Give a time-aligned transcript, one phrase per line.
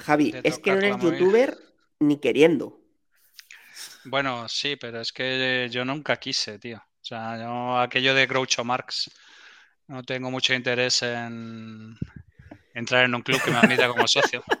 [0.00, 1.56] Javi, es que no eres youtuber
[2.00, 2.80] ni queriendo.
[4.04, 6.78] Bueno, sí, pero es que yo nunca quise, tío.
[6.78, 9.10] O sea, yo aquello de Groucho Marx
[9.86, 11.96] no tengo mucho interés en
[12.74, 14.42] entrar en un club que me admita como socio.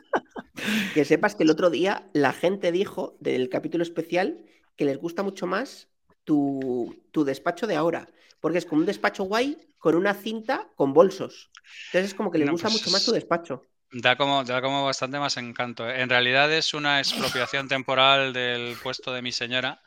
[0.92, 4.44] Que sepas que el otro día la gente dijo del capítulo especial
[4.76, 5.88] que les gusta mucho más
[6.24, 6.94] tu,
[7.24, 8.10] despacho de ahora,
[8.40, 11.50] porque es como un despacho guay con una cinta con bolsos.
[11.86, 13.62] Entonces es como que les gusta mucho más tu pues despacho.
[13.90, 15.88] Da como, da como bastante más encanto.
[15.88, 16.02] ¿eh?
[16.02, 19.80] En realidad es una expropiación temporal del puesto de mi señora.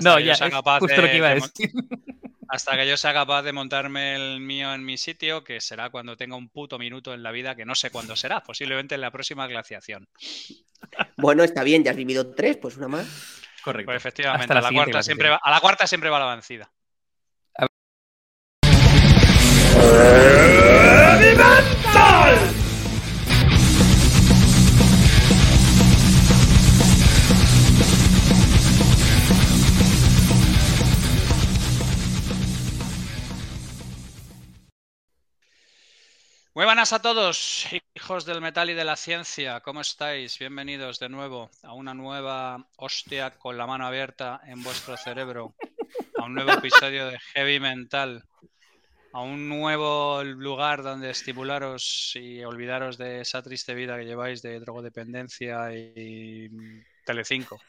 [0.00, 1.70] no, ya, es justo lo que iba a decir.
[2.48, 6.16] Hasta que yo sea capaz de montarme el mío en mi sitio, que será cuando
[6.16, 9.10] tenga un puto minuto en la vida, que no sé cuándo será, posiblemente en la
[9.10, 10.08] próxima glaciación.
[11.16, 13.06] Bueno, está bien, ya has vivido tres, pues una más.
[13.62, 13.86] Correcto.
[13.86, 16.70] Pues efectivamente, a la, cuarta siempre va, a la cuarta siempre va la vencida.
[36.64, 39.60] Muy buenas a todos, hijos del metal y de la ciencia.
[39.60, 40.38] ¿Cómo estáis?
[40.38, 45.54] Bienvenidos de nuevo a una nueva hostia con la mano abierta en vuestro cerebro,
[46.16, 48.24] a un nuevo episodio de Heavy Mental,
[49.12, 54.58] a un nuevo lugar donde estimularos y olvidaros de esa triste vida que lleváis de
[54.58, 56.48] drogodependencia y
[57.04, 57.60] Telecinco.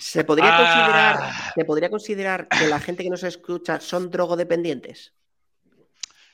[0.00, 1.52] ¿Se podría, considerar, ah.
[1.54, 5.12] ¿Se podría considerar que la gente que nos escucha son drogodependientes?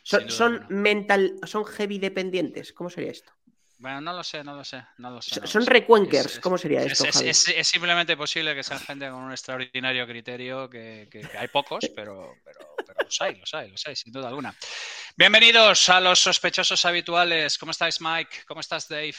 [0.04, 2.74] Son, mental, son heavy dependientes.
[2.74, 3.32] ¿Cómo sería esto?
[3.78, 5.46] Bueno, no lo sé, no lo sé, no lo sé.
[5.46, 7.04] son recuenkers, ¿cómo sería esto?
[7.22, 12.60] Es, simplemente posible que sean gente con un extraordinario criterio, que, hay pocos, pero, pero,
[13.04, 14.54] los hay, los hay, los hay, sin duda alguna.
[15.16, 17.58] Bienvenidos a los sospechosos habituales.
[17.58, 18.44] ¿Cómo estáis, Mike?
[18.46, 19.16] ¿Cómo estás, Dave?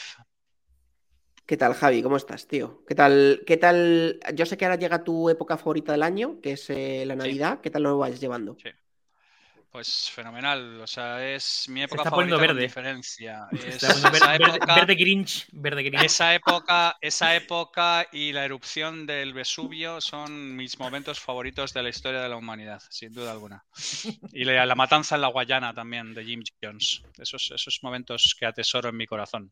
[1.46, 2.02] ¿Qué tal, Javi?
[2.02, 2.84] ¿Cómo estás, tío?
[2.88, 3.44] ¿Qué tal?
[3.46, 4.20] ¿Qué tal?
[4.34, 7.60] Yo sé que ahora llega tu época favorita del año, que es eh, la Navidad.
[7.62, 8.58] ¿Qué tal lo vais llevando?
[8.62, 8.70] Sí.
[9.76, 12.62] Pues fenomenal, o sea, es mi época favorita verde.
[12.62, 13.46] diferencia.
[13.52, 16.06] verde, Grinch, verde Grinch.
[16.06, 21.90] Esa época, esa época y la erupción del Vesubio son mis momentos favoritos de la
[21.90, 23.66] historia de la humanidad, sin duda alguna.
[24.32, 27.02] Y la, la matanza en la Guayana también de Jim Jones.
[27.18, 29.52] Esos, esos momentos que atesoro en mi corazón.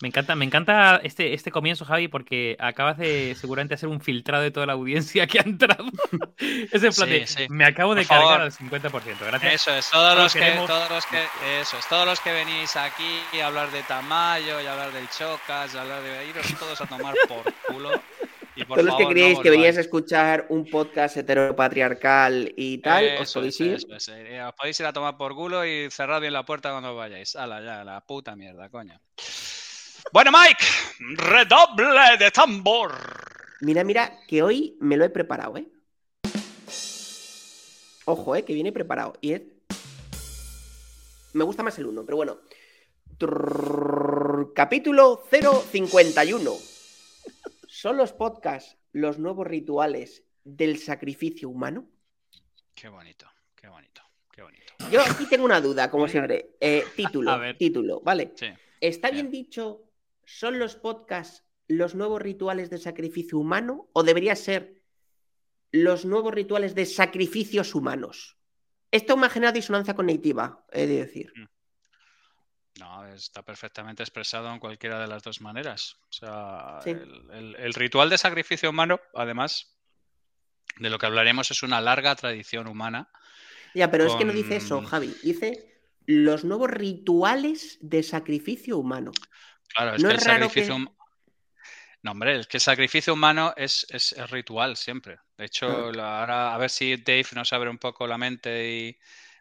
[0.00, 4.44] Me encanta, me encanta este, este comienzo, Javi, porque acabas de seguramente hacer un filtrado
[4.44, 5.86] de toda la audiencia que ha entrado.
[6.38, 8.92] es en plan me acabo de cargar al 50%.
[9.26, 9.54] Gracias.
[9.54, 11.24] Eso es, todos los, que, todos los que,
[11.60, 15.08] eso es, todos los que venís aquí a hablar de Tamayo y a hablar del
[15.08, 18.00] Chocas, y a hablar de iros todos a tomar por culo.
[18.54, 23.18] Y por todos los que creíais que veníais a escuchar un podcast heteropatriarcal y tal,
[23.20, 23.78] os podéis ir.
[24.08, 27.34] Eh, os podéis ir a tomar por culo y cerrad bien la puerta cuando vayáis.
[27.34, 29.00] Hala, ya, la puta mierda, coño.
[30.10, 30.64] Bueno, Mike,
[31.16, 32.92] redoble de tambor.
[33.60, 35.66] Mira, mira, que hoy me lo he preparado, ¿eh?
[38.06, 38.42] Ojo, ¿eh?
[38.42, 39.14] Que viene preparado.
[39.20, 39.42] Y es...
[41.34, 42.38] Me gusta más el 1, pero bueno.
[44.54, 46.52] Capítulo 051.
[47.66, 51.86] ¿Son los podcasts los nuevos rituales del sacrificio humano?
[52.74, 54.02] Qué bonito, qué bonito,
[54.32, 54.72] qué bonito.
[54.90, 56.56] Yo aquí tengo una duda, como siempre.
[56.60, 58.32] Eh, título, título, ¿vale?
[58.36, 58.46] Sí.
[58.80, 59.87] ¿Está bien dicho
[60.28, 64.82] ¿Son los podcasts los nuevos rituales de sacrificio humano o debería ser
[65.72, 68.36] los nuevos rituales de sacrificios humanos?
[68.90, 71.32] Esto me genera disonancia cognitiva, he de decir.
[71.34, 71.46] Mm.
[72.78, 75.96] No, está perfectamente expresado en cualquiera de las dos maneras.
[76.10, 79.78] O sea, el, ritual de sacrificio humano, además,
[80.76, 83.10] de lo que hablaremos, es una larga tradición humana.
[83.74, 85.12] Ya, pero es que no dice eso, Javi.
[85.22, 89.12] Dice los nuevos rituales de sacrificio humano.
[89.74, 90.78] Claro, es que el sacrificio.
[92.02, 93.86] No, hombre, es que el sacrificio humano es,
[94.30, 95.18] ritual siempre.
[95.36, 95.66] De hecho,
[96.00, 98.98] ahora a ver si Dave nos abre un poco la mente y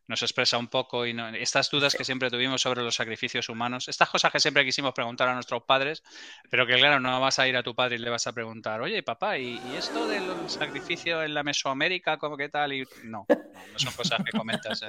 [0.07, 4.09] nos expresa un poco y estas dudas que siempre tuvimos sobre los sacrificios humanos, estas
[4.09, 6.01] cosas que siempre quisimos preguntar a nuestros padres,
[6.49, 8.81] pero que claro, no vas a ir a tu padre y le vas a preguntar,
[8.81, 12.73] oye papá, ¿y, esto del sacrificio en la Mesoamérica, cómo qué tal?
[12.73, 14.81] Y no, no, son cosas que comentas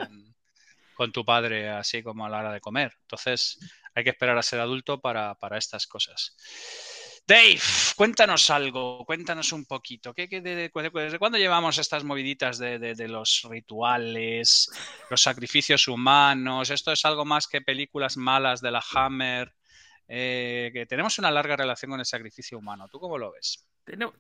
[0.99, 2.93] con tu padre así como a la hora de comer.
[3.03, 3.61] Entonces,
[3.95, 6.37] hay que esperar a ser adulto para, estas cosas.
[7.25, 7.61] Dave,
[7.95, 10.12] cuéntanos algo, cuéntanos un poquito.
[10.12, 14.69] ¿Qué, de, cuándo llevamos estas moviditas de, los rituales,
[15.09, 16.71] los sacrificios humanos?
[16.71, 19.55] ¿Esto es algo más que películas malas de la Hammer?
[20.09, 22.89] Eh, que tenemos una larga relación con el sacrificio humano.
[22.91, 23.68] ¿Tú cómo lo ves?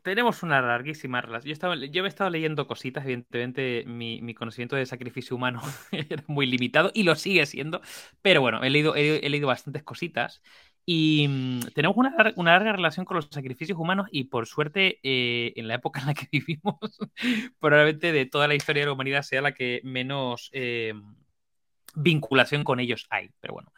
[0.02, 1.48] Tenemos una larguísima relación.
[1.48, 5.62] Yo, estaba, yo he estado leyendo cositas, evidentemente mi, conocimiento de sacrificio humano
[5.92, 7.80] era muy limitado y lo sigue siendo,
[8.22, 10.42] pero bueno, he leído, he, leído bastantes cositas
[10.86, 15.68] Y mm, tenemos una, larga relación con los sacrificios humanos y por suerte eh, en
[15.68, 16.78] la época en la que vivimos,
[17.60, 20.94] probablemente de toda la historia de la humanidad sea la que menos eh,
[21.94, 23.30] vinculación con ellos hay.
[23.40, 23.72] Pero bueno.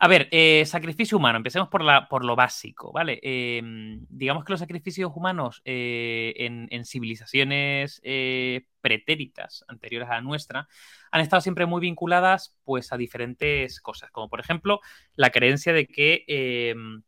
[0.00, 3.18] A ver, eh, sacrificio humano, empecemos por, la, por lo básico, ¿vale?
[3.20, 10.68] Em, digamos que los sacrificios humanos eh, en, civilizaciones eh, pretéritas anteriores a la nuestra
[11.10, 14.80] han estado siempre muy vinculadas pues, a diferentes cosas, como por ejemplo
[15.16, 17.02] la creencia de que em,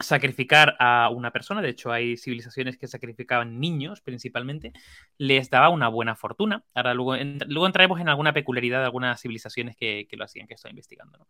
[0.00, 4.72] sacrificar a una persona, de hecho hay civilizaciones que sacrificaban niños principalmente,
[5.18, 6.64] les daba una buena fortuna.
[6.74, 7.16] Ahora luego,
[7.46, 11.26] luego entraremos en alguna peculiaridad de algunas civilizaciones que, lo hacían, que estoy investigando.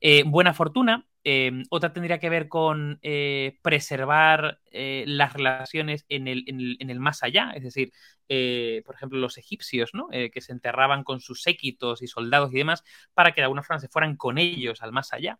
[0.00, 6.28] Eh, buena fortuna, em, otra tendría que ver con eh, preservar eh, las relaciones en
[6.28, 7.92] el, en, el, más allá, es decir,
[8.86, 10.08] por ejemplo, los egipcios, ¿no?
[10.08, 12.82] que se enterraban con sus séquitos y soldados y demás,
[13.12, 15.38] para que de alguna forma se fueran con ellos al más allá.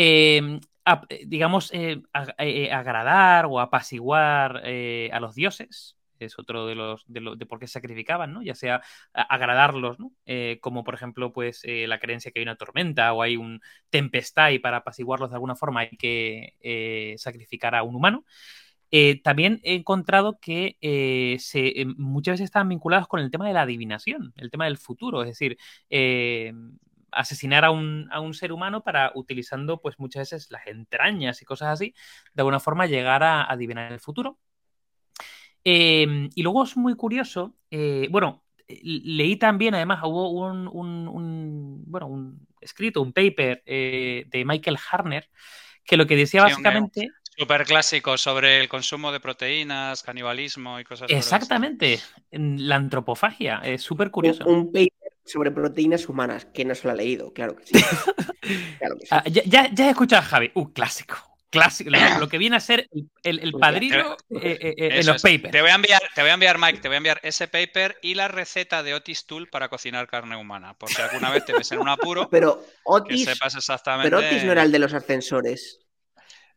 [0.00, 0.60] Em,
[1.08, 2.00] eh, digamos, eh,
[2.38, 8.32] eh, agradar o apaciguar a los dioses, es otro de los de, por qué sacrificaban,
[8.32, 8.42] ¿no?
[8.42, 8.80] Ya sea
[9.12, 10.12] agradarlos, ¿no?
[10.60, 13.60] como por ejemplo, pues la creencia que hay una tormenta o hay un
[13.90, 18.24] tempestad y para apaciguarlos de alguna forma hay que sacrificar a un humano.
[19.24, 20.76] también he encontrado que
[21.40, 25.22] se, muchas veces están vinculados con el tema de la adivinación, el tema del futuro,
[25.22, 25.58] es decir,
[27.12, 31.94] asesinar a un, ser humano para, utilizando pues muchas veces las entrañas y cosas así,
[32.34, 34.38] de alguna forma llegar a, adivinar el futuro.
[35.64, 42.46] Em, y luego es muy curioso, eh, bueno, leí también, además, hubo un, bueno, un
[42.60, 45.28] escrito, un paper eh, de Michael Harner,
[45.84, 47.08] que lo que decía básicamente...
[47.38, 51.14] Súper clásico sobre el consumo de proteínas, canibalismo y cosas así.
[51.14, 52.00] Exactamente,
[52.32, 54.44] la antropofagia, es súper curioso.
[54.44, 54.90] Un, paper
[55.28, 57.72] sobre proteínas humanas, que no se lo ha leído, claro que sí.
[59.10, 61.16] Ah, ya, he escuchado a Javi, un clásico.
[61.50, 61.90] Clásico,
[62.20, 62.90] lo, que viene a ser
[63.22, 65.50] el, padrino eh, eh, eh, en los papers.
[65.50, 67.96] Te voy, a enviar, te voy a enviar, Mike, te voy a enviar ese paper
[68.02, 70.74] y la receta de Otis Tool para cocinar carne humana.
[70.74, 74.10] Por si alguna vez te ves en un apuro, pero Otis, sepas exactamente.
[74.10, 75.87] Pero Otis no era el de los ascensores.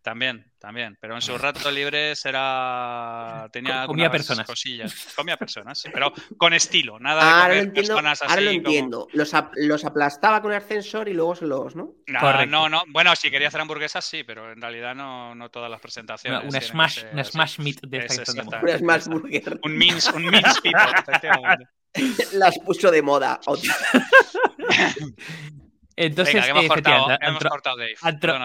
[0.01, 0.97] También, también.
[0.99, 3.47] Pero en sus ratos libres era.
[3.51, 4.47] Tenía comía personas.
[4.47, 5.13] cosillas.
[5.15, 6.99] Comía personas, pero con estilo.
[6.99, 8.31] Nada de ahora comer personas así.
[8.31, 9.07] Ahora lo entiendo.
[9.13, 11.93] Los, los, aplastaba con el ascensor y luego se los, ¿no?
[12.07, 12.83] No, no, no.
[12.87, 16.49] Bueno, si quería hacer hamburguesas, sí, pero en realidad no, no todas las presentaciones.
[16.49, 18.23] Una, smash, una smash meat de esta
[18.61, 19.59] Una smash burger.
[19.63, 21.67] Un mince, un mince people,
[22.33, 23.39] Las puso de moda.
[26.05, 27.95] Entonces, Venga, hemos, cortado, Dave.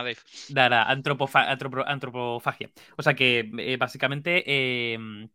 [0.03, 0.17] Dave.
[1.87, 2.71] antropofagia.
[2.97, 5.29] O sea que eh, básicamente em,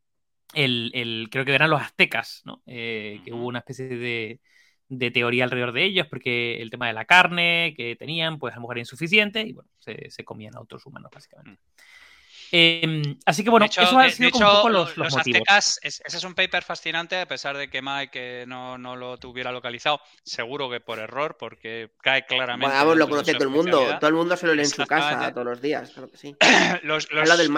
[0.53, 2.61] el, creo que eran los aztecas, ¿no?
[2.67, 4.39] Eh, que hubo una especie de,
[4.87, 8.57] de, teoría alrededor de ellos, porque el tema de la carne que tenían, pues a
[8.57, 11.59] lo mejor era insuficiente y bueno, se, se comían a otros humanos, básicamente.
[11.59, 11.81] Mm.
[12.51, 16.35] Em, así que bueno, eso ha sido un poco los, los, aztecas, ese es un
[16.35, 20.99] paper fascinante, a pesar de que Mike no, no, lo tuviera localizado, seguro que por
[20.99, 22.75] error, porque cae claramente.
[22.75, 25.31] Bueno, lo conoce todo el mundo, todo el mundo se lo lee en su casa
[25.31, 26.35] todos los días, claro que sí.
[26.83, 27.49] los, los, del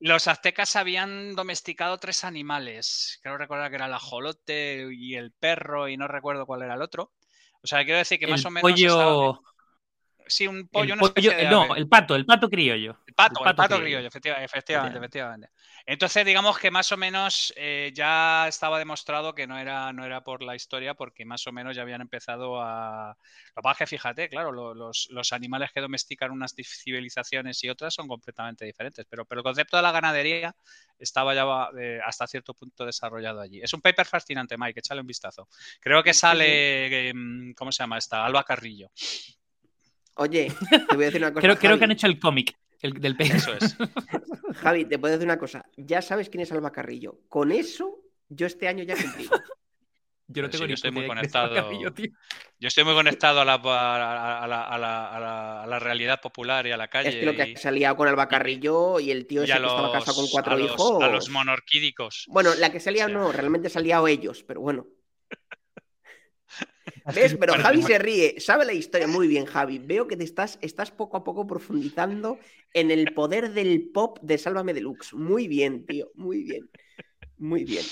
[0.00, 3.18] los, aztecas habían domesticado tres animales.
[3.22, 6.82] Creo recordar que era el ajolote y el perro, y no recuerdo cuál era el
[6.82, 7.12] otro.
[7.62, 8.70] O sea, quiero decir que más o menos.
[8.70, 9.42] Pollo...
[10.32, 12.96] Sí, un pollo, no, el pato, el pato criollo.
[13.06, 15.50] El pato, el pato, criollo, efectivamente, efectivamente,
[15.84, 20.24] Entonces, digamos que más o menos eh, ya estaba demostrado que no era, no era
[20.24, 23.14] por la historia, porque más o menos ya habían empezado a.
[23.54, 28.64] Lo que fíjate, claro, los, los, animales que domestican unas civilizaciones y otras son completamente
[28.64, 30.56] diferentes, pero, pero el concepto de la ganadería
[30.98, 31.44] estaba ya
[31.78, 33.60] eh, hasta cierto punto desarrollado allí.
[33.60, 35.48] Es un paper fascinante, Mike, échale un vistazo.
[35.78, 38.24] Creo que sale, em, ¿cómo se llama esta?
[38.24, 38.90] Alba Carrillo.
[40.14, 40.52] Oye,
[40.88, 41.56] te voy a decir una cosa.
[41.56, 43.54] creo, que han hecho el cómic del peso.
[43.54, 43.76] Eso es.
[44.56, 45.64] Javi, te puedo decir una cosa.
[45.76, 47.20] Ya sabes quién es Alba Carrillo.
[47.28, 49.28] Con eso, yo este año ya cumplí.
[50.28, 51.72] Yo no tengo yo estoy muy conectado.
[51.72, 57.10] yo estoy muy conectado a la, a, la, realidad popular y a la calle.
[57.10, 59.92] Es que lo que ha salido con Alba Carrillo y el tío ese que estaba
[59.92, 61.02] casado con cuatro hijos.
[61.02, 62.24] A los monorquídicos.
[62.28, 64.86] Bueno, la que se ha liado no, realmente se ha liado ellos, pero bueno.
[67.14, 67.36] ¿Ves?
[67.38, 69.78] Pero Javi se ríe, sabe la historia muy bien, Javi.
[69.78, 72.38] Veo que te estás, estás poco a poco profundizando
[72.72, 75.14] en el poder del pop de Sálvame Deluxe.
[75.14, 76.70] Muy bien, tío, muy bien.
[77.38, 77.84] Muy bien.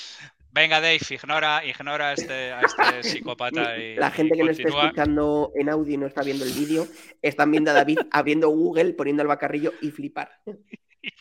[0.52, 3.79] Venga, Dave, ignora, ignora a este, este psicópata.
[3.79, 6.87] Y, la gente que nos está escuchando en audio y no está viendo el vídeo,
[7.23, 10.31] están viendo a David abriendo Google, poniendo el bacarrillo y flipar.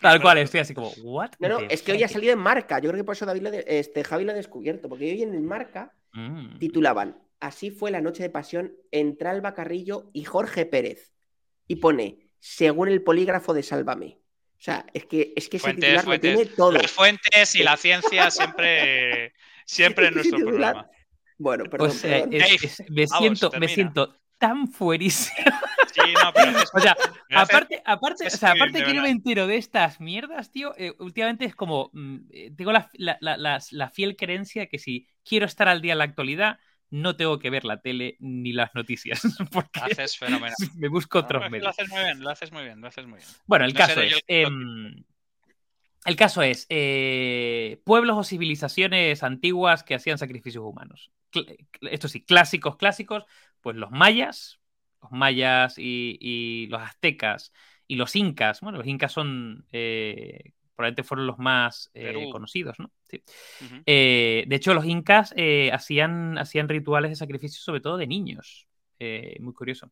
[0.01, 1.31] Tal cual, estoy así como, ¿what?
[1.39, 2.79] No, no, es que hoy ha salido en marca.
[2.79, 5.93] Yo creo que por eso David este, Javi lo ha descubierto, porque hoy en marca
[6.13, 6.57] mm.
[6.57, 11.13] titulaban Así fue la noche de pasión entre Alba Carrillo y Jorge Pérez.
[11.67, 14.19] Y pone, según el polígrafo de Sálvame.
[14.57, 16.73] O sea, es que, es que ese titular lo tiene todo.
[16.73, 19.33] Las fuentes y la ciencia siempre,
[19.65, 20.89] siempre en nuestro programa.
[21.37, 21.91] Bueno, perdón.
[22.89, 25.37] me, siento, me siento tan fuerísimo.
[25.91, 26.95] Sí, no, pero o sea,
[27.35, 31.45] aparte, aparte, o sea, aparte que no me entero de estas mierdas, tío, eh, últimamente
[31.45, 35.93] es como, mm, eh, tengo la, la, fiel creencia que si quiero estar al día
[35.93, 36.59] en la actualidad,
[36.91, 39.21] no tengo que ver la tele ni las noticias.
[39.51, 40.55] Porque haces fenomenal.
[40.77, 41.63] Me busco otros medios.
[41.63, 43.29] Lo haces muy bien, lo haces muy bien, lo haces muy bien.
[43.45, 44.23] Bueno, el caso es.
[44.27, 45.03] Em,
[46.05, 51.11] el caso es eh, pueblos o civilizaciones antiguas que hacían sacrificios humanos.
[51.81, 53.25] Esto sí, clásicos, clásicos,
[53.61, 54.59] pues los mayas,
[55.01, 57.51] los mayas y, los aztecas
[57.85, 58.61] y los incas.
[58.61, 62.91] Bueno, los incas son, eh, probablemente fueron los más eh, conocidos, ¿no?
[63.09, 65.33] De hecho, los incas
[65.71, 68.67] hacían, hacían rituales de sacrificio sobre todo de niños.
[69.39, 69.91] muy curioso.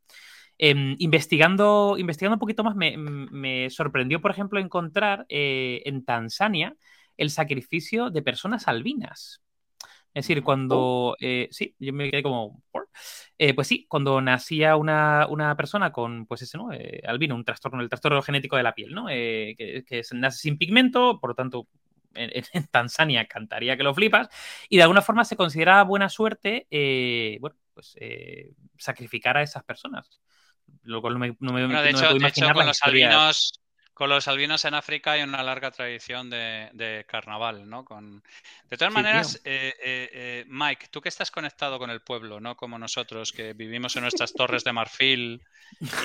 [0.59, 6.75] Em, investigando, investigando un poquito más, me, sorprendió, por ejemplo, encontrar eh, en Tanzania
[7.15, 9.43] el sacrificio de personas albinas.
[10.13, 10.79] Es decir, cuando.
[10.79, 11.15] Oh.
[11.19, 12.63] Eh, sí, yo me quedé como.
[13.37, 16.69] Eh, pues sí, cuando nacía una, persona con, pues ese, ¿no?
[17.07, 19.05] albino, un trastorno, el trastorno genético de la piel, ¿no?
[19.07, 21.67] que, nace sin pigmento, por lo tanto,
[22.17, 24.29] en, Tanzania cantaría que lo flipas,
[24.69, 26.67] y de alguna forma se considera buena suerte,
[27.39, 27.95] bueno, pues
[28.77, 30.21] sacrificar a esas personas.
[31.83, 32.07] De hecho,
[32.53, 33.53] con los albinos
[33.97, 37.83] con los albinos en África hay una larga tradición de, carnaval, ¿no?
[37.83, 38.21] Con...
[38.69, 42.55] De todas maneras, eh, eh, eh, Mike, tú que estás conectado con el pueblo, ¿no?
[42.55, 45.41] Como nosotros, que vivimos en nuestras torres de marfil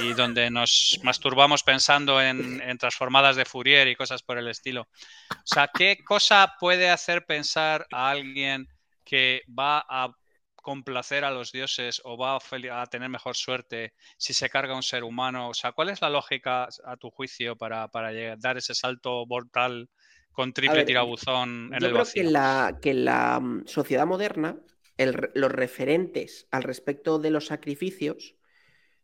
[0.01, 4.89] y donde nos masturbamos pensando en, en transformadas de Fourier y cosas por el estilo.
[5.31, 8.69] O sea, ¿qué cosa puede hacer pensar a alguien
[9.05, 10.17] que va a
[10.63, 15.05] complacer a los dioses o va a, tener mejor suerte si se carga un ser
[15.05, 15.49] humano?
[15.51, 17.91] O sea, ¿cuál es la lógica a tu juicio para,
[18.39, 19.91] dar ese salto mortal
[20.33, 22.23] con triple tirabuzón en el vacío?
[22.23, 24.59] Creo que la, que la mm, sociedad moderna,
[24.97, 28.37] los referentes al respecto de los sacrificios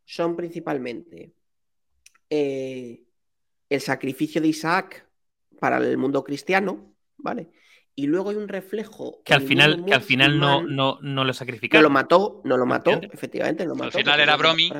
[0.04, 1.34] son principalmente
[2.30, 3.02] eh,
[3.68, 5.06] el sacrificio de Isaac
[5.60, 7.50] para el mundo cristiano, ¿vale?
[7.98, 9.20] Y luego hay un reflejo.
[9.24, 11.82] Que al final, que al final no, no, no lo sacrificaron.
[11.82, 13.86] No lo mató, no lo mató, efectivamente, lo mató.
[13.98, 14.70] Al final era Bromi.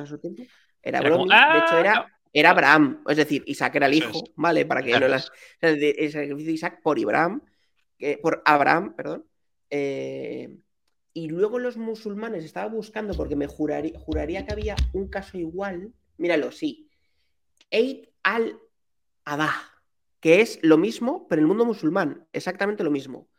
[0.81, 4.65] Era, Bromi, de hecho era, ah, era Abraham, es decir, Isaac era el hijo, ¿vale?
[4.65, 5.33] Para que no las.
[5.59, 7.41] El sacrificio de Isaac por Abraham,
[8.21, 9.25] por Abraham, perdón.
[9.69, 10.55] Eh,
[11.11, 15.91] y luego los musulmanes estaba buscando, porque me juraría, juraría que había un caso igual.
[16.15, 16.89] Míralo, sí.
[17.69, 19.78] Eid al-Adha
[20.19, 23.29] que es lo mismo, pero en el mundo musulmán, exactamente lo mismo.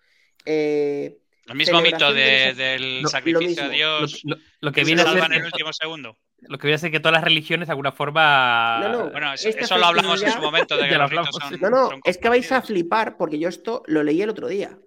[0.44, 4.22] Eh, el mismo mito del sacrificio a Dios.
[4.60, 6.16] Lo, que viene a ser en el último segundo.
[6.42, 8.80] Lo que viene a ser que todas las religiones de alguna forma.
[8.80, 9.10] No, no.
[9.10, 12.28] Bueno, eso lo hablamos en su momento de que los son, No, no, es que
[12.28, 14.78] vais a flipar porque yo esto lo leí el otro día.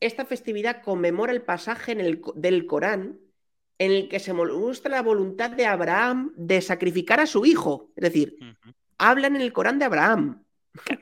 [0.00, 3.18] Esta festividad conmemora el pasaje en el, del Corán
[3.78, 7.90] en el que se muestra la voluntad de Abraham de sacrificar a su hijo.
[7.96, 8.36] Es decir,
[8.98, 10.44] hablan en el Corán de Abraham.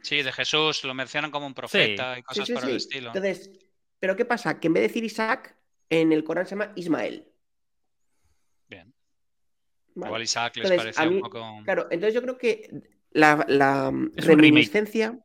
[0.02, 3.08] Sí, de Jesús, lo mencionan como un profeta y cosas por el estilo.
[3.08, 3.50] Entonces,
[3.98, 4.58] ¿pero qué pasa?
[4.58, 5.56] Que en vez de decir Isaac,
[5.90, 7.28] en el Corán se llama Ismael.
[8.68, 8.94] Bien.
[9.94, 11.60] Igual Isaac les parecía un poco.
[11.64, 12.70] Claro, entonces yo creo que
[13.10, 15.18] la, reminiscencia.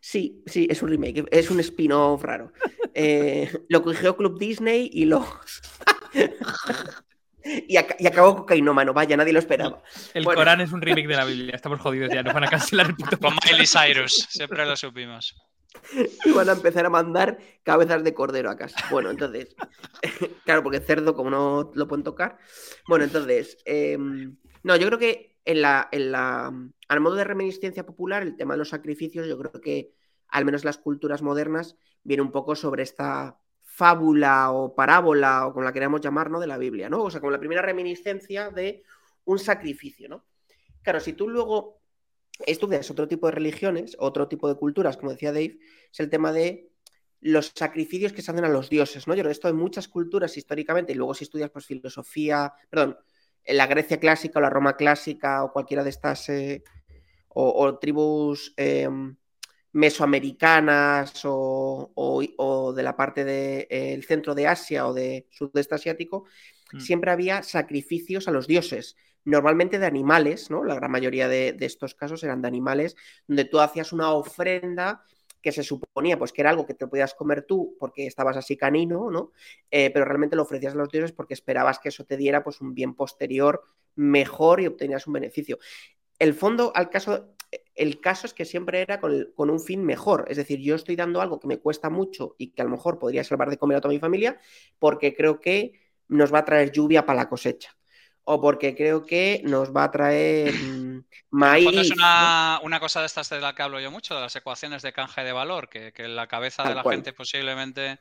[0.00, 2.52] Sí, sí, es un remake, es un spin-off raro.
[2.94, 5.26] Eh, lo cogió Club Disney y lo.
[7.44, 9.82] Y, acabó cocainómano, vaya, nadie lo esperaba.
[10.14, 12.88] El Corán es un remake de la Biblia, estamos jodidos ya, nos van a cancelar
[12.88, 13.18] el puto.
[13.18, 15.36] Con Miley Cyrus, siempre lo supimos.
[16.24, 18.76] Y van a empezar a mandar cabezas de cordero a casa.
[18.90, 19.54] Bueno, entonces,
[20.44, 22.38] claro, porque cerdo, como no lo pueden tocar.
[22.88, 26.52] Bueno, entonces, em, no, yo creo que en la, en la,
[26.88, 29.92] al modo de reminiscencia popular, el tema de los sacrificios, yo creo que
[30.30, 33.39] al menos las culturas modernas, viene un poco sobre esta
[33.80, 36.28] fábula o parábola o como la queramos llamar.
[36.30, 37.04] De la Biblia, ¿no?
[37.04, 38.82] O sea, como la primera reminiscencia de
[39.24, 40.26] un sacrificio, ¿no?
[40.82, 41.80] Claro, si tú luego
[42.46, 45.58] estudias otro tipo de religiones, otro tipo de culturas, como decía Dave,
[45.90, 46.70] es el tema de
[47.20, 49.14] los sacrificios que se hacen a los dioses, ¿no?
[49.14, 52.98] Yo creo esto en muchas culturas históricamente, y luego si estudias pues filosofía, perdón,
[53.44, 56.62] en la Grecia clásica o la Roma clásica o cualquiera de estas, eh,
[57.28, 59.16] o, tribus em,
[59.72, 66.24] mesoamericanas o, de la parte del eh, centro de Asia o de sudeste asiático,
[66.72, 66.80] mm.
[66.80, 70.64] siempre había sacrificios a los dioses, normalmente de animales, ¿no?
[70.64, 72.96] La gran mayoría de, estos casos eran de animales,
[73.26, 75.04] donde tú hacías una ofrenda
[75.42, 78.58] que se suponía pues que era algo que te podías comer tú porque estabas así
[78.58, 79.32] canino, ¿no?
[79.70, 82.60] Eh, pero realmente lo ofrecías a los dioses porque esperabas que eso te diera pues
[82.60, 83.62] un bien posterior
[83.94, 85.58] mejor y obtenías un beneficio.
[86.18, 87.34] el fondo al caso,
[87.74, 90.24] el caso es que siempre era con, con, un fin mejor.
[90.28, 92.98] Es decir, yo estoy dando algo que me cuesta mucho y que a lo mejor
[92.98, 94.38] podría salvar de comer a toda mi familia
[94.78, 97.76] porque creo que nos va a traer lluvia para la cosecha
[98.24, 101.76] o porque creo que nos va a traer mm, maíz.
[101.76, 104.82] Es una, una, cosa de estas de la que hablo yo mucho, de las ecuaciones
[104.82, 107.98] de canje de valor, que, en la cabeza de la gente posiblemente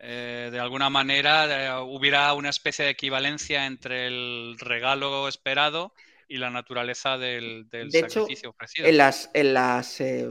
[0.00, 5.92] eh, de alguna manera hubiera una especie de equivalencia entre el regalo esperado
[6.28, 8.88] y la naturaleza del, del sacrificio ofrecido.
[8.88, 10.30] En las, en las, eh,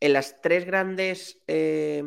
[0.00, 2.04] en las tres grandes eh,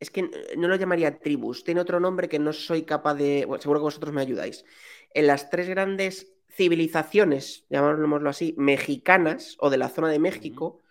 [0.00, 3.60] es que no lo llamaría tribus, tiene otro nombre que no soy capaz de, bueno,
[3.60, 4.64] seguro que vosotros me ayudáis.
[5.12, 10.82] En las tres grandes civilizaciones, llamémoslo así, mexicanas o de la zona de México,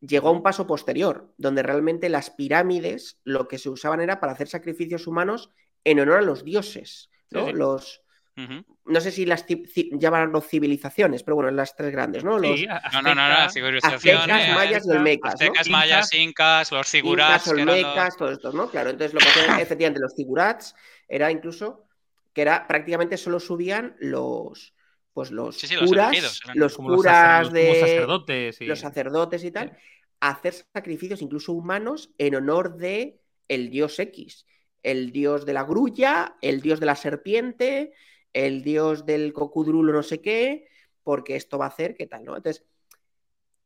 [0.00, 4.32] llegó a un paso posterior, donde realmente las pirámides lo que se usaban era para
[4.32, 5.50] hacer sacrificios humanos
[5.82, 7.52] en honor a los dioses, ¿no?
[7.52, 8.03] Los,
[8.36, 12.38] no sé si las los civilizaciones, pero bueno, las tres grandes, ¿no?
[12.38, 12.60] Los
[12.92, 14.54] no, no, no, no, civilizaciones.
[14.54, 15.34] mayas y olmecas.
[15.34, 17.46] Aztecas, mayas, incas, los figurats.
[17.46, 18.68] Incas, olmecas, todos estos, ¿no?
[18.68, 20.74] Claro, entonces lo que hacían efectivamente los figurats
[21.08, 21.86] era incluso
[22.32, 24.74] que era prácticamente solo subían los
[25.12, 28.64] pues los curas, los, curas de los sacerdotes, y...
[28.66, 29.78] los sacerdotes y tal,
[30.18, 34.44] hacer sacrificios incluso humanos en honor de el dios X,
[34.82, 37.92] el dios de la grulla, el dios de la serpiente,
[38.34, 40.68] el dios del cocudrulo no sé qué,
[41.02, 42.36] porque esto va a hacer qué tal, ¿no?
[42.36, 42.66] Entonces,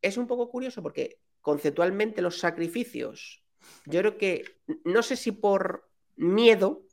[0.03, 3.43] es un poco curioso porque conceptualmente los sacrificios,
[3.87, 4.45] yo creo que,
[4.85, 6.85] no sé si por miedo,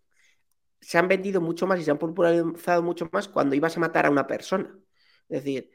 [0.82, 4.06] se han vendido mucho más y se han popularizado mucho más cuando ibas a matar
[4.06, 4.78] a una persona.
[5.30, 5.72] Es decir,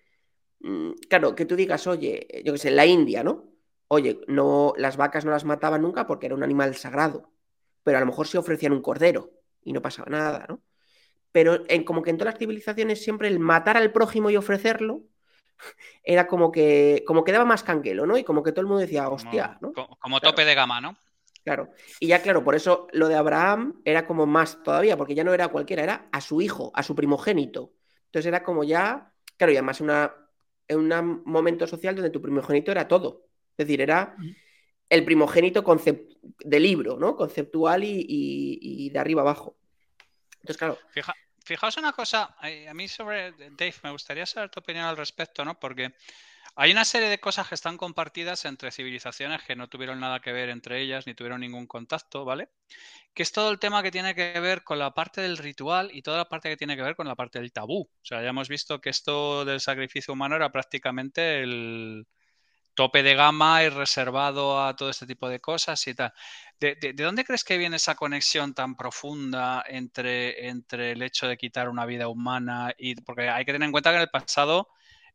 [0.61, 3.53] mm, claro, que tú digas, oye, yo qué sé, en la India, ¿no?
[3.89, 7.33] Oye, no, las vacas no las mataban nunca porque era un animal sagrado,
[7.83, 10.63] pero a lo mejor se ofrecían un cordero y no pasaba nada, ¿no?
[11.33, 15.03] Pero en, como que en todas las civilizaciones siempre el matar al prójimo y ofrecerlo
[16.03, 18.17] era como que, como que daba más canguelo, ¿no?
[18.17, 19.73] Y como que todo el mundo decía, hostia, ¿no?
[19.73, 20.97] Como, tope de gama, ¿no?
[21.45, 21.71] Claro.
[22.01, 25.33] Y ya, claro, por eso lo de Abraham era como más todavía, porque ya no
[25.33, 27.73] era cualquiera, era a su hijo, a su primogénito.
[28.07, 30.15] Entonces era como ya, claro, y además una,
[30.69, 33.27] en un momento social donde tu primogénito era todo.
[33.57, 34.17] Es decir, era
[34.91, 35.65] el primogénito
[36.41, 37.17] de libro, ¿no?
[37.17, 39.57] Conceptual y de arriba abajo.
[40.41, 40.79] Entonces, claro.
[41.51, 45.45] Fijaos una cosa, eh, a mí sobre Dave me gustaría saber tu opinión al respecto,
[45.45, 45.59] ¿no?
[45.59, 45.97] Porque
[46.55, 50.31] hay una serie de cosas que están compartidas entre civilizaciones que no tuvieron nada que
[50.31, 52.51] ver entre ellas, ni tuvieron ningún contacto, ¿vale?
[53.15, 56.03] Que es todo el tema que tiene que ver con la parte del ritual y
[56.03, 57.81] toda la parte que tiene que ver con la parte del tabú.
[57.83, 62.07] O sea, ya hemos visto que esto del sacrificio humano era prácticamente el,
[62.75, 66.13] tope de gama y reservado a todo este tipo de cosas y tal.
[66.61, 71.69] ¿De, dónde crees que viene esa conexión tan profunda entre, entre el hecho de quitar
[71.69, 72.73] una vida humana?
[72.79, 74.69] y Porque hay que tener en cuenta que en el pasado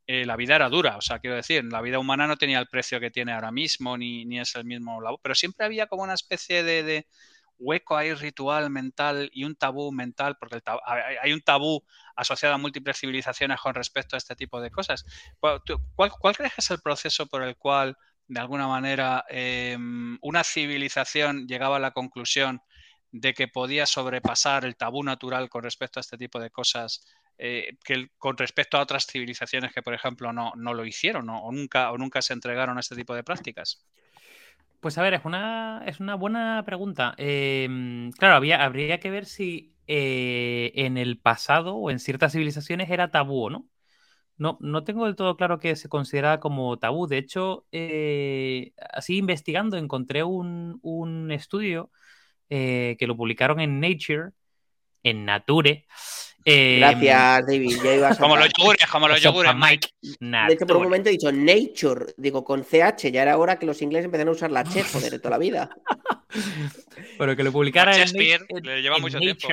[0.08, 2.68] eh, la vida era dura, o sea, quiero decir, la vida humana no tenía el
[2.68, 6.14] precio que tiene ahora mismo, ni, ni es el mismo pero siempre había como una
[6.14, 7.08] especie de
[7.58, 10.62] hueco ahí ritual mental y un tabú mental, porque
[11.22, 11.84] hay un tabú
[12.16, 15.06] asociado a múltiples civilizaciones con respecto a este tipo de cosas.
[15.40, 21.48] ¿Cuál, crees que es el proceso por el cual, de alguna manera, em, una civilización
[21.48, 22.62] llegaba a la conclusión
[23.12, 27.06] de que podía sobrepasar el tabú natural con respecto a este tipo de cosas
[27.38, 31.92] eh, que con respecto a otras civilizaciones que, por ejemplo, no, lo hicieron o, nunca,
[31.92, 33.86] o nunca se entregaron a este tipo de prácticas?
[34.86, 37.16] Pues a ver, es una, es una buena pregunta.
[37.18, 42.92] Em, claro, había, habría que ver si eh, en el pasado o en ciertas civilizaciones
[42.92, 43.68] era tabú o no.
[44.38, 47.08] No, no tengo del todo claro que se considera como tabú.
[47.08, 51.92] De hecho, eh, así investigando, encontré un, un estudio
[52.50, 54.34] eh, que lo publicaron en Nature,
[55.04, 55.86] en Nature,
[56.48, 57.78] Em, Gracias, David.
[58.20, 59.90] como los yogures, como los yogures, Mike.
[60.02, 63.66] De hecho, por un momento he dicho nature, digo con CH, ya era hora que
[63.66, 65.70] los ingleses empezaran a usar la Che, joder, de toda la vida.
[67.18, 68.12] Pero que lo publicara en,
[68.64, 69.48] le lleva mucho tiempo.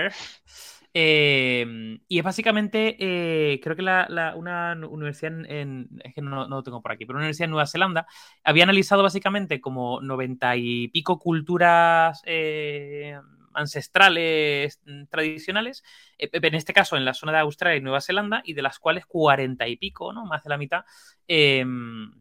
[0.95, 6.57] Em, y es básicamente, eh, creo que la, una universidad en, es que no, no,
[6.57, 8.07] lo tengo por aquí, pero una universidad en Nueva Zelanda
[8.45, 13.19] había analizado básicamente como noventa y pico culturas eh,
[13.55, 15.85] ancestrales mm, tradicionales,
[16.19, 18.79] eh, en este caso en la zona de Australia y Nueva Zelanda, y de las
[18.79, 20.25] cuales cuarenta y pico, ¿no?
[20.25, 20.85] Más de la mitad.
[21.27, 22.12] Em,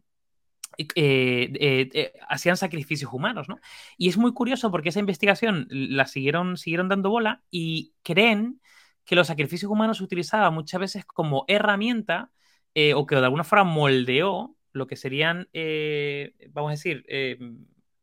[0.77, 1.51] eh,
[1.93, 3.59] eh, hacían sacrificios humanos, ¿no?
[3.97, 8.61] Y es muy curioso porque esa investigación la siguieron, siguieron dando bola y creen
[9.05, 12.31] que los sacrificios humanos se utilizaban muchas veces como herramienta
[12.95, 15.49] o que de alguna forma moldeó lo que serían,
[16.53, 17.05] vamos a decir,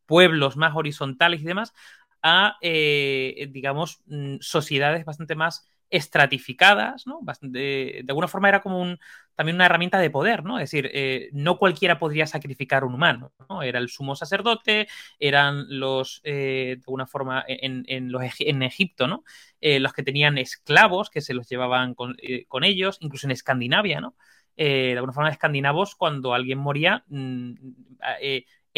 [0.08, 1.74] pueblos más horizontales y demás
[2.22, 7.20] a, eh, digamos, mm, sociedades bastante más estratificadas, ¿no?
[7.40, 8.98] De, alguna forma era como un,
[9.34, 10.58] también una herramienta de poder, ¿no?
[10.58, 13.62] Es decir, eh, no cualquiera podría sacrificar un humano, ¿no?
[13.62, 19.06] Era el sumo sacerdote, eran los, eh, de alguna forma, en, en, los, en Egipto,
[19.06, 19.24] ¿no?
[19.60, 22.16] Los que tenían esclavos que se los llevaban con,
[22.48, 24.14] con ellos, incluso en Escandinavia, ¿no?
[24.56, 27.54] de alguna forma, escandinavos, cuando alguien moría, mm,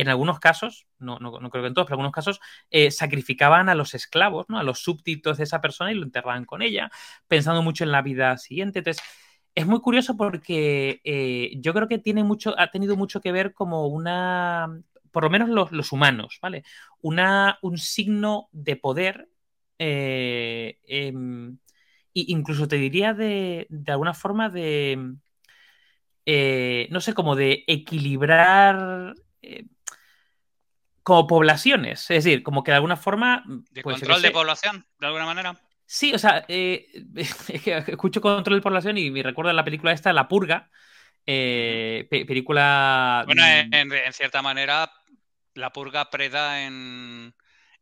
[0.01, 3.69] en algunos casos, no, no, creo que en todos, pero en algunos casos, eh, sacrificaban
[3.69, 4.59] a los esclavos, ¿no?
[4.59, 6.91] a los súbditos de esa persona y lo enterraban con ella,
[7.29, 8.79] pensando mucho en la vida siguiente.
[8.79, 9.03] Entonces,
[9.55, 13.53] es muy curioso porque eh, yo creo que tiene mucho, ha tenido mucho que ver
[13.53, 16.65] como una, por lo menos los, humanos, ¿vale?
[17.03, 19.29] Una, un signo de poder,
[19.79, 21.59] eh, em,
[22.15, 25.17] incluso te diría de, de alguna forma de,
[26.91, 29.15] no sé, como de equilibrar
[31.11, 32.03] como poblaciones.
[32.03, 33.43] Es decir, como que de alguna forma.
[33.71, 35.61] ¿De pues, control de población, de alguna manera?
[35.85, 36.87] Sí, o sea, eh,
[37.89, 40.71] escucho control de población y me recuerda la película esta, La Purga.
[41.27, 43.25] Eh, película.
[43.27, 44.93] Bueno, en, cierta manera,
[45.55, 47.35] La Purga preda en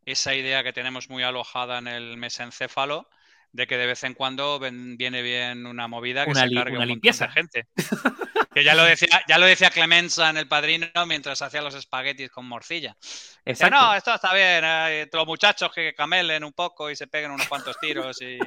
[0.05, 3.09] esa idea que tenemos muy alojada en el mesencéfalo
[3.51, 7.27] de que de vez en cuando viene bien una movida que se cargue una limpieza
[7.27, 7.67] de gente.
[8.51, 12.31] Que ya lo decía, ya lo decía Clemenza en El Padrino mientras hacía los espaguetis
[12.31, 12.97] con morcilla.
[13.45, 13.77] Exacto.
[13.77, 14.63] no, esto está bien.
[14.65, 18.39] Eh, los muchachos que camelen un poco y se peguen unos cuantos tiros y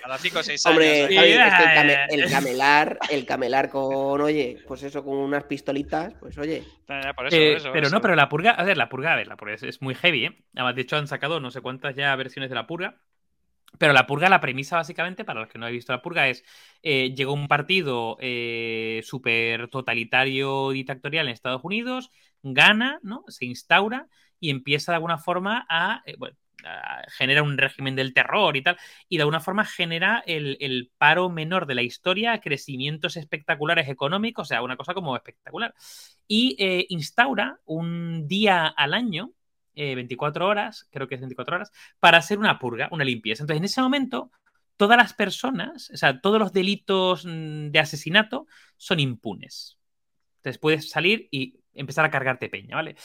[0.00, 0.76] cada cinco o seis años.
[0.76, 6.62] Hombre, el, camelar, el camelar con, oye, pues eso, con unas pistolitas, pues oye.
[6.88, 9.82] Eh, pero no, pero la purga, a ver, la purga, a ver, la purga es,
[9.82, 10.44] muy heavy, ¿eh?
[10.54, 12.96] Además, de hecho, han sacado no sé cuántas ya versiones de la purga.
[13.78, 16.44] Pero la purga, la premisa básicamente, para los que no han visto la purga, es
[16.82, 22.10] eh, llegó un partido eh, súper totalitario dictatorial en Estados Unidos,
[22.42, 23.24] gana, ¿no?
[23.28, 24.08] Se instaura
[24.40, 26.36] y empieza de alguna forma a, eh, bueno,
[27.08, 31.66] genera un régimen del terror y tal, y de alguna forma genera el, paro menor
[31.66, 35.74] de la historia, crecimientos espectaculares económicos, o sea, una cosa como espectacular.
[36.28, 36.56] Y
[36.88, 39.32] instaura un día al año
[39.74, 43.42] 24 eh, horas, creo que es 24 horas, para hacer una purga, una limpieza.
[43.42, 44.30] Entonces, en ese momento,
[44.76, 49.78] todas las personas, o sea, todos los delitos mm, de asesinato son impunes.
[50.38, 52.96] Entonces puedes salir y empezar a cargarte peña, ¿vale?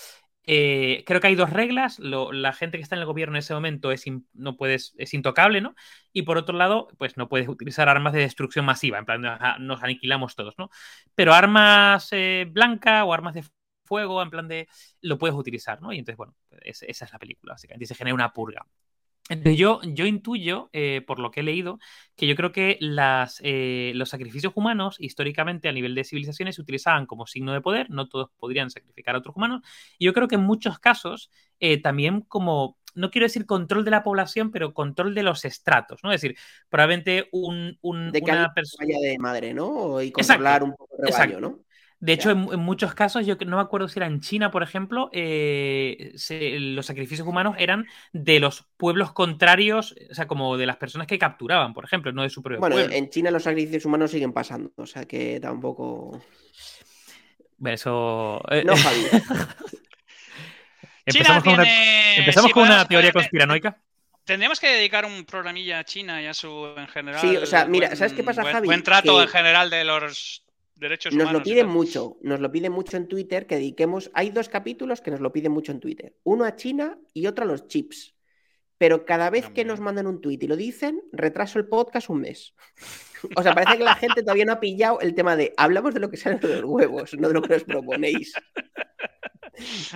[0.49, 1.99] Eh, creo que hay dos reglas.
[1.99, 5.60] la gente que está en el gobierno en ese momento es, no puedes, es intocable,
[5.62, 5.75] ¿no?
[6.13, 9.21] Y por otro lado, pues no puedes utilizar armas de destrucción masiva, en plan,
[9.60, 10.69] nos aniquilamos todos, ¿no?
[11.15, 13.43] Pero armas eh, blancas o armas de
[13.88, 14.67] fuego, en plan de
[15.02, 15.91] lo puedes utilizar, ¿no?
[15.93, 18.65] Y entonces, bueno, esa es la película, básicamente, y se genera una purga.
[19.30, 21.80] Entonces yo, yo intuyo, eh, por lo que he leído,
[22.15, 26.62] que yo creo que las, eh, los sacrificios humanos, históricamente a nivel de civilizaciones, se
[26.62, 29.63] utilizaban como signo de poder, no todos podrían sacrificar a otros humanos,
[29.97, 33.91] y yo creo que en muchos casos eh, también como, no quiero decir control de
[33.91, 36.13] la población, pero control de los estratos, ¿no?
[36.13, 36.38] Es decir,
[36.69, 38.88] probablemente un, un de una persona...
[38.97, 40.02] de madre, ¿no?
[40.02, 41.66] Y controlar un poco el rebaño, ¿no?
[42.00, 45.10] De hecho, en, muchos casos, yo no me acuerdo si era en China, por ejemplo,
[45.14, 46.14] eh,
[46.60, 51.18] los sacrificios humanos eran de los pueblos contrarios, o sea, como de las personas que
[51.18, 54.72] capturaban, por ejemplo, no de su propio bueno, en China los sacrificios humanos siguen pasando,
[54.76, 56.22] o sea que tampoco.
[57.66, 58.44] Eso.
[58.52, 59.08] Eh, no, Javi.
[61.04, 63.82] empezamos con una, empezamos con una teoría conspiranoica.
[64.24, 67.22] Tendríamos que dedicar un programilla a China y a su en general.
[67.22, 68.68] Sí, o sea, mira, ¿sabes qué pasa, Javi?
[68.68, 70.44] Buen trato en general de los
[70.80, 74.12] derechos nos lo piden mucho, nos lo piden mucho en Twitter que dediquemos.
[74.13, 77.46] Hay dos capítulos que nos lo piden mucho en Twitter: uno a China y otro
[77.46, 78.16] a los chips.
[78.78, 82.22] Pero cada vez que nos mandan un tweet y lo dicen, retraso el podcast un
[82.22, 82.54] mes.
[83.36, 86.00] O sea, parece que la gente todavía no ha pillado el tema de hablamos de
[86.00, 88.34] lo que sale de los huevos, no de lo que nos proponéis.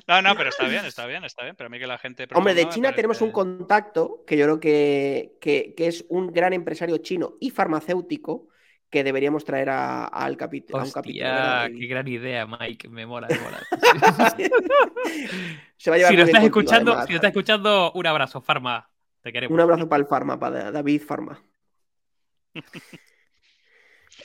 [0.08, 1.56] No, no, pero está bien, está bien, está bien.
[1.56, 2.28] Pero a mí que la gente.
[2.34, 6.98] Hombre, de China tenemos un contacto que yo creo que, que, es un gran empresario
[6.98, 8.48] chino y farmacéutico
[8.91, 10.84] que deberíamos traer al capítulo.
[10.93, 11.25] capítulo
[11.80, 12.89] qué gran idea, Mike.
[12.89, 13.60] Me mola, me mola.
[15.77, 18.89] si lo estás escuchando, si lo estás escuchando, un abrazo, Farma.
[19.21, 19.54] Te queremos.
[19.54, 21.41] Un abrazo para el Farma, para David Farma.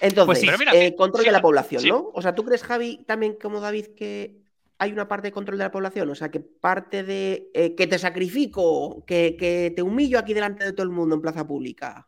[0.01, 2.11] Entonces, pues eh, control de la población, ¿no?
[2.13, 4.43] O sea, ¿tú crees, Javi, también como David, que
[4.79, 6.11] hay una parte de control de la población?
[6.11, 10.65] O sea, que parte de eh, que te sacrifico, que, que, te humillo aquí delante
[10.65, 12.05] de todo el mundo en plaza pública.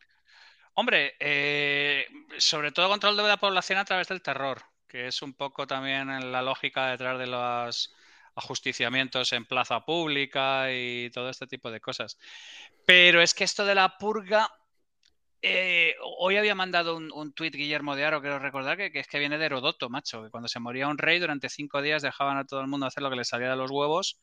[0.81, 5.35] Hombre, eh, sobre todo control de la población a través del terror, que es un
[5.35, 7.93] poco también la lógica detrás de los
[8.37, 12.17] ajusticiamientos en plaza pública y todo este tipo de cosas.
[12.87, 14.49] Pero es que esto de la purga,
[15.43, 19.19] eh, hoy había mandado un, tuit Guillermo de Aro, quiero recordar, que, que, es que
[19.19, 22.45] viene de Herodoto, macho, que cuando se moría un rey durante cinco días dejaban a
[22.45, 24.21] todo el mundo hacer lo que les salía de los huevos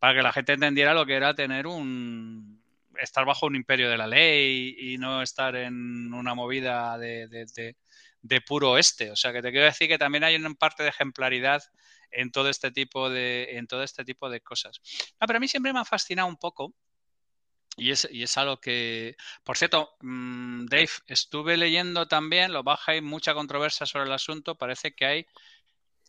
[0.00, 2.61] para que la gente entendiera lo que era tener un,
[3.00, 7.28] estar bajo un imperio de la ley y no estar en una movida de,
[8.20, 9.10] de, puro oeste.
[9.10, 11.62] O sea, que te quiero decir que también hay una parte de ejemplaridad
[12.10, 14.80] en todo este tipo de, en todo este tipo de cosas.
[15.20, 16.74] No, pero a mí siempre me ha fascinado un poco.
[17.76, 22.92] Y es, y es algo que, por cierto, mm, Dave, estuve leyendo también, lo baja,
[22.92, 25.26] hay mucha controversia sobre el asunto, parece que hay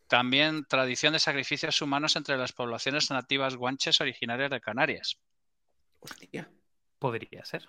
[0.07, 5.17] también tradición de sacrificios humanos entre las poblaciones nativas guanches originarias de Canarias.
[5.99, 6.51] Hostia.
[7.03, 7.67] Podría ser.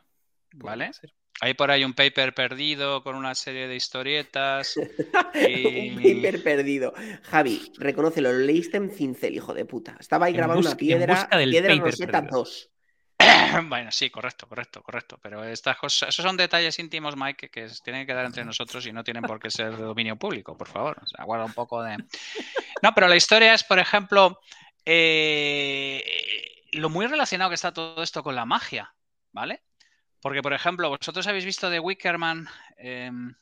[0.53, 0.93] ¿Vale?
[1.41, 4.77] Hay por ahí un paper perdido con una serie de historietas.
[5.35, 6.95] un paper perdido.
[7.25, 9.97] Javi, reconócelo, lo leíste en cincel, hijo de puta.
[9.99, 12.71] Estaba ahí grabando una piedra, piedra Rosetta 2.
[13.69, 15.19] bueno, sí, correcto, correcto, correcto.
[15.21, 18.87] Pero estas cosas, esos son detalles íntimos, Mike, que, se tienen que quedar entre nosotros
[18.87, 20.97] y no tienen por qué ser de dominio público, por favor.
[21.03, 21.97] O sea, guarda un poco de.
[22.83, 24.39] No, pero la historia es, por ejemplo,
[24.85, 26.05] eh,
[26.71, 28.94] lo muy relacionado que está todo esto con la magia,
[29.35, 29.61] ¿vale?
[30.23, 33.35] Porque, por ejemplo, vosotros habéis visto de Wickerman, em,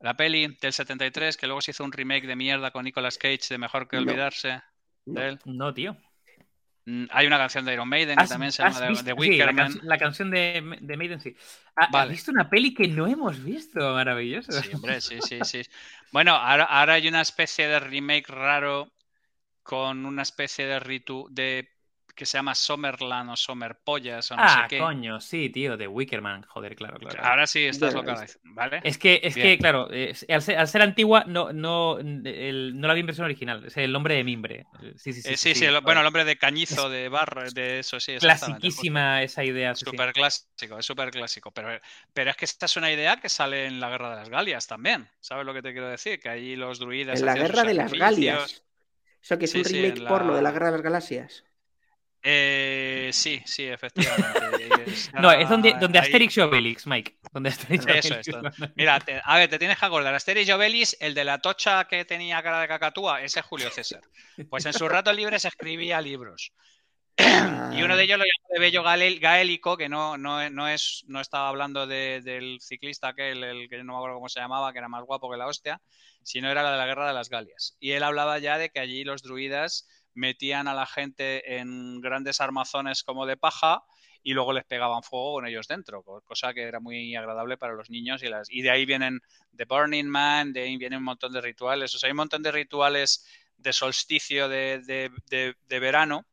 [0.00, 3.48] la peli del 73, que luego se hizo un remake de mierda con Nicolas Cage
[3.48, 4.62] de Mejor que olvidarse
[5.06, 5.38] de él.
[5.46, 5.96] No, tío.
[6.84, 9.80] Mm, hay una canción de Iron Maiden que también se llama de, Wickerman.
[9.82, 11.34] la, canción de, Maiden, sí.
[11.74, 13.80] ¿Has visto una peli que no hemos visto?
[13.94, 14.52] Maravilloso.
[14.52, 15.62] Sí, hombre, sí, sí, sí.
[16.12, 18.92] Bueno, ahora, ahora hay una especie de remake raro
[19.62, 21.75] con una especie de ritu de
[22.16, 24.78] que se llama Summerland o Summerpollas o no ah, sé qué.
[24.78, 27.22] coño, sí, tío, de Wickerman, joder, claro, claro.
[27.22, 28.80] Ahora sí estás local, ¿vale?
[28.82, 33.26] Es que, es que claro, al, ser, antigua no, no, no la vi en versión
[33.26, 34.66] original, es el hombre de mimbre.
[34.96, 35.32] Sí, sí, sí.
[35.34, 38.16] Eh, sí, sí, bueno, el hombre de cañizo, de barro, de eso, sí.
[38.16, 39.74] Clasiquísima esa idea.
[39.74, 41.78] Súper clásico, es súper clásico, pero,
[42.14, 44.66] pero es que esta es una idea que sale en la Guerra de las Galias
[44.66, 46.18] también, ¿sabes lo que te quiero decir?
[46.18, 47.20] Que allí los druidas...
[47.20, 48.62] En la Guerra de las Galias.
[49.22, 51.44] Eso que es un remake porno de la Guerra de las Galaxias.
[52.28, 54.26] Eh, sí, sí, efectivamente.
[55.20, 57.18] no, es donde, donde Asterix y Obelix, Mike.
[57.32, 58.26] Donde Asterix Eso es.
[58.74, 60.12] Mira, a ver, te tienes que acordar.
[60.12, 63.70] Asterix y Obelix, el de la tocha que tenía cara de cacatúa, ese es Julio
[63.70, 64.00] César.
[64.50, 66.52] Pues en sus ratos libres escribía libros.
[67.72, 71.20] y uno de ellos lo llamó de bello gaélico, que no, no, no, es, no
[71.20, 74.88] estaba hablando del ciclista aquel, el que no me acuerdo cómo se llamaba, que era
[74.88, 75.80] más guapo que la hostia,
[76.24, 77.76] sino era la de la guerra de las Galias.
[77.78, 79.86] Y él hablaba ya de que allí los druidas
[80.16, 83.84] metían a la gente en grandes armazones como de paja
[84.22, 87.90] y luego les pegaban fuego con ellos dentro, cosa que era muy agradable para los
[87.90, 89.20] niños y las y de ahí vienen
[89.54, 92.42] The Burning Man, de ahí vienen un montón de rituales, o sea, hay un montón
[92.42, 93.24] de rituales
[93.56, 96.26] de solsticio de, de, verano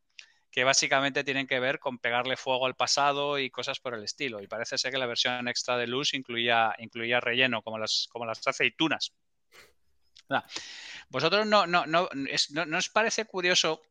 [0.52, 4.42] que básicamente tienen que ver con pegarle fuego al pasado y cosas por el estilo.
[4.42, 8.26] Y parece ser que la versión extra de Luz incluía, incluía relleno, como las, como
[8.26, 9.14] las aceitunas.
[11.10, 13.82] ¿Vosotros no, no, no, no, os parece curioso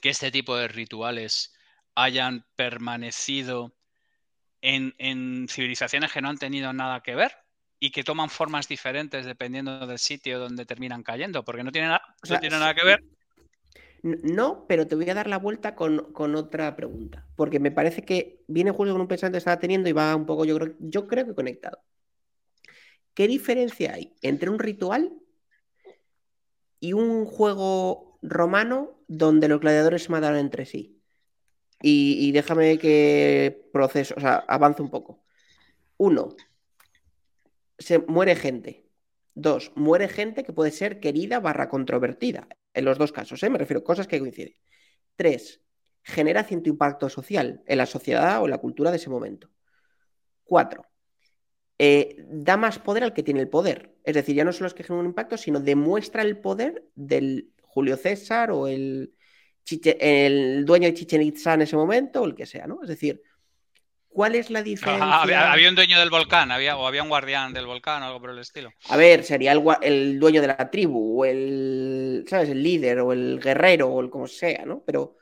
[0.00, 1.54] que este tipo de rituales
[1.94, 3.72] hayan permanecido
[4.60, 7.32] en, civilizaciones que no han tenido nada que ver
[7.80, 11.44] y que toman formas diferentes dependiendo del sitio donde terminan cayendo?
[11.44, 13.02] Porque no tiene, nada que ver.
[14.02, 18.42] No, pero te voy a dar la vuelta con, otra pregunta, porque me parece que
[18.46, 21.06] viene justo con un pensamiento que estaba teniendo y va un poco, yo creo, yo
[21.06, 21.82] creo que conectado.
[23.14, 25.21] ¿Qué diferencia hay entre un ritual
[26.82, 31.00] y un juego romano donde los gladiadores se mataron entre sí.
[31.80, 35.24] Y, déjame que proceso, o sea, avance un poco.
[35.96, 36.34] Uno,
[37.78, 38.84] se muere gente.
[39.34, 42.48] Dos, muere gente que puede ser querida barra controvertida.
[42.74, 43.50] En los dos casos, ¿eh?
[43.50, 44.56] me refiero a cosas que coinciden.
[45.14, 45.62] Tres,
[46.02, 49.50] genera cierto impacto social en la sociedad o en la cultura de ese momento.
[50.42, 50.84] Cuatro,
[51.78, 53.94] eh, da más poder al que tiene el poder.
[54.04, 57.50] Es decir, ya no solo es que genera un impacto, sino demuestra el poder del
[57.62, 59.14] Julio César o el,
[60.00, 62.80] el dueño de Chichen Itza en ese momento o el que sea, ¿no?
[62.82, 63.22] Es decir,
[64.08, 65.22] ¿cuál es la diferencia?
[65.22, 68.30] había, un dueño del volcán, había, o había un guardián del volcán o algo por
[68.30, 68.72] el estilo.
[68.88, 72.50] A ver, sería el, dueño de la tribu, o el, ¿sabes?
[72.50, 74.82] El líder, o el guerrero, o el como sea, ¿no?
[74.84, 75.16] Pero.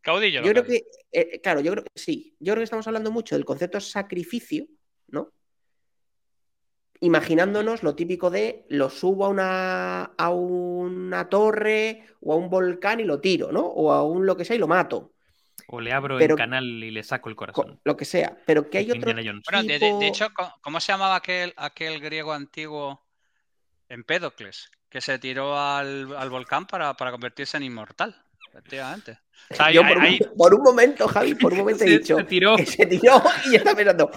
[0.00, 0.42] Caudillo.
[0.42, 2.36] Yo creo que, eh, claro, yo creo que sí.
[2.40, 4.66] Yo creo que estamos hablando mucho del concepto sacrificio,
[5.08, 5.32] ¿no?
[7.00, 13.00] Imaginándonos lo típico de lo subo a una, a una torre o a un volcán
[13.00, 13.60] y lo tiro, ¿no?
[13.60, 15.12] O a un lo que sea y lo mato.
[15.70, 17.78] O le abro el canal y le saco el corazón.
[17.84, 18.38] Lo que sea.
[18.46, 19.12] Pero que hay otro.
[19.12, 20.28] Bueno, de, hecho,
[20.62, 23.04] ¿cómo se llamaba aquel, aquel griego antiguo
[23.88, 24.70] Empédocles?
[24.88, 28.16] Que se tiró al, volcán para, convertirse en inmortal.
[28.48, 29.18] Efectivamente.
[30.36, 32.16] por, un, momento, Javi, por un momento he dicho.
[32.16, 32.56] Se tiró.
[32.56, 34.10] Que se tiró y está pensando.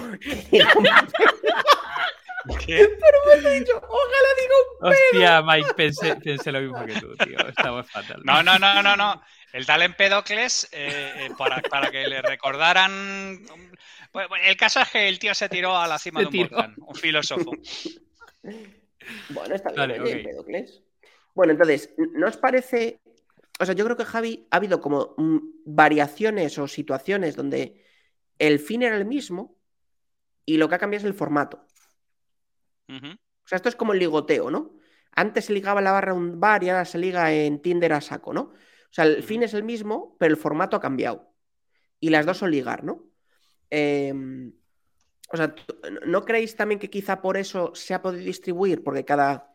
[2.65, 2.87] ¿Qué?
[2.99, 4.91] Pero me he dicho, ojalá diga un pedo.
[4.91, 7.37] Hostia, Mike, pensé, pensé, lo mismo que tú, tío.
[7.47, 8.21] Estamos fatal.
[8.23, 9.21] No, no, no, no, no.
[9.53, 13.41] El tal Empedocles, eh, eh, para, para, que le recordaran.
[14.43, 16.95] el caso es que el tío se tiró a la cima de un volcán, un
[16.95, 17.51] filósofo.
[19.29, 20.11] Bueno, está bien, ¿eh?
[20.11, 20.81] Empedocles.
[21.33, 22.99] Bueno, entonces, ¿no os parece?
[23.59, 27.83] O sea, yo creo que Javi ha habido como mm, variaciones o situaciones donde
[28.39, 29.57] el fin era el mismo
[30.45, 31.65] y lo que ha cambiado es el formato.
[32.89, 34.73] O sea, esto es como el ligoteo, ¿no?
[35.13, 38.01] Antes se ligaba la barra a un bar y ahora se liga en Tinder a
[38.01, 38.41] saco, ¿no?
[38.41, 41.33] O sea, el fin es el mismo, pero el formato ha cambiado.
[41.99, 43.05] Y las dos son ligar, ¿no?
[43.69, 44.53] Em,
[45.31, 45.55] o sea,
[46.05, 48.83] ¿no creéis también que quizá por eso se ha podido distribuir?
[48.83, 49.53] Porque cada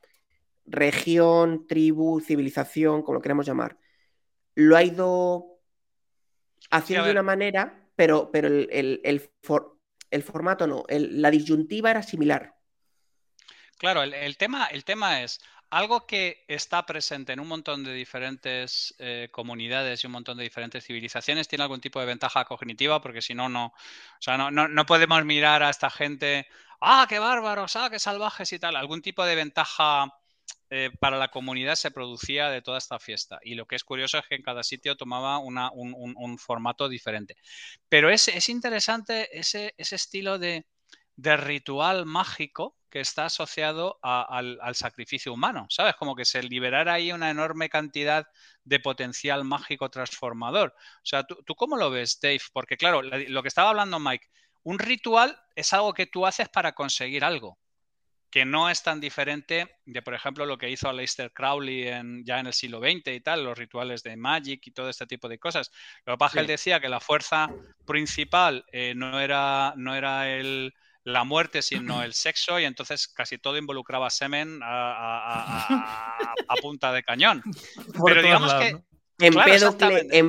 [0.65, 3.79] región, tribu, civilización, como lo queremos llamar,
[4.55, 5.61] lo ha ido
[6.71, 12.56] haciendo de una manera, pero, pero el, el, formato no, la disyuntiva era similar.
[13.79, 15.39] Claro, el, tema, el tema es,
[15.71, 20.45] algo que está presente en un montón de diferentes eh, comunidades y un montón de
[20.45, 24.51] diferentes civilizaciones tiene algún tipo de ventaja cognitiva, porque si no, no, o sea, no,
[24.51, 26.47] no, podemos mirar a esta gente,
[26.81, 28.77] ah, qué bárbaros, ah, qué salvajes y tal.
[28.77, 30.15] Algún tipo de ventaja
[30.71, 33.41] eh, para la comunidad se producía de toda esta fiesta.
[33.43, 37.37] Y lo que es curioso es que en cada sitio tomaba un, formato diferente.
[37.89, 40.65] Pero es, es interesante ese, ese estilo de,
[41.17, 45.95] de ritual mágico que está asociado al, sacrificio humano, ¿sabes?
[45.97, 48.27] Como que se liberara ahí una enorme cantidad
[48.65, 50.75] de potencial mágico transformador.
[50.79, 52.41] O sea, ¿tú, cómo lo ves, Dave?
[52.53, 54.27] Porque claro, lo que estaba hablando Mike,
[54.63, 57.59] un ritual es algo que tú haces para conseguir algo,
[58.31, 62.41] que no es tan diferente de, por ejemplo, lo que hizo Aleister Crowley en, ya
[62.41, 65.39] en el siglo XX y tal, los rituales de Magic y todo este tipo de
[65.39, 65.71] cosas.
[66.05, 67.49] Lo que pasa es que él decía que la fuerza
[67.87, 70.75] principal eh, no, era, no era el
[71.07, 75.67] la muerte, sino el sexo, y entonces casi todo involucraba semen a,
[76.61, 77.43] punta de cañón.
[78.05, 78.77] Pero digamos que.
[79.19, 79.33] En,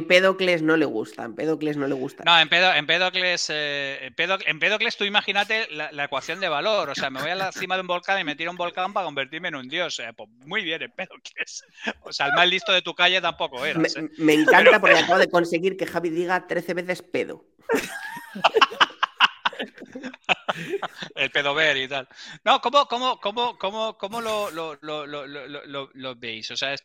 [0.07, 2.23] Pedocles, no le gusta, en Pedocles no le gusta.
[2.23, 6.95] No, en, Pedo, en Pedocles, eh, en, Pedocles tú imagínate la, ecuación de valor, o
[6.95, 9.05] sea, me voy a la cima de un volcán y me tiro un volcán para
[9.05, 9.99] convertirme en un dios.
[9.99, 11.65] Eh, pues muy bien, en Pedocles.
[12.03, 13.77] O sea, el más listo de tu calle tampoco era.
[13.77, 14.09] Me, ¿eh?
[14.19, 17.43] me encanta porque acabo de conseguir que Javi diga 13 veces pedo.
[21.15, 22.07] el pedover y tal.
[22.43, 26.51] No, ¿cómo, cómo, cómo, cómo, cómo lo, lo, lo, lo, veis?
[26.51, 26.75] O sea,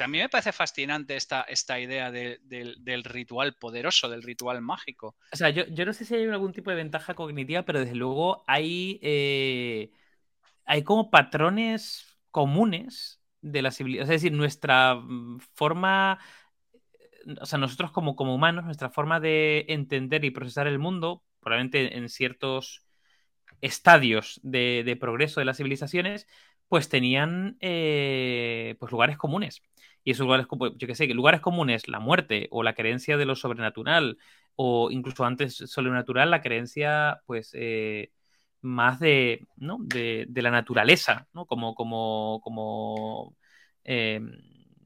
[0.00, 5.16] a mí me parece fascinante esta, esta idea del ritual poderoso, del ritual mágico.
[5.32, 7.94] O sea, yo, yo, no sé si hay algún tipo de ventaja cognitiva, pero desde
[7.94, 9.90] luego hay, eh,
[10.64, 14.12] hay como patrones comunes de la civilización.
[14.12, 16.18] Es decir, nuestra mm, forma
[17.40, 21.96] o sea, nosotros como, como humanos, nuestra forma de entender y procesar el mundo probablemente
[21.98, 22.84] en ciertos
[23.62, 26.28] estadios de, progreso de las civilizaciones,
[26.68, 29.62] pues tenían eh, pues lugares comunes.
[30.04, 30.46] Y esos lugares,
[30.76, 34.18] yo que sé, lugares comunes, la muerte o la creencia de lo sobrenatural,
[34.56, 38.12] o incluso antes sobrenatural, la creencia, pues, eh,
[38.62, 39.78] más de, ¿no?
[39.80, 41.46] de, la naturaleza, ¿no?
[41.46, 43.36] Como, como, como,
[43.84, 44.20] eh,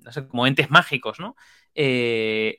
[0.04, 1.36] no sé, como entes mágicos, ¿no?
[1.78, 2.56] Eh,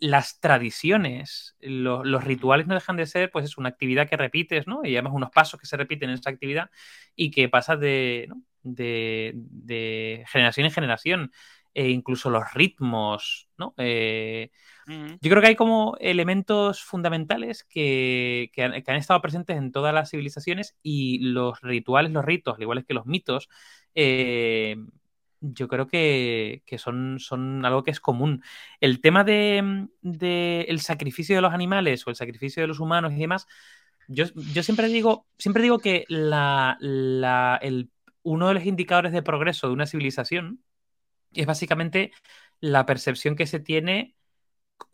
[0.00, 4.84] las tradiciones, los rituales no dejan de ser, pues es una actividad que repites, ¿no?
[4.84, 6.70] Y además unos pasos que se repiten en esa actividad
[7.16, 8.28] y que pasas de,
[8.62, 11.32] de, generación en generación.
[11.74, 13.72] E incluso los ritmos, ¿no?
[13.78, 14.50] Eh,
[14.86, 20.76] yo creo que hay como elementos fundamentales que, han, estado presentes en todas las civilizaciones
[20.82, 23.48] y los rituales, los ritos, al igual que los mitos,
[23.94, 24.76] eh,
[25.40, 28.42] yo creo que, son, son, algo que es común.
[28.80, 33.12] El tema de, mm, el sacrificio de los animales o el sacrificio de los humanos
[33.12, 33.46] y demás,
[34.08, 34.26] yo,
[34.62, 36.78] siempre digo, siempre digo que la,
[37.60, 37.90] el,
[38.22, 40.62] uno de los indicadores de progreso de una civilización
[41.34, 42.12] es básicamente
[42.60, 44.16] la percepción que se tiene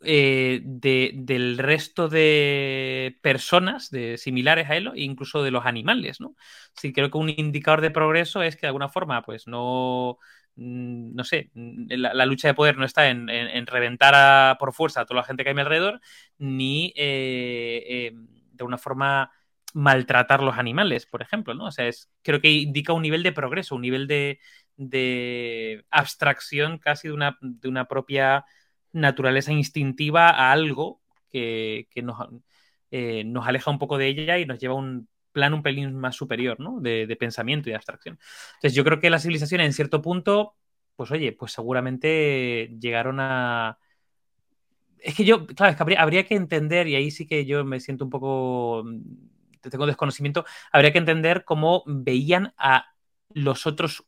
[0.01, 6.35] eh, del resto de personas de, similares a él, incluso de los animales, ¿no?
[6.73, 10.19] Sí, creo que un indicador de progreso es que de alguna forma, pues no,
[10.55, 13.27] mm, no sé, mm, la, lucha de poder no está en,
[13.67, 16.01] reventar por fuerza a toda la gente que hay a mi alrededor,
[16.37, 18.11] ni eh, eh,
[18.51, 19.31] de una forma
[19.73, 21.65] maltratar los animales, por ejemplo, ¿no?
[21.65, 24.39] O sea, es, creo que indica un nivel de progreso, un nivel de,
[24.77, 28.45] de abstracción casi de una, de una propia
[28.95, 31.87] naturaleza instintiva a algo que,
[32.91, 35.93] eh, nos, aleja un poco de ella y nos lleva a un plan un pelín
[35.95, 36.79] más superior, ¿no?
[36.79, 38.17] De, pensamiento y de abstracción.
[38.55, 40.55] Entonces, yo creo que las civilizaciones en cierto punto,
[40.95, 43.77] pues oye, pues seguramente llegaron a...
[44.99, 47.81] Es que yo, claro, es que habría, que entender, y ahí sí que yo me
[47.81, 48.85] siento un poco
[49.69, 52.93] tengo desconocimiento, habría que entender cómo veían a
[53.33, 54.05] los otros,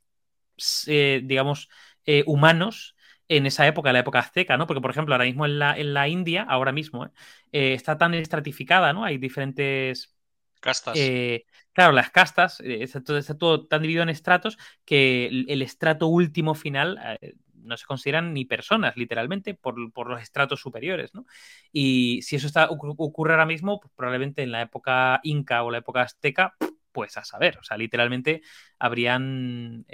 [0.85, 1.67] eh, digamos,
[2.05, 2.95] eh, humanos
[3.30, 4.67] en esa época, en la época azteca, ¿no?
[4.67, 7.09] Porque, por ejemplo, ahora mismo en la, en la India, ahora mismo,
[7.51, 9.03] está tan estratificada, ¿no?
[9.03, 10.17] Hay diferentes
[10.59, 10.97] Castas.
[10.97, 16.55] Eh, claro, las castas, eh, está todo, tan dividido en estratos que el, estrato último
[16.55, 21.25] final eh, no se consideran ni personas, literalmente, por, los estratos superiores, ¿no?
[21.71, 25.80] Y si eso está, ocurre ahora mismo, pues probablemente en la época inca o la
[25.80, 26.55] época azteca,
[26.91, 28.41] pues a saber, o sea, literalmente
[28.80, 29.86] habrían,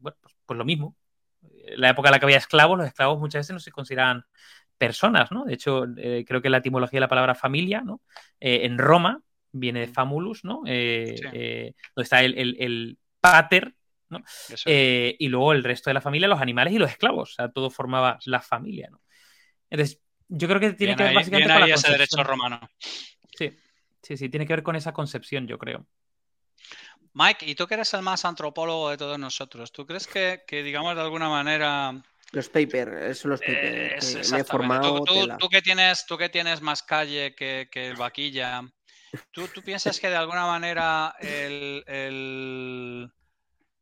[0.00, 0.96] bueno, pues, pues, lo mismo.
[1.76, 4.24] La época en la que había esclavos, los esclavos muchas veces no se consideran
[4.76, 5.44] personas, ¿no?
[5.44, 5.84] De hecho,
[6.26, 8.00] creo que la etimología de la palabra familia, ¿no?
[8.40, 9.22] en Roma,
[9.52, 10.62] viene de Famulus, ¿no?
[10.66, 13.74] Eh, eh, donde está el, pater,
[14.08, 14.22] ¿no?
[14.66, 17.32] Eh, y luego el resto de la familia, los animales y los esclavos.
[17.32, 19.00] O sea, todo formaba la familia, ¿no?
[19.70, 22.60] Entonces, yo creo que tiene que ver básicamente con la ese derecho romano.
[22.78, 23.52] Sí,
[24.02, 25.86] sí, sí, tiene que ver con esa concepción, yo creo.
[27.18, 30.94] Mike, y tú que eres el más antropólogo de todos nosotros, ¿tú crees que, digamos,
[30.94, 31.92] de alguna manera
[32.30, 34.30] los papers, eso los papers.
[34.30, 35.02] me he formado.
[35.38, 38.62] Tú, que tienes, tú que tienes más calle que, que el vaquilla,
[39.30, 41.82] ¿Tú, piensas que de alguna manera el,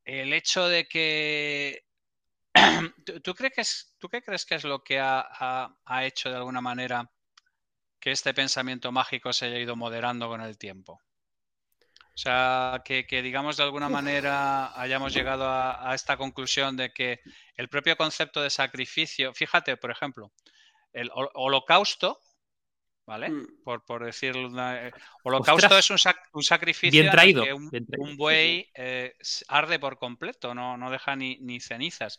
[0.04, 1.84] el, hecho de que...
[3.24, 6.60] ¿Tú, crees que es, ¿Tú qué crees que es lo que ha, hecho de alguna
[6.60, 7.10] manera
[7.98, 11.00] que este pensamiento mágico se haya ido moderando con el tiempo?
[12.16, 17.20] O sea, que, digamos de alguna manera hayamos llegado a, esta conclusión de que
[17.56, 20.32] el propio concepto de sacrificio, fíjate, por ejemplo,
[20.94, 22.22] el holocausto
[23.04, 23.28] ¿vale?
[23.28, 23.62] Mm.
[23.62, 24.48] Por, por decirlo.
[24.74, 24.92] Eh,
[25.24, 29.14] holocausto es un, sacrificio bien traído, que un, buey eh,
[29.48, 32.18] arde por completo, no, no deja ni, ni cenizas.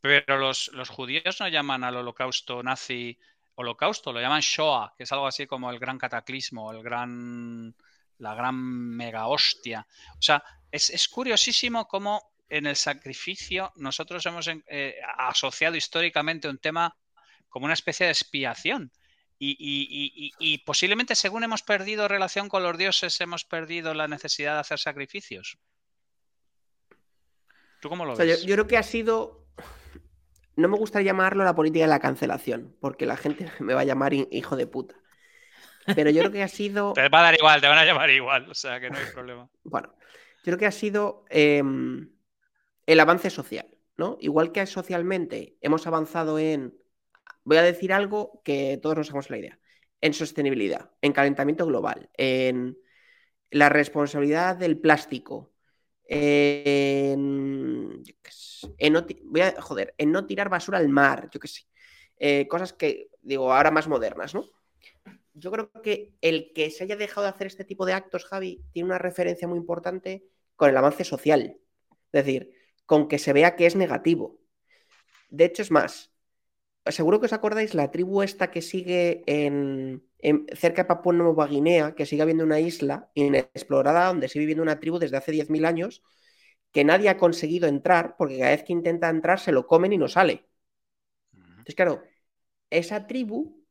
[0.00, 3.18] Pero los, los, judíos no llaman al holocausto nazi
[3.56, 7.74] holocausto, lo llaman Shoah, que es algo así como el gran cataclismo, el gran,
[8.22, 9.86] la gran mega hostia.
[10.12, 16.58] O sea, es, es curiosísimo cómo en el sacrificio nosotros hemos eh, asociado históricamente un
[16.58, 16.96] tema
[17.48, 18.92] como una especie de expiación.
[19.44, 24.78] Y, posiblemente según hemos perdido relación con los dioses, hemos perdido la necesidad de hacer
[24.78, 25.58] sacrificios.
[27.80, 28.44] ¿Tú cómo lo ves?
[28.44, 29.48] Yo, creo que ha sido.
[30.54, 33.84] No me gustaría llamarlo la política de la cancelación, porque la gente me va a
[33.84, 35.01] llamar hijo de puta.
[35.94, 36.92] Pero yo creo que ha sido.
[36.92, 39.06] Te va a dar igual, te van a llamar igual, o sea que no hay
[39.12, 39.48] problema.
[39.64, 39.94] Bueno,
[40.38, 42.10] yo creo que ha sido em,
[42.86, 43.66] el avance social,
[43.96, 44.16] ¿no?
[44.20, 46.74] Igual que socialmente hemos avanzado en
[47.44, 49.58] voy a decir algo que todos nos hagamos la idea.
[50.00, 52.76] En sostenibilidad, en calentamiento global, en
[53.50, 55.52] la responsabilidad del plástico,
[56.04, 58.02] en,
[58.90, 61.62] no, voy a, joder, en no tirar basura al mar, yo qué sé.
[62.18, 64.44] Eh, cosas que, digo, ahora más modernas, ¿no?
[65.34, 68.64] Yo creo que el que se haya dejado de hacer este tipo de actos, Javi,
[68.72, 70.24] tiene una referencia muy importante
[70.56, 71.56] con el avance social.
[72.12, 72.52] Es decir,
[72.84, 74.38] con que se vea que es negativo.
[75.30, 76.12] De hecho, es más,
[76.86, 80.04] seguro que os acordáis la tribu esta que sigue en,
[80.54, 84.80] cerca de Papua Nueva Guinea, que sigue habiendo una isla inexplorada donde sigue viviendo una
[84.80, 86.02] tribu desde hace 10.000 años,
[86.72, 89.98] que nadie ha conseguido entrar, porque cada vez que intenta entrar se lo comen y
[89.98, 90.46] no sale.
[91.32, 92.02] Entonces, claro,
[92.70, 93.61] esa tribu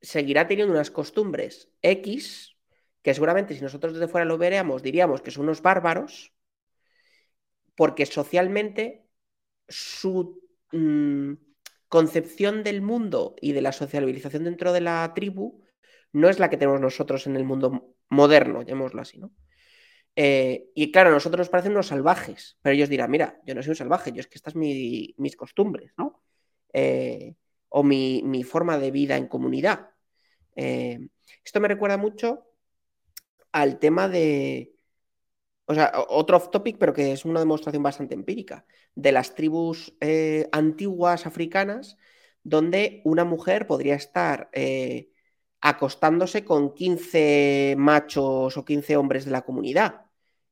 [0.00, 2.56] seguirá teniendo unas costumbres X,
[3.02, 6.32] que seguramente si nosotros desde fuera lo veríamos, diríamos que son unos bárbaros,
[7.74, 9.06] porque socialmente
[9.68, 10.40] su...
[10.72, 11.34] Mm,
[11.88, 15.62] concepción del mundo y de la socialización dentro de la tribu
[16.12, 19.32] no es la que tenemos nosotros en el mundo moderno, llamémoslo así, ¿no?
[20.14, 23.62] Eh, y claro, a nosotros nos parecen unos salvajes, pero ellos dirán, mira, yo no
[23.62, 26.22] soy un salvaje, yo es que estas son mis costumbres, ¿no?
[26.72, 27.34] Eh,
[27.68, 29.90] o mi, forma de vida en comunidad.
[30.54, 31.08] Eh,
[31.44, 32.46] esto me recuerda mucho
[33.52, 34.74] al tema de,
[35.66, 39.94] o sea, otro off topic, pero que es una demostración bastante empírica, de las tribus
[40.00, 41.96] eh, antiguas africanas,
[42.42, 45.10] donde una mujer podría estar eh,
[45.60, 50.06] acostándose con 15 machos o 15 hombres de la comunidad.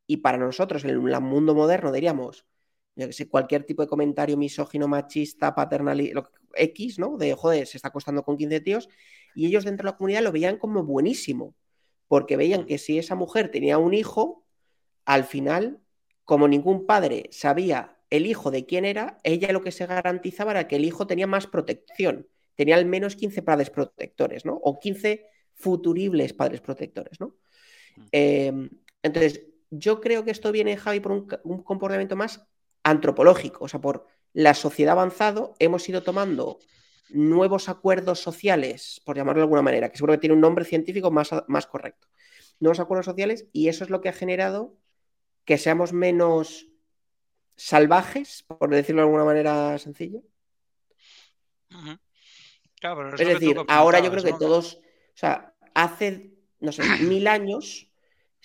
[0.07, 2.47] Y para nosotros, en el mundo moderno, diríamos,
[2.97, 6.01] yo que sé, cualquier tipo de comentario misógino, machista, paternal,
[6.57, 7.17] X, ¿no?
[7.17, 8.89] De, joder, se está acostando con 15 tíos.
[9.35, 11.55] Y ellos dentro de la comunidad lo veían como buenísimo,
[12.09, 14.45] porque veían que si esa mujer tenía un hijo,
[15.05, 15.81] al final,
[16.25, 20.69] como ningún padre sabía el hijo de quién era, ella lo que se garantizaba era
[20.69, 24.55] que el hijo tenía más protección, tenía al menos 15 padres protectores, ¿no?
[24.63, 27.37] O 15 futuribles padres protectores, ¿no?
[27.97, 28.03] Mm.
[28.13, 28.71] Em,
[29.03, 32.47] entonces, yo creo que esto viene, Javi, por un, comportamiento más
[32.85, 36.59] antropológico, o sea, por la sociedad avanzado, hemos ido tomando
[37.09, 41.11] nuevos acuerdos sociales, por llamarlo de alguna manera, que seguro que tiene un nombre científico
[41.11, 42.09] más, más correcto.
[42.61, 44.76] Nuevos acuerdos sociales y eso es lo que ha generado
[45.45, 46.66] que seamos menos
[47.57, 50.20] salvajes, por decirlo de alguna manera sencilla.
[53.16, 57.91] es decir, ahora yo creo que todos, o sea, hace, no sé, mil años,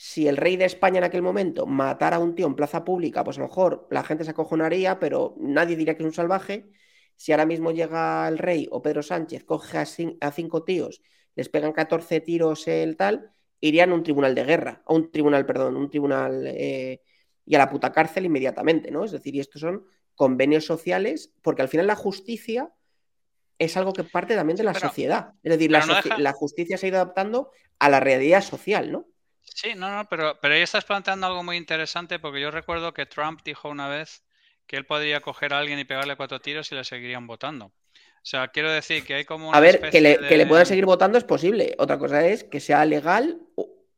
[0.02, 3.22] si el rey de España en aquel momento matara a un tío en plaza pública,
[3.26, 6.70] pues a lo mejor la gente se acojonaría, pero nadie diría que es un salvaje.
[7.18, 11.02] Si ahora mismo llega el rey o Pedro Sánchez, coge a, cinco tíos,
[11.36, 15.46] les pegan 14 tiros el tal, irían a un tribunal de guerra, a un tribunal,
[15.46, 17.02] perdón, un tribunal eh,
[17.46, 19.04] y a la puta cárcel inmediatamente, ¿no?
[19.04, 19.84] Es decir, y estos son
[20.16, 22.72] convenios sociales, porque al final la justicia
[23.58, 25.34] es algo que parte también de la sociedad.
[25.44, 29.06] Es decir, la, justicia se ha ido adaptando a la realidad social, ¿no?
[29.44, 33.06] Sí, no, no, pero, pero ahí estás planteando algo muy interesante porque yo recuerdo que
[33.06, 34.24] Trump dijo una vez
[34.68, 37.66] que él podría coger a alguien y pegarle cuatro tiros y le seguirían votando.
[37.66, 39.54] O sea, quiero decir que hay como...
[39.54, 41.76] a ver, que le, que le puedan seguir votando es posible.
[41.78, 43.40] Otra cosa es que sea legal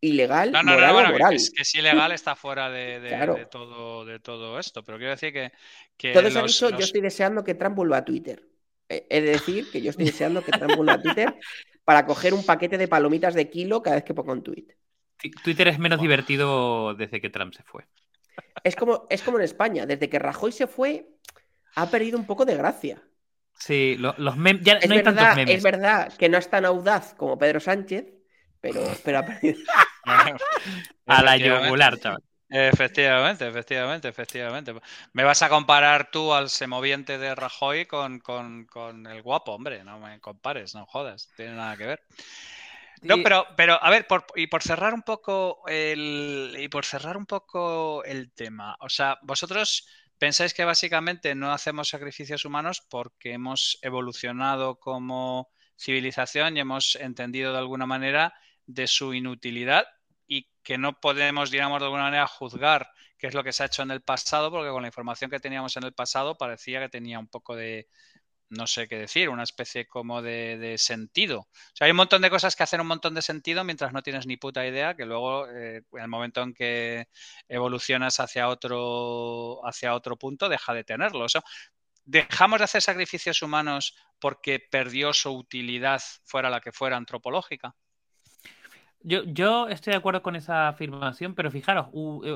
[0.01, 4.03] ilegal, no, no, moral no, bueno, Que, es, que, si ilegal está fuera de, todo,
[4.03, 4.83] de todo esto.
[4.83, 5.51] Pero quiero decir que.
[5.95, 8.43] que Todo ha dicho, yo estoy deseando que Trump vuelva a Twitter.
[8.89, 11.33] Es eh, decir, que yo estoy deseando que Trump vuelva a Twitter
[11.85, 14.65] para coger un paquete de palomitas de kilo cada vez que pongo un tweet.
[15.29, 17.85] Twitter es menos divertido desde que Trump se fue.
[18.63, 21.07] Es como, es como en España, desde que Rajoy se fue,
[21.75, 23.01] ha perdido un poco de gracia.
[23.53, 24.63] Sí, los, memes.
[24.63, 25.55] Ya no hay verdad, tantos memes.
[25.55, 28.05] Es verdad que no es tan audaz como Pedro Sánchez,
[28.59, 29.59] pero, pero ha perdido.
[31.05, 32.23] a la yugular, chaval.
[32.53, 34.73] Efectivamente, efectivamente, efectivamente.
[35.13, 39.99] Me vas a comparar tú al semoviente de Rajoy con, con, el guapo, hombre, no
[39.99, 42.01] me compares, no jodas, tiene nada que ver.
[43.01, 46.55] No, pero, pero a ver, y por cerrar un poco el.
[46.59, 48.77] Y por cerrar un poco el tema.
[48.79, 49.87] O sea, vosotros
[50.19, 57.51] pensáis que básicamente no hacemos sacrificios humanos porque hemos evolucionado como civilización y hemos entendido
[57.53, 58.35] de alguna manera
[58.67, 59.85] de su inutilidad
[60.27, 63.65] y que no podemos, digamos, de alguna manera juzgar qué es lo que se ha
[63.65, 66.89] hecho en el pasado, porque con la información que teníamos en el pasado parecía que
[66.89, 67.87] tenía un poco de,
[68.51, 71.39] no sé qué decir, una especie como de, sentido.
[71.39, 74.03] O sea, hay un montón de cosas que hacen un montón de sentido mientras no
[74.03, 77.07] tienes ni puta idea, que luego, eh, en el momento en que
[77.47, 81.25] evolucionas hacia otro, hacia otro punto, deja de tenerlo.
[82.03, 87.75] dejamos de hacer sacrificios humanos porque perdió su utilidad, fuera la que fuera antropológica.
[89.03, 91.87] Yo, yo estoy de acuerdo con esa afirmación, pero fijaros,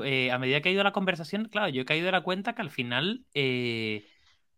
[0.04, 2.54] eh, a medida que ha ido la conversación, claro, yo he caído de la cuenta
[2.54, 4.08] que al final eh,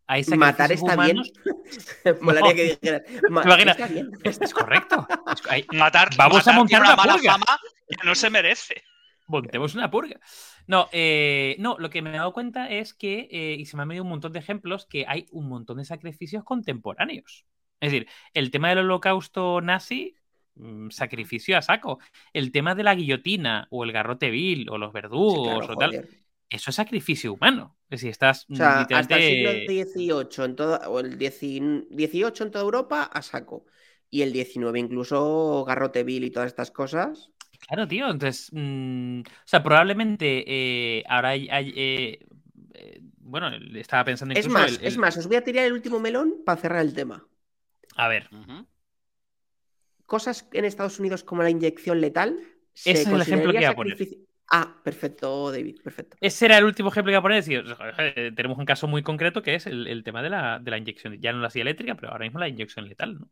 [0.09, 1.31] hay Matar está humanos...
[2.03, 2.17] bien.
[2.21, 3.01] Molaría que dijeras.
[3.67, 4.11] está bien.
[4.23, 5.07] Es, correcto.
[5.73, 7.45] matar, Vamos a montar una, mala fama
[7.87, 8.83] que no se merece.
[9.27, 10.19] Montemos una purga.
[10.65, 13.83] No, eh, no, lo que me he dado cuenta es que, eh, y se me
[13.83, 17.45] han venido un montón de ejemplos, que hay un montón de sacrificios contemporáneos.
[17.79, 20.15] Es decir, el tema del holocausto nazi
[20.59, 21.99] Mm, sacrificio a saco.
[22.33, 26.05] El tema de la guillotina o el garrote vil o los verdugos o tal,
[26.49, 27.77] eso es sacrificio humano.
[27.89, 32.51] Es decir, estás o sea, hasta el siglo XVIII en toda, o el XVIII en
[32.51, 33.65] toda Europa a saco.
[34.09, 37.29] Y el XIX incluso garrote vil y todas estas cosas.
[37.67, 38.09] Claro, tío.
[38.09, 42.25] Entonces, mm, o sea, probablemente eh, ahora hay, eh,
[42.73, 44.57] eh, bueno, estaba pensando incluso...
[44.57, 47.27] Es más, es más, os voy a tirar el último melón para cerrar el tema.
[47.95, 48.29] A ver
[50.09, 52.37] cosas en Estados Unidos como la inyección letal.
[52.73, 53.97] Ese es el ejemplo que iba a poner.
[54.51, 56.17] Ah, perfecto, David, perfecto.
[56.19, 58.35] Ese era el último ejemplo que iba a poner.
[58.35, 61.31] tenemos un caso muy concreto que es el, tema de la, de la, inyección, ya
[61.31, 63.29] no la silla eléctrica, pero ahora mismo la inyección letal, ¿no?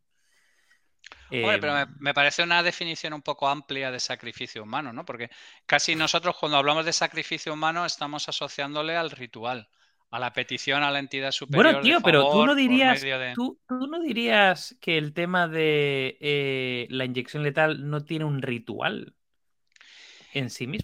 [1.30, 5.04] pero me, me, parece una definición un poco amplia de sacrificio humano, ¿no?
[5.04, 5.30] Porque
[5.66, 9.68] casi nosotros cuando hablamos de sacrificio humano estamos asociándole al ritual
[10.10, 11.64] a la petición a la entidad superior.
[11.64, 13.04] Bueno, tío, pero tú no dirías,
[13.34, 19.14] tú, no dirías que el tema de eh, la inyección letal no tiene un ritual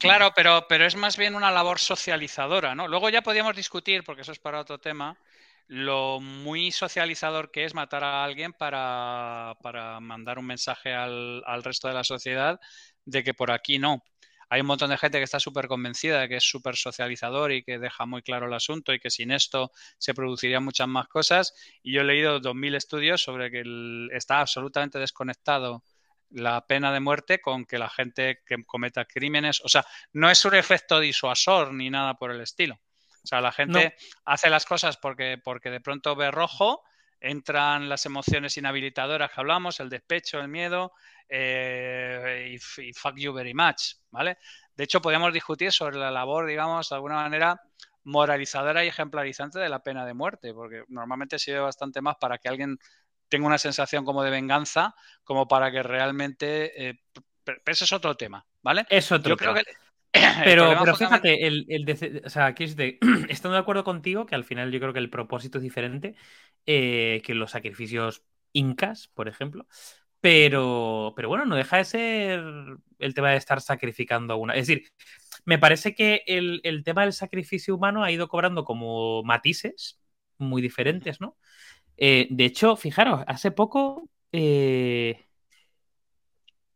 [0.01, 2.89] Claro, pero, pero es más bien una labor socializadora, ¿no?
[2.89, 5.19] Luego ya podríamos discutir, porque eso es para otro tema,
[5.67, 11.63] lo muy socializador que es matar a alguien para, para mandar un mensaje al, al
[11.63, 12.61] resto de la sociedad
[13.05, 14.03] de que por aquí no
[14.55, 17.63] hay un montón de gente que está súper convencida de que es súper socializador y
[17.65, 21.55] que deja muy claro el asunto y que sin esto se producirían muchas más cosas.
[21.83, 23.65] Y yo he leído 2.000 estudios sobre que
[24.13, 25.83] está absolutamente desconectado
[26.31, 30.45] la pena de muerte con que la gente que cometa crímenes, o sea, no es
[30.45, 32.81] un efecto disuasor ni nada por el estilo.
[33.23, 33.95] O sea, la gente
[34.27, 36.83] hace las cosas porque, porque de pronto ve rojo,
[37.21, 40.93] entran las emociones inhabilitadoras que hablamos, el despecho, el miedo,
[41.29, 44.37] eh, y, fuck you very much, ¿vale?
[44.77, 47.61] De hecho, podríamos discutir sobre la labor, digamos, de alguna manera
[48.03, 52.49] moralizadora y ejemplarizante de la pena de muerte, porque normalmente sirve bastante más para que
[52.49, 52.77] alguien
[53.29, 56.89] tenga una sensación como de venganza, como para que realmente...
[56.89, 57.01] Eh,
[57.45, 58.87] pero ese es otro tema, ¿vale?
[58.89, 59.63] Eso Yo creo que
[60.45, 62.65] pero, pero fíjate, el, el o sea, aquí
[63.29, 66.15] estando de acuerdo contigo que al final yo creo que el propósito es diferente
[66.67, 68.23] eh, que los sacrificios
[68.53, 69.67] incas, por ejemplo.
[70.21, 72.43] Pero, pero bueno, no deja de ser
[72.99, 74.55] el tema de estar sacrificando a una.
[74.55, 74.89] Es decir,
[75.45, 80.01] me parece que el, tema del sacrificio humano ha ido cobrando como matices
[80.39, 81.37] muy diferentes, ¿no?
[81.97, 85.27] Eh, de hecho, fijaros, hace poco eh,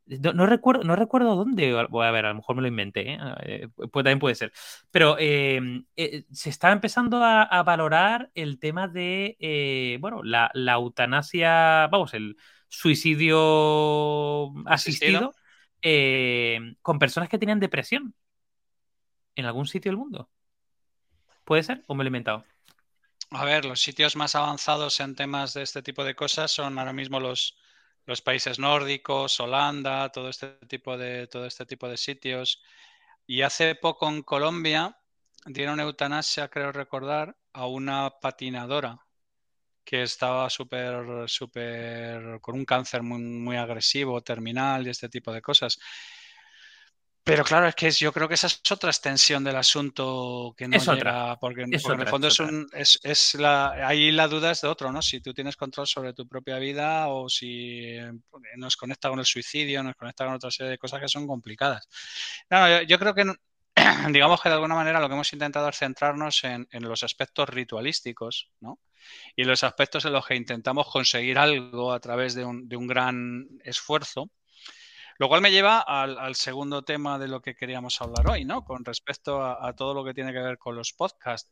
[0.06, 3.18] no, recuerdo, no recuerdo dónde, voy a ver, a lo mejor me lo inventé,
[3.76, 4.52] pues también puede ser.
[4.90, 5.84] Pero em,
[6.32, 12.36] se está empezando a, valorar el tema de, bueno, la, eutanasia, vamos, el
[12.68, 15.34] suicidio asistido,
[16.80, 18.14] con personas que tenían depresión
[19.34, 20.30] en algún sitio del mundo.
[21.44, 21.82] ¿Puede ser?
[21.86, 22.44] ¿O me lo he inventado?
[23.30, 26.94] A ver, los sitios más avanzados en temas de este tipo de cosas son ahora
[26.94, 27.58] mismo los,
[28.06, 32.62] los países nórdicos, Holanda, todo este tipo de, todo este tipo de sitios.
[33.26, 34.98] Y hace poco en Colombia
[35.44, 38.98] dieron eutanasia, creo recordar, a una patinadora
[39.84, 45.42] que estaba súper, súper, con un cáncer muy, muy agresivo, terminal y este tipo de
[45.42, 45.78] cosas.
[47.24, 50.78] Pero claro, es que yo creo que esa es otra extensión del asunto que no
[50.78, 54.68] llega, porque, en el fondo es, un, es, es, la, ahí la duda es de
[54.68, 55.02] otro, ¿no?
[55.02, 57.96] Si tú tienes control sobre tu propia vida o si
[58.56, 61.86] nos conecta con el suicidio, nos conecta con otra serie de cosas que son complicadas.
[62.48, 63.24] No, yo, creo que,
[64.10, 67.46] digamos que de alguna manera lo que hemos intentado es centrarnos en, en los aspectos
[67.48, 68.78] ritualísticos, ¿no?
[69.36, 72.86] Y los aspectos en los que intentamos conseguir algo a través de un, de un
[72.86, 74.30] gran esfuerzo
[75.18, 78.64] lo cual me lleva al, segundo tema de lo que queríamos hablar hoy, ¿no?
[78.64, 81.50] Con respecto a, todo lo que tiene que ver con los podcasts.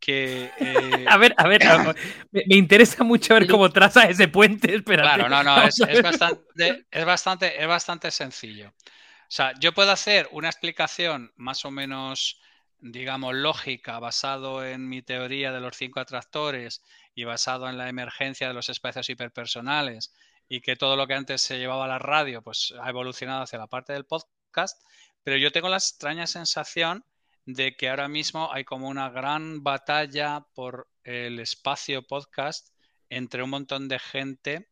[0.00, 1.62] Que, eh, a ver, a ver,
[2.32, 4.82] me, interesa mucho ver cómo traza ese puente.
[4.82, 8.68] Claro, no, no, es, bastante, es, bastante, es bastante sencillo.
[8.68, 12.40] O sea, yo puedo hacer una explicación más o menos,
[12.78, 16.82] digamos, lógica, basado en mi teoría de los cinco atractores
[17.14, 20.14] y basado en la emergencia de los espacios hiperpersonales
[20.48, 23.58] y que todo lo que antes se llevaba a la radio pues ha evolucionado hacia
[23.58, 24.82] la parte del podcast,
[25.22, 27.04] pero yo tengo la extraña sensación
[27.46, 32.68] de que ahora mismo hay como una gran batalla por el espacio podcast
[33.10, 34.68] entre un montón de gente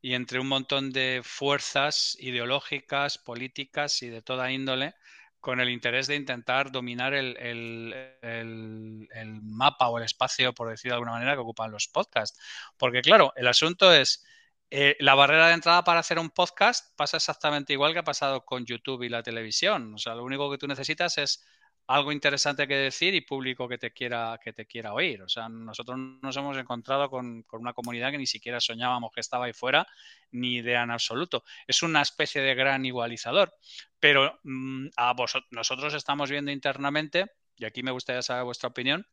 [0.00, 4.94] y entre un montón de fuerzas ideológicas, políticas y de toda índole
[5.40, 9.08] con el interés de intentar dominar el, el,
[9.42, 12.38] mapa o el espacio, por decir de alguna manera, que ocupan los podcasts.
[12.76, 14.24] Porque claro, el asunto es,
[14.70, 18.44] eh, la barrera de entrada para hacer un podcast pasa exactamente igual que ha pasado
[18.44, 19.94] con YouTube y la televisión.
[19.94, 21.44] O sea, lo único que tú necesitas es
[21.88, 25.22] algo interesante que decir y público que te quiera, que te quiera oír.
[25.22, 29.46] O sea, nosotros nos hemos encontrado con, una comunidad que ni siquiera soñábamos que estaba
[29.46, 29.86] ahí fuera,
[30.30, 31.44] ni idea en absoluto.
[31.66, 33.54] Es una especie de gran igualizador.
[33.98, 35.14] Pero mm, a
[35.50, 39.06] nosotros estamos viendo internamente, y aquí me gustaría saber vuestra opinión,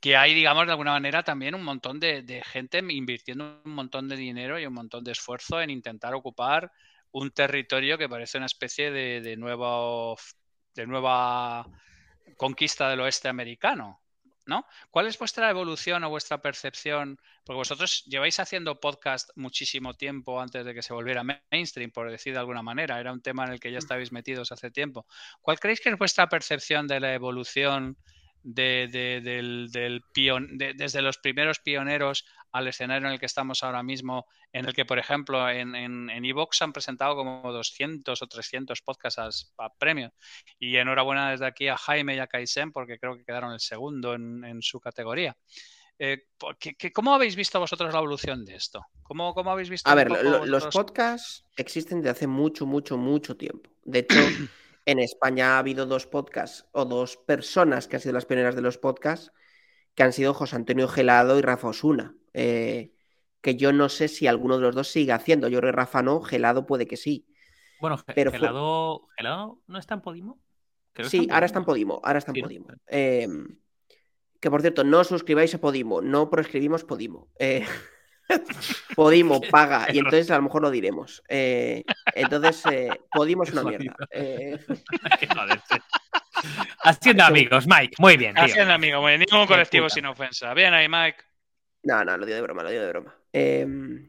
[0.00, 4.16] que hay, digamos, de alguna manera también un montón de, gente invirtiendo un montón de
[4.16, 6.72] dinero y un montón de esfuerzo en intentar ocupar
[7.12, 10.16] un territorio que parece una especie de, nuevo,
[10.74, 11.66] de nueva
[12.36, 14.00] conquista del oeste americano.
[14.46, 14.66] ¿no?
[14.90, 17.20] ¿Cuál es vuestra evolución o vuestra percepción?
[17.44, 21.22] Porque vosotros lleváis haciendo podcast muchísimo tiempo antes de que se volviera
[21.52, 22.98] mainstream, por decir de alguna manera.
[22.98, 23.84] Era un tema en el que ya mm.
[23.84, 25.06] estabais metidos hace tiempo.
[25.40, 27.96] ¿Cuál creéis que es vuestra percepción de la evolución
[28.42, 28.88] de,
[29.22, 30.02] del, del
[30.76, 34.84] desde los primeros pioneros al escenario en el que estamos ahora mismo, en el que,
[34.84, 40.12] por ejemplo, en, en, Evox han presentado como 200 o 300 podcasts a, premio.
[40.58, 44.14] Y enhorabuena desde aquí a Jaime y a Kaisen porque creo que quedaron el segundo
[44.14, 45.36] en, su categoría.
[45.98, 46.24] Eh,
[46.94, 48.84] cómo habéis visto vosotros la evolución de esto?
[49.02, 49.88] ¿Cómo, cómo habéis visto?
[49.90, 53.70] A ver, los podcasts existen desde hace mucho, mucho, mucho tiempo.
[53.84, 54.16] De hecho,
[54.86, 58.62] En España ha habido dos podcasts o dos personas que han sido las pioneras de
[58.62, 59.32] los podcasts,
[59.94, 62.14] que han sido José Antonio Gelado y Rafa Osuna.
[62.32, 62.92] Eh,
[63.40, 65.48] que yo no sé si alguno de los dos sigue haciendo.
[65.48, 67.26] Yo creo que Rafa no, Gelado puede que sí.
[67.80, 70.38] Bueno, pero Gelado, Gelado no está en Podimo.
[71.04, 72.00] sí, ahora está en Podimo.
[72.04, 72.66] Ahora está en Podimo.
[72.86, 73.58] Em,
[74.38, 77.28] que por cierto, no suscribáis a Podimo, no proscribimos Podimo.
[77.38, 77.64] Eh,
[78.94, 81.22] Podimo paga, y entonces a lo mejor lo diremos.
[81.28, 83.94] Eh, entonces, eh, Podimo es una mierda.
[84.10, 84.58] Eh...
[86.82, 88.38] Haciendo amigos, Mike, muy bien.
[88.38, 89.26] Haciendo amigos, muy bien.
[89.30, 90.54] Ningún colectivo sin ofensa.
[90.54, 91.18] Bien ahí, Mike.
[91.82, 93.14] No, no, lo digo de broma, lo digo de broma.
[93.32, 94.08] Em,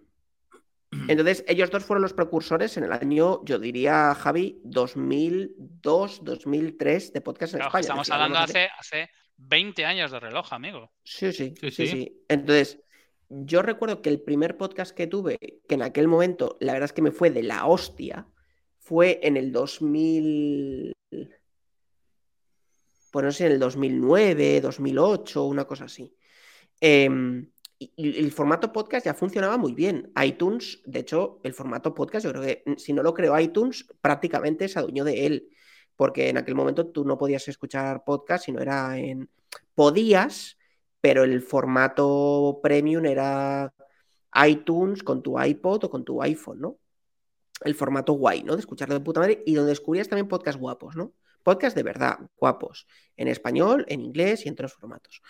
[1.07, 7.21] entonces, ellos dos fueron los precursores en el año, yo diría, Javi, 2002, 2003 de
[7.21, 7.81] podcast en España.
[7.81, 10.91] Estamos hablando hace, hace 20 años de reloj, amigo.
[11.03, 11.87] sí, sí, sí.
[11.87, 12.25] sí.
[12.27, 12.77] Entonces,
[13.31, 16.93] yo recuerdo que el primer podcast que tuve, que en aquel momento la verdad es
[16.93, 18.27] que me fue de la hostia,
[18.77, 20.93] fue en el 2000.
[23.11, 26.13] Pues no sé, en el 2009, 2008, una cosa así.
[26.79, 30.11] Em, y el formato podcast ya funcionaba muy bien.
[30.21, 33.85] iTunes, de hecho, el formato podcast, yo creo que mm, si no lo creó iTunes,
[34.01, 35.49] prácticamente se adueñó de él.
[35.95, 39.29] Porque en aquel momento tú no podías escuchar podcast si no era en.
[39.75, 40.57] Podías,
[41.01, 43.73] pero el formato premium era
[44.47, 46.79] iTunes con tu iPod o con tu iPhone, ¿no?
[47.61, 48.55] El formato guay, ¿no?
[48.55, 51.13] De escucharlo de puta madre y donde descubrías también podcast guapos, ¿no?
[51.43, 52.87] Podcast de verdad, guapos,
[53.17, 55.21] en español, en inglés y en otros formatos.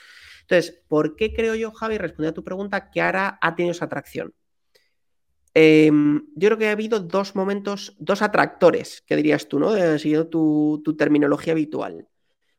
[0.42, 3.86] Entonces, ¿por qué creo yo, Javi, respondiendo a tu pregunta, que ahora ha tenido esa
[3.86, 4.34] atracción?
[5.54, 9.74] Em, yo creo que ha habido dos momentos, dos atractores, que dirías tú, ¿no?
[9.98, 12.08] Siguiendo tu, tu terminología habitual.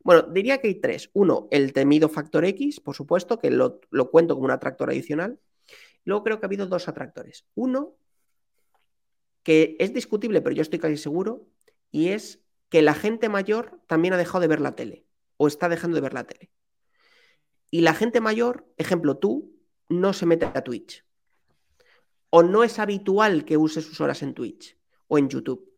[0.03, 1.09] Bueno, diría que hay tres.
[1.13, 3.79] Uno, el temido factor X, por supuesto, que lo,
[4.11, 5.39] cuento como un atractor adicional.
[6.03, 7.45] Luego creo que ha habido dos atractores.
[7.55, 7.95] Uno,
[9.43, 11.47] que es discutible, pero yo estoy casi seguro,
[11.91, 15.05] y es que la gente mayor también ha dejado de ver la tele,
[15.37, 16.51] o está dejando de ver la tele.
[17.71, 19.55] Y la gente mayor, ejemplo tú,
[19.89, 21.05] no se mete a Twitch.
[22.29, 24.77] O no es habitual que use sus horas en Twitch
[25.07, 25.72] o en YouTube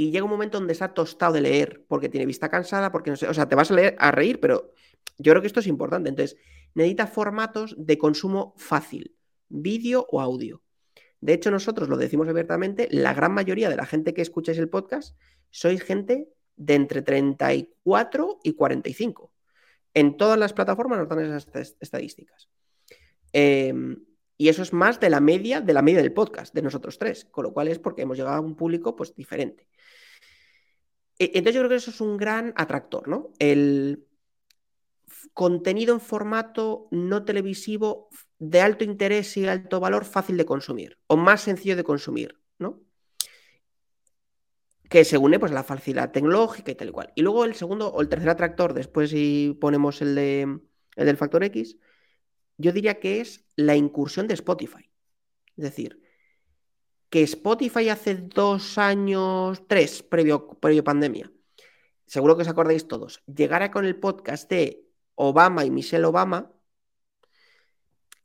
[0.00, 3.16] y llega un momento donde está tostado de leer porque tiene vista cansada, porque no
[3.16, 4.72] sé, o sea, te vas a leer a reír, pero
[5.18, 6.08] yo creo que esto es importante.
[6.08, 6.38] Entonces,
[6.72, 9.14] necesita formatos de consumo fácil,
[9.50, 10.62] vídeo o audio.
[11.20, 14.70] De hecho, nosotros lo decimos abiertamente, la gran mayoría de la gente que escucháis el
[14.70, 15.18] podcast
[15.50, 19.34] sois gente de entre 34 y 45.
[19.92, 22.48] En todas las plataformas nos dan esas estadísticas.
[23.34, 24.02] Em,
[24.38, 27.26] y eso es más de la media de la media del podcast, de nosotros tres,
[27.26, 29.68] con lo cual es porque hemos llegado a un público pues diferente.
[31.20, 33.30] E, entonces yo creo que eso es un gran atractor, ¿no?
[33.38, 34.06] El
[35.34, 38.08] contenido en formato no televisivo
[38.38, 42.80] de alto interés y alto valor fácil de consumir o más sencillo de consumir, ¿no?
[44.88, 47.12] Que se une pues a la facilidad tecnológica y tal y cual.
[47.14, 50.40] Y luego el segundo o el tercer atractor, después si ponemos el, de,
[50.96, 51.76] el del factor X,
[52.56, 54.90] yo diría que es la incursión de Spotify.
[55.56, 55.99] Es decir,
[57.10, 61.30] que Spotify hace dos años, tres, previo, previo pandemia,
[62.06, 64.86] seguro que os acordáis todos, llegara con el podcast de
[65.16, 66.52] Obama y Michelle Obama,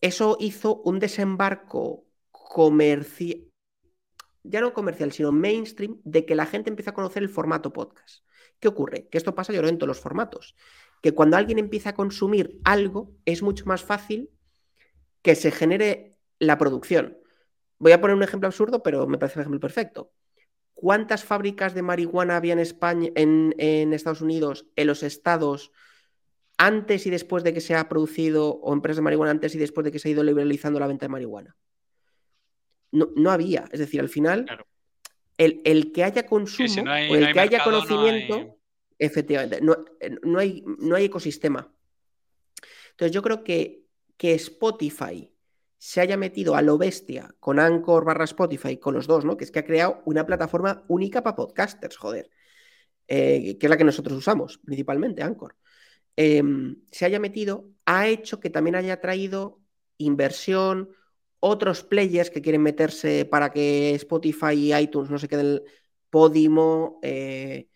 [0.01, 3.47] eso hizo un desembarco comercial,
[4.43, 8.23] ya no comercial, sino mainstream, de que la gente empieza a conocer el formato podcast.
[8.59, 9.07] ¿Qué ocurre?
[9.09, 10.55] Que esto pasa yo creo en todos los formatos.
[11.01, 14.29] Que cuando alguien empieza a consumir algo, es mucho más fácil
[15.23, 17.17] que se genere la producción.
[17.77, 20.11] Voy a poner un ejemplo absurdo, pero me parece un ejemplo perfecto.
[20.73, 25.71] ¿Cuántas fábricas de marihuana había en España, en, Estados Unidos, en los estados,
[26.57, 29.85] antes y después de que se ha producido, o empresas de marihuana antes y después
[29.85, 31.55] de que se ha ido liberalizando la venta de marihuana?
[32.91, 33.65] No, había.
[33.71, 34.45] Es decir, al final,
[35.37, 38.57] el, que haya consumo o el que haya conocimiento,
[38.97, 39.75] efectivamente, no,
[40.39, 41.73] hay, no hay ecosistema.
[42.91, 43.83] Entonces, yo creo que,
[44.17, 45.34] que Spotify
[45.85, 49.37] se haya metido a lo bestia con Anchor barra Spotify, con los dos, ¿no?
[49.37, 52.31] Que es que ha creado una plataforma única para podcasters, joder.
[53.07, 55.55] Eh, que es la que nosotros usamos, principalmente, Anchor.
[56.15, 59.61] Em, se haya metido, ha hecho que también haya traído
[59.99, 60.89] inversión,
[61.39, 65.61] otros players que quieren meterse para que Spotify y iTunes no se queden
[66.09, 67.69] Podimo, eh,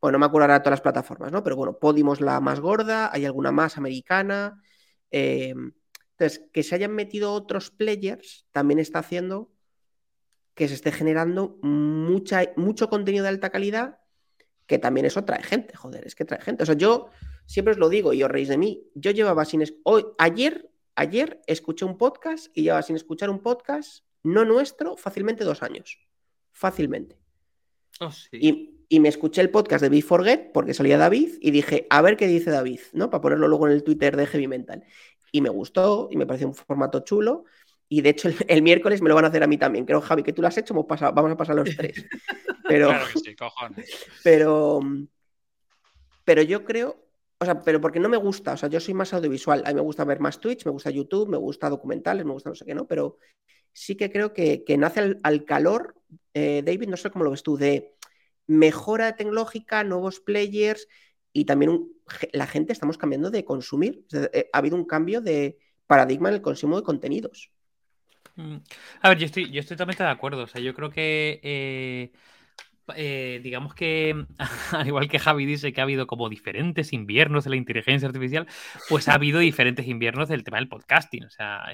[0.00, 1.42] bueno, no me acuerdo ahora todas las plataformas, ¿no?
[1.42, 4.62] Pero bueno, Podimo es la más gorda, hay alguna más americana.
[5.10, 5.72] Em,
[6.18, 9.52] entonces, que se hayan metido otros players también está haciendo
[10.54, 13.98] que se esté generando mucha, mucho contenido de alta calidad,
[14.66, 16.62] que también eso trae gente, joder, es que trae gente.
[16.62, 17.10] O sea, yo
[17.44, 18.88] siempre os lo digo y os reís de mí.
[18.94, 19.62] Yo llevaba sin...
[19.84, 25.44] Hoy, ayer, ayer escuché un podcast y llevaba sin escuchar un podcast no nuestro fácilmente
[25.44, 25.98] dos años.
[26.52, 27.18] Fácilmente.
[28.00, 31.86] Oh, y, y, me escuché el podcast de Be Forget porque salía David y dije,
[31.90, 33.10] a ver qué dice David, ¿no?
[33.10, 34.84] Para ponerlo luego en el Twitter de Heavy Mental
[35.36, 37.44] y me gustó y me pareció un formato chulo.
[37.88, 39.84] Y de hecho, el, miércoles me lo van a hacer a mí también.
[39.84, 42.04] Creo, Javi, que tú lo has hecho, hemos pasado, vamos a pasar los tres.
[42.68, 44.06] Pero, claro que sí, cojones.
[44.24, 44.80] Pero,
[46.24, 46.96] pero yo creo,
[47.38, 49.62] o sea, pero porque no me gusta, o sea, yo soy más audiovisual.
[49.64, 52.50] A mí me gusta ver más Twitch, me gusta YouTube, me gusta documentales, me gusta
[52.50, 52.88] no sé qué, ¿no?
[52.88, 53.18] Pero
[53.72, 55.94] sí que creo que, nace al, calor,
[56.34, 57.94] eh, David, no sé cómo lo ves tú, de
[58.48, 60.88] mejora tecnológica, nuevos players
[61.36, 61.86] y también
[62.32, 64.06] la gente estamos cambiando de consumir.
[64.32, 67.50] Eh, ha habido un cambio de paradigma en el consumo de contenidos.
[68.36, 68.56] Mm.
[69.02, 70.44] A ver, yo estoy, yo estoy totalmente de acuerdo.
[70.44, 72.12] O sea, yo creo que eh,
[72.96, 74.24] eh, digamos que,
[74.72, 78.46] al igual que Javi dice que ha habido como diferentes inviernos de la inteligencia artificial,
[78.88, 81.24] pues ha habido diferentes inviernos del tema del podcasting.
[81.24, 81.66] O sea,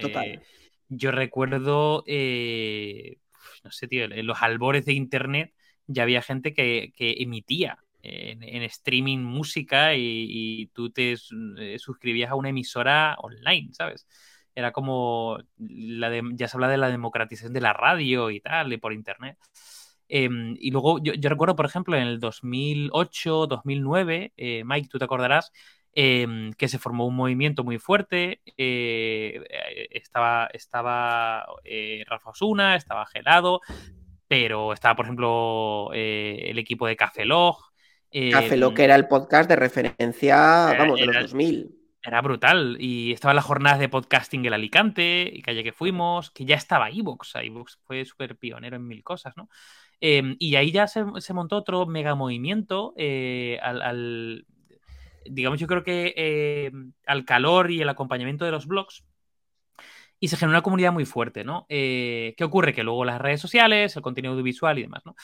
[0.89, 5.55] yo recuerdo, no sé, tío, en los albores de Internet
[5.87, 11.13] ya había gente que, emitía en, streaming música y, tú te
[11.59, 14.07] eh, suscribías a una emisora online, ¿sabes?
[14.55, 18.77] Era como, la ya se habla de la democratización de la radio y tal, y
[18.77, 19.39] por internet.
[20.09, 25.05] Em, y luego yo, recuerdo, por ejemplo, en el 2008, 2009, eh, Mike, tú te
[25.07, 25.53] acordarás,
[25.95, 28.43] em, que se formó un movimiento muy fuerte.
[28.59, 29.43] Eh,
[29.91, 31.47] estaba estaba
[32.07, 33.61] Rafa Osuna, estaba Gelado,
[34.33, 37.72] pero estaba, por ejemplo, eh, el equipo de Café Log.
[38.33, 41.79] Café Log, que era el podcast de referencia, vamos, de los 2000.
[42.05, 42.77] Era brutal.
[42.81, 46.91] Y estaban las jornadas de podcasting en Alicante, y calle que fuimos, que ya estaba
[46.91, 47.37] Evox.
[47.37, 49.49] Evox fue súper pionero en mil cosas, ¿no?
[50.01, 54.45] Em, y ahí ya se, montó otro mega movimiento eh, al,
[55.25, 59.05] digamos, yo creo que em, al calor y el acompañamiento de los blogs
[60.19, 61.67] y se genera una comunidad muy fuerte, ¿no?
[61.69, 62.75] Eh, ¿Qué ocurre?
[62.75, 65.15] Que luego las redes sociales, el contenido audiovisual y demás, ¿no?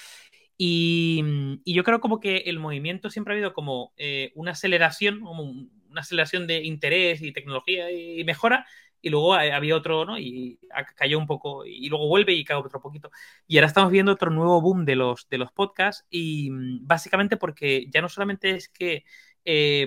[0.59, 1.23] Y,
[1.65, 6.01] yo creo como que el movimiento siempre ha habido como eh, una aceleración, como una
[6.01, 8.67] aceleración de interés y tecnología y mejora,
[9.01, 10.19] y luego había otro, ¿no?
[10.19, 10.59] Y
[10.97, 13.11] cayó un poco, y luego vuelve y cae otro poquito.
[13.47, 17.37] Y ahora estamos viendo otro nuevo boom de los, de los podcasts, y mm, básicamente
[17.37, 19.05] porque ya no solamente es que
[19.45, 19.87] eh,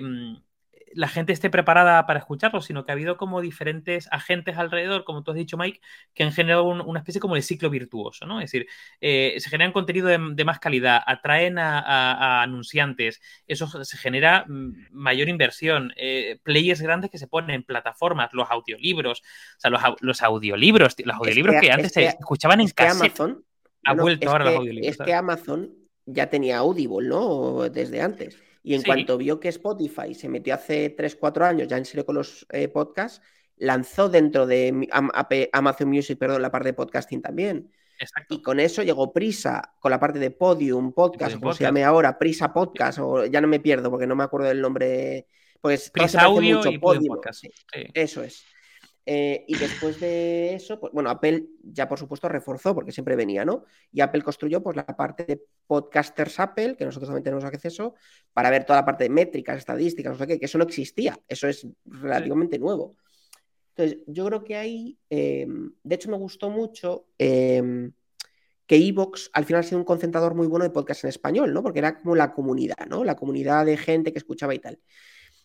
[0.94, 5.22] la gente esté preparada para escucharlo, sino que ha habido como diferentes agentes alrededor, como
[5.22, 5.80] tú has dicho, Mike,
[6.14, 8.40] que han generado una especie como de ciclo virtuoso, ¿no?
[8.40, 8.66] Es decir,
[9.00, 15.28] eh, se generan contenido de, más calidad, atraen a, anunciantes, eso se genera mm, mayor
[15.28, 19.70] inversión, eh, players grandes que se ponen en plataformas, los audiolibros, o sea,
[20.00, 23.04] los, audiolibros, los audiolibros que, antes se escuchaban en casa.
[23.04, 23.44] Amazon
[23.84, 24.90] ha vuelto ahora los audiolibros.
[24.90, 25.70] Es que Amazon
[26.06, 27.68] ya tenía Audible, ¿no?
[27.68, 28.36] Desde antes.
[28.62, 32.14] Y en cuanto vio que Spotify se metió hace 3-4 años ya en serio con
[32.14, 33.20] los eh, podcasts,
[33.56, 34.88] lanzó dentro de
[35.52, 37.70] Amazon Music, perdón, la parte de podcasting también.
[38.28, 42.18] Y con eso llegó Prisa, con la parte de Podium Podcast, como se llame ahora,
[42.18, 45.28] Prisa Podcast, o ya no me pierdo porque no me acuerdo del nombre.
[45.60, 47.44] Pues Prisa Audio y Podium Podcast.
[47.94, 48.44] Eso es.
[49.04, 53.44] Eh, y después de eso, pues bueno, Apple ya por supuesto reforzó, porque siempre venía,
[53.44, 53.64] ¿no?
[53.90, 57.94] Y Apple construyó pues la parte de Podcasters Apple, que nosotros también tenemos acceso,
[58.32, 61.18] para ver toda la parte de métricas, estadísticas, no sé qué, que eso no existía,
[61.26, 62.96] eso es relativamente nuevo.
[63.74, 67.92] Entonces, yo creo que ahí, em, de hecho me gustó mucho em,
[68.66, 71.62] que Evox al final ha sido un concentrador muy bueno de podcast en español, ¿no?
[71.62, 73.04] Porque era como la comunidad, ¿no?
[73.04, 74.78] La comunidad de gente que escuchaba y tal.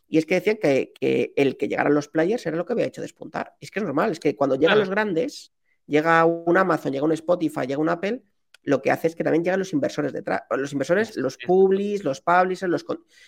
[0.07, 0.93] Y es que decían que,
[1.35, 3.55] el que llegaran los players era lo que había hecho despuntar.
[3.59, 5.53] Es que es normal, es que cuando llegan los grandes,
[5.85, 8.23] llega un Amazon, llega un Spotify, llega un Apple,
[8.63, 10.43] lo que hace es que también llegan los inversores detrás.
[10.51, 12.85] Los inversores, los publis, los publishers, los,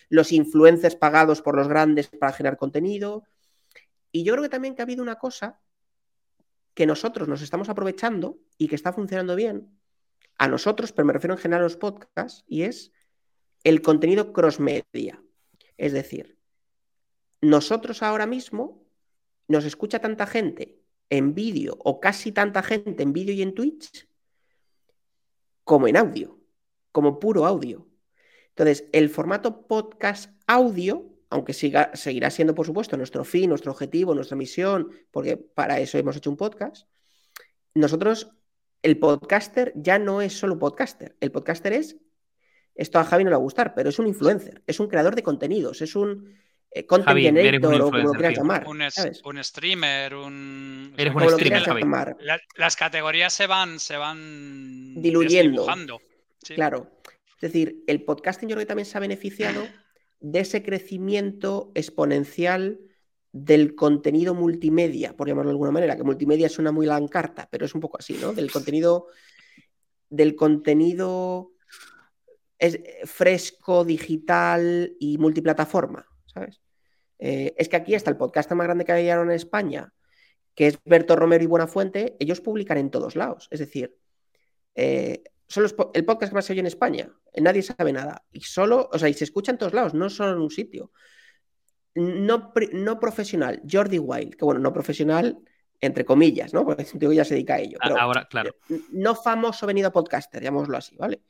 [0.10, 3.24] los influencers pagados por los grandes para generar contenido.
[4.12, 5.60] Y yo creo que también que ha habido una cosa
[6.74, 9.80] que nosotros nos estamos aprovechando y que está funcionando bien,
[10.38, 12.94] a nosotros, pero me refiero en general a los podcasts, y es
[13.66, 15.22] el contenido cross media.
[15.78, 16.39] Es decir,
[17.42, 18.84] nosotros ahora mismo
[19.48, 20.80] nos escucha tanta gente
[21.10, 24.08] en vídeo o casi tanta gente en vídeo y en Twitch
[25.64, 26.40] como en audio,
[26.92, 27.88] como puro audio.
[28.50, 34.16] Entonces, el formato podcast audio, aunque siga, seguirá siendo, por supuesto, nuestro fin, nuestro objetivo,
[34.16, 36.88] nuestra misión, porque para eso hemos hecho un podcast,
[37.74, 38.32] nosotros,
[38.82, 41.16] el podcaster ya no es solo podcaster.
[41.20, 41.98] El podcaster es,
[42.76, 45.16] esto a Javi no le va a gustar, pero es un influencer, es un creador
[45.16, 46.36] de contenidos, es un
[46.72, 48.68] eh, content generator o como lo quieras llamar.
[48.68, 50.94] Un, streamer, un.
[50.98, 52.16] Eres un streamer,
[52.56, 55.66] las categorías se van, se van diluyendo.
[56.56, 56.92] Claro.
[57.42, 59.66] Es decir, el podcasting yo creo que también se ha beneficiado
[60.20, 62.80] de ese crecimiento exponencial
[63.32, 67.74] del contenido multimedia, por llamarlo de alguna manera, que multimedia suena muy lancarta, pero es
[67.74, 68.34] un poco así, ¿no?
[68.34, 69.08] Del contenido,
[70.10, 71.52] del contenido
[73.06, 76.09] fresco, digital y multiplataforma.
[76.34, 76.62] ¿Sabes?
[77.20, 79.94] Eh, es que aquí está el podcast más grande que hay ahora en España,
[80.56, 83.48] que es Berto Romero y Buenafuente, ellos publican en todos lados.
[83.52, 83.98] Es decir,
[84.76, 87.10] eh, son el podcast que más se oye en España.
[87.36, 88.24] Nadie sabe nada.
[88.32, 90.92] Y solo, o sea, y se escucha en todos lados, no solo en un sitio.
[91.96, 95.40] No, no profesional, Jordi Wild, que bueno, no profesional,
[95.82, 96.66] entre comillas, ¿no?
[96.66, 97.78] Porque ya se dedica a ello.
[97.82, 98.56] Ahora, claro.
[98.92, 101.22] No famoso venido a podcaster, llamémoslo así, ¿vale?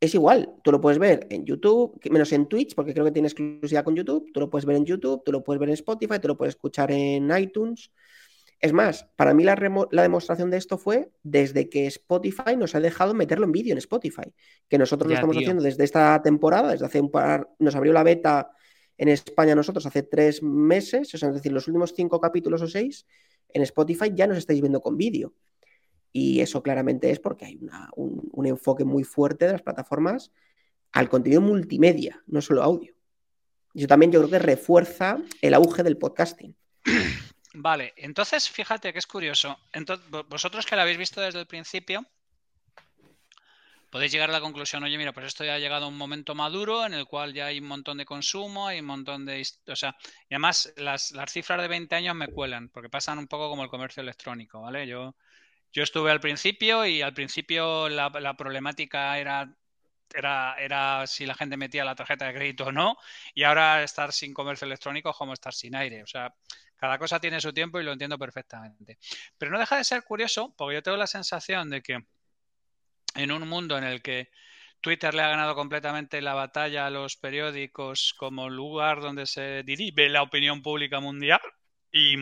[0.00, 3.28] Es igual, tú lo puedes ver en YouTube, menos en Twitch, porque creo que tiene
[3.28, 6.18] exclusividad con YouTube, tú lo puedes ver en YouTube, tú lo puedes ver en Spotify,
[6.20, 7.90] tú lo puedes escuchar en iTunes.
[8.60, 13.14] Es más, para mí la, demostración de esto fue desde que Spotify nos ha dejado
[13.14, 14.32] meterlo en vídeo en Spotify,
[14.68, 18.02] que nosotros lo estamos haciendo desde esta temporada, desde hace un par, nos abrió la
[18.02, 18.50] beta
[18.98, 22.66] en España nosotros hace tres meses, o sea, es decir, los últimos cinco capítulos o
[22.66, 23.06] seis,
[23.48, 25.34] en Spotify ya nos estáis viendo con vídeo.
[26.12, 27.58] Y eso claramente es porque hay
[27.96, 30.32] un, enfoque muy fuerte de las plataformas
[30.92, 32.94] al contenido multimedia, no solo audio.
[33.74, 36.56] Eso también yo creo que refuerza el auge del podcasting.
[37.54, 39.58] Vale, entonces fíjate que es curioso.
[39.72, 42.06] Entonces, vosotros que lo habéis visto desde el principio,
[43.90, 46.34] podéis llegar a la conclusión, oye, mira, pues esto ya ha llegado a un momento
[46.34, 49.46] maduro en el cual ya hay un montón de consumo, hay un montón de...
[49.66, 49.96] O sea,
[50.28, 53.70] y además las, cifras de 20 años me cuelan, porque pasan un poco como el
[53.70, 54.86] comercio electrónico, ¿vale?
[54.86, 55.16] Yo,
[55.72, 59.54] yo estuve al principio y al principio la, problemática era,
[60.14, 62.96] era, era si la gente metía la tarjeta de crédito o no,
[63.34, 66.02] y ahora estar sin comercio electrónico es como estar sin aire.
[66.02, 66.34] O sea,
[66.76, 68.98] cada cosa tiene su tiempo y lo entiendo perfectamente.
[69.36, 71.98] Pero no deja de ser curioso, porque yo tengo la sensación de que
[73.14, 74.30] en un mundo en el que
[74.80, 80.08] Twitter le ha ganado completamente la batalla a los periódicos como lugar donde se dirige
[80.08, 81.40] la opinión pública mundial
[81.92, 82.16] y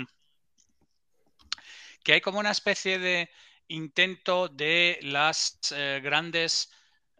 [2.06, 3.28] que hay como una especie de
[3.66, 6.70] intento de las eh, grandes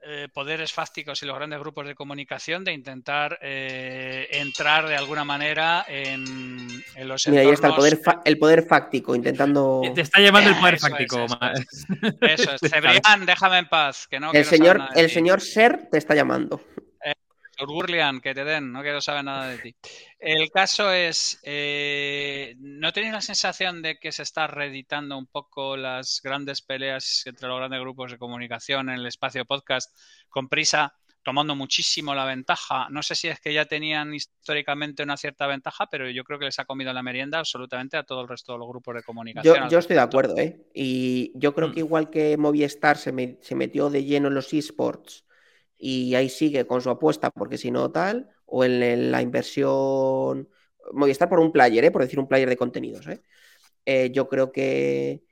[0.01, 5.25] eh, poderes fácticos y los grandes grupos de comunicación de intentar eh, entrar de alguna
[5.25, 6.69] manera en,
[7.03, 9.83] los Mira, ahí está el poder, el poder fáctico, intentando...
[9.93, 11.27] Te está llamando el poder fáctico.
[12.21, 12.61] eso es.
[12.71, 14.07] Cebrián, déjame en paz.
[14.07, 16.63] Que no el señor, el señor Ser te está llamando.
[17.65, 19.77] Burlian, que te den, no quiero saber nada de ti.
[20.19, 25.77] El caso es, eh, ¿no tenéis la sensación de que se está reeditando un poco
[25.77, 29.97] las grandes peleas entre los grandes grupos de comunicación en el espacio podcast
[30.29, 32.89] con prisa, tomando muchísimo la ventaja?
[32.91, 36.47] No sé si es que ya tenían históricamente una cierta ventaja, pero yo creo que
[36.47, 39.69] les ha comido la merienda absolutamente a todo el resto de los grupos de comunicación.
[39.71, 40.67] Yo, estoy de acuerdo, ¿eh?
[40.75, 41.87] Y yo creo que mm.
[41.87, 45.26] igual que Movistar se, se metió de lleno en los esports
[45.79, 50.49] y ahí sigue con su apuesta, porque si no tal, o en, la inversión,
[51.09, 51.91] estar por un player, ¿eh?
[51.91, 53.07] por decir un player de contenidos.
[53.09, 53.23] ¿eh?
[53.85, 55.25] Eh, yo creo que,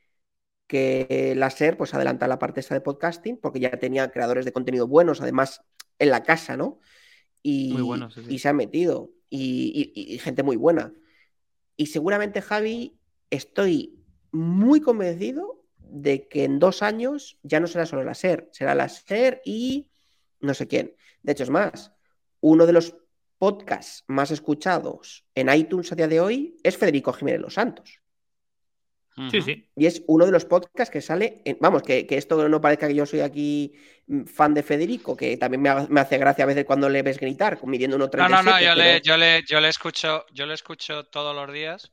[0.67, 4.53] que la SER pues adelanta la parte esta de podcasting, porque ya tenía creadores de
[4.53, 5.63] contenido buenos, además
[5.99, 6.81] en la casa, ¿no?
[7.43, 7.77] Y,
[8.29, 10.93] y se ha metido, y, y gente muy buena.
[11.77, 12.99] Y seguramente, Javi,
[13.31, 13.99] estoy
[14.33, 18.89] muy convencido de que en dos años ya no será solo la SER, será la
[18.89, 19.91] SER y
[20.45, 20.95] no sé quién.
[21.23, 21.93] De hecho, es más,
[22.41, 22.95] uno de los
[23.39, 28.01] podcasts más escuchados en iTunes a día de hoy es Federico Jiménez Los Santos.
[29.31, 29.71] Sí, sí.
[29.77, 31.43] Y es uno de los podcasts que sale.
[31.61, 33.73] vamos, que, esto no parezca que yo soy aquí
[34.09, 37.59] mm, fan de Federico, que también me, hace gracia a veces cuando le ves gritar,
[37.65, 41.05] midiendo uno No, no, no, yo, le, yo, le, yo, le, escucho, yo le escucho
[41.05, 41.93] todos los días,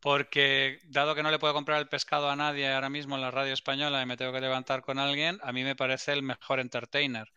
[0.00, 3.32] porque dado que no le puedo comprar el pescado a nadie ahora mismo en la
[3.32, 6.60] radio española y me tengo que levantar con alguien, a mí me parece el mejor
[6.60, 7.32] entertainer.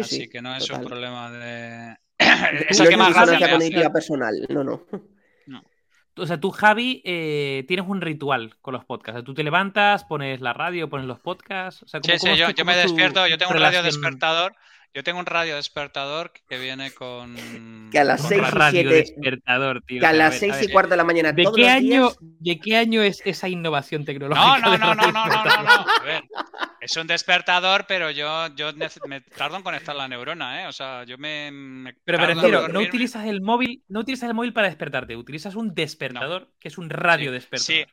[0.00, 1.96] Así que no es un problema de.
[2.68, 4.86] es el que más gracia personal, no, no.
[6.16, 9.24] O sea, tú, Javi, eh, tienes un ritual con los podcasts.
[9.24, 11.82] tú te levantas, pones la radio, pones los podcasts.
[11.82, 14.54] O sea, sí, sí, yo, me despierto, yo tengo un radio despertador
[14.94, 17.90] yo tengo un radio despertador que viene con.
[17.90, 18.88] Que a las 6 y 7.
[18.88, 19.98] despertador, tío.
[19.98, 21.32] Que a las 6 y cuarto de la mañana.
[21.32, 24.58] ¿De qué, año, ¿De qué año es esa innovación tecnológica?
[24.60, 26.22] No, no, no, no, no, no, no, A ver,
[26.80, 28.70] es un despertador, pero yo, yo
[29.08, 30.66] me tardo en conectar la neurona, ¿eh?
[30.68, 31.92] O sea, yo me.
[32.04, 35.74] pero me refiero, no utilizas el móvil, no utilizas el móvil para despertarte, utilizas un
[35.74, 37.66] despertador, que es un radio despertador.
[37.66, 37.84] Sí,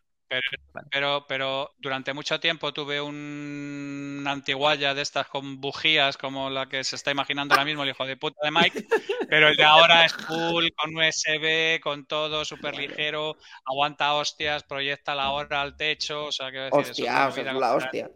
[0.90, 6.84] pero, pero, durante mucho tiempo tuve un antiguaya de estas con bujías como la que
[6.84, 8.88] se está imaginando ahora mismo el hijo de puta de Mike,
[9.30, 15.16] pero el de ahora es full, con USB, con todo, súper ligero, aguanta hostias, proyecta
[15.16, 18.10] la hora al techo, o sea, que decir, hostia, eso es la hostia.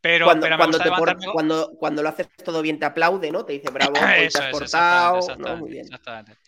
[0.00, 0.90] Pero, cuando, cuando, te
[1.32, 3.44] cuando, cuando, lo haces todo bien te aplaude, ¿no?
[3.44, 5.56] Te dice bravo, te has portado.
[5.58, 5.84] Muy bien.
[5.84, 6.38] exactamente.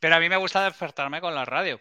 [0.00, 1.78] Pero a mí me gusta despertarme con la radio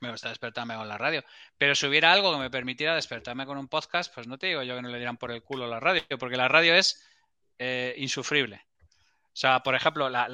[0.00, 1.24] me gusta despertarme con la radio.
[1.58, 4.62] Pero si hubiera algo que me permitiera despertarme con un podcast, pues no te digo
[4.62, 7.02] yo que no le dieran por el culo la radio, porque la radio es
[7.58, 8.66] eh, insufrible.
[9.36, 10.26] O sea, por ejemplo, la,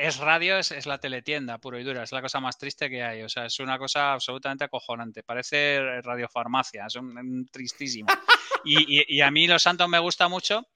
[0.00, 3.22] es radio, es, la teletienda, puro y dura, es la cosa más triste que hay.
[3.22, 5.22] O sea, es una cosa absolutamente acojonante.
[5.22, 8.08] Parece radiofarmacia, es un, tristísimo.
[8.64, 10.66] Y, a mí Los Santos me gusta mucho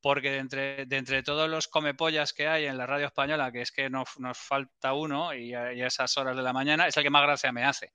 [0.00, 3.62] porque de entre, de entre todos los comepollas que hay en la radio española, que
[3.62, 7.02] es que nos, nos falta uno y a, esas horas de la mañana, es el
[7.02, 7.92] que más gracia me hace.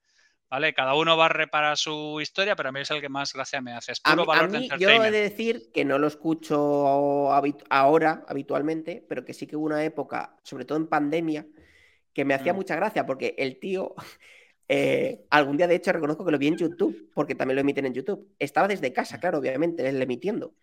[0.48, 0.76] ¿Vale?
[0.76, 3.62] Cada uno va a reparar su historia, pero a mí es el que más gracia
[3.62, 3.94] me hace.
[3.94, 7.32] Es puro a, mí, Yo he de decir que no lo escucho
[7.70, 11.48] ahora habitualmente, pero que sí que hubo una época, sobre todo en pandemia,
[12.14, 12.56] que me hacía mm.
[12.56, 13.96] mucha gracia porque el tío,
[14.70, 17.88] eh, algún día de hecho reconozco que lo vi en YouTube, porque también lo emiten
[17.88, 18.30] en YouTube.
[18.38, 19.20] Estaba desde casa, mm.
[19.20, 20.54] claro, obviamente, él emitiendo.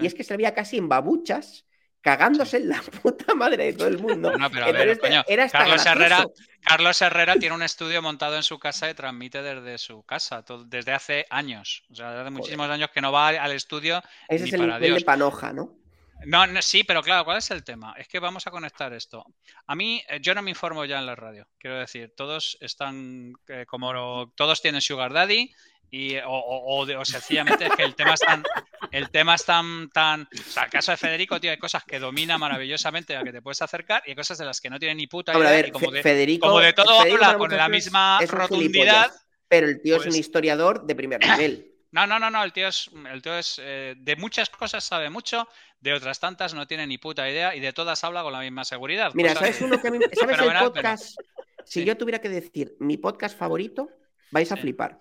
[0.00, 1.66] Y es que se veía casi en babuchas
[2.02, 4.36] cagándose en la puta madre de todo el mundo.
[4.36, 6.26] No, pero a ver, coño, Carlos Herrera,
[6.60, 10.92] Carlos Herrera tiene un estudio montado en su casa y transmite desde su casa, desde
[10.92, 11.84] hace años.
[11.90, 14.02] O sea, desde muchísimos años que no va al estudio.
[14.28, 15.78] Ese es el nivel de panoja, ¿no?
[16.24, 17.94] No, sí, pero claro, ¿cuál es el tema?
[17.98, 19.24] Es que vamos a conectar esto.
[19.66, 23.32] A mí, eh, yo no me informo ya en la radio, quiero decir, todos están
[23.48, 25.52] eh, como todos tienen Sugar Daddy
[25.94, 28.42] y o, sencillamente es que el tema es tan
[28.90, 31.98] el tema es tan tan o sea el caso de Federico tío hay cosas que
[31.98, 34.94] domina maravillosamente a que te puedes acercar y hay cosas de las que no tiene
[34.94, 39.12] ni puta idea como, de, Federico, de todo habla con la misma rotundidad
[39.48, 42.54] pero el tío es un pues historiador de primer nivel no, no, no, no, el
[42.54, 45.46] tío es, el tío es eh, de muchas cosas sabe mucho,
[45.78, 48.64] de otras tantas no tiene ni puta idea y de todas habla con la misma
[48.64, 49.12] seguridad.
[49.12, 51.20] Mira, ¿sabes uno que a mí, ¿sabes el podcast?
[51.64, 53.88] Si yo tuviera que decir mi podcast favorito,
[54.32, 54.98] vais a flipar.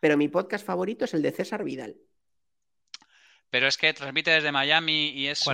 [0.00, 1.96] Pero mi podcast favorito es el de César Vidal.
[3.50, 5.44] Pero es que transmite desde Miami y es,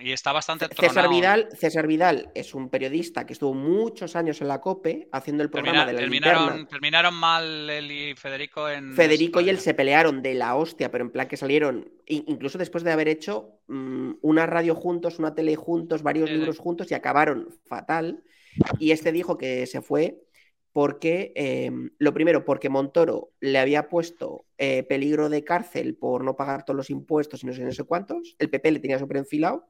[0.00, 4.46] y está bastante César Vidal, César Vidal es un periodista que estuvo muchos años en
[4.46, 9.40] la COPE haciendo el programa de la terminaron, terminaron mal él y Federico en Federico
[9.40, 12.92] y él se pelearon de la hostia, pero en plan que salieron incluso después de
[12.92, 18.22] haber hecho mm, una radio juntos, una tele juntos, varios libros juntos y acabaron fatal.
[18.78, 20.22] Y este dijo que se fue
[20.78, 26.36] porque, em, lo primero, porque Montoro le había puesto eh, peligro de cárcel por no
[26.36, 29.16] pagar todos los impuestos y no sé, no sé cuántos, el PP le tenía súper
[29.16, 29.66] enfilado,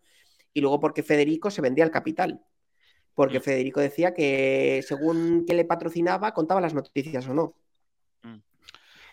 [0.52, 2.42] y luego porque Federico se vendía al capital,
[3.14, 3.42] porque mm.
[3.42, 7.54] Federico decía que según que le patrocinaba, contaba las noticias o no.
[8.20, 8.42] Mm.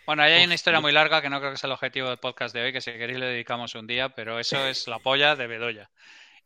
[0.05, 2.17] Bueno, ahí hay una historia muy larga que no creo que sea el objetivo del
[2.17, 5.37] podcast de hoy, que si queréis le dedicamos un día, pero eso es la polla
[5.37, 5.89] de Bedoya.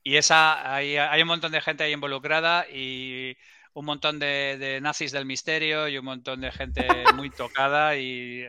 [0.03, 3.35] Y esa, hay, hay un montón de gente ahí involucrada y
[3.79, 8.45] un montón de, nazis del misterio y un montón de gente muy tocada y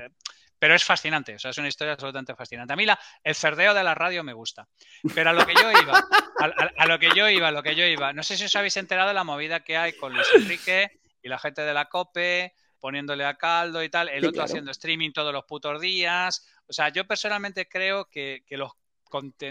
[0.58, 2.74] pero es fascinante, o sea, es una historia absolutamente fascinante.
[2.74, 4.68] A mí la, el cerdeo de la radio me gusta.
[5.14, 6.06] Pero a lo que yo iba,
[6.76, 8.76] a, lo que yo iba, a lo que yo iba, no sé si os habéis
[8.76, 12.52] enterado de la movida que hay con Luis Enrique y la gente de la COPE
[12.78, 16.46] poniéndole a caldo y tal, el otro haciendo streaming todos los putos días.
[16.66, 18.72] O sea, yo personalmente creo que, que los,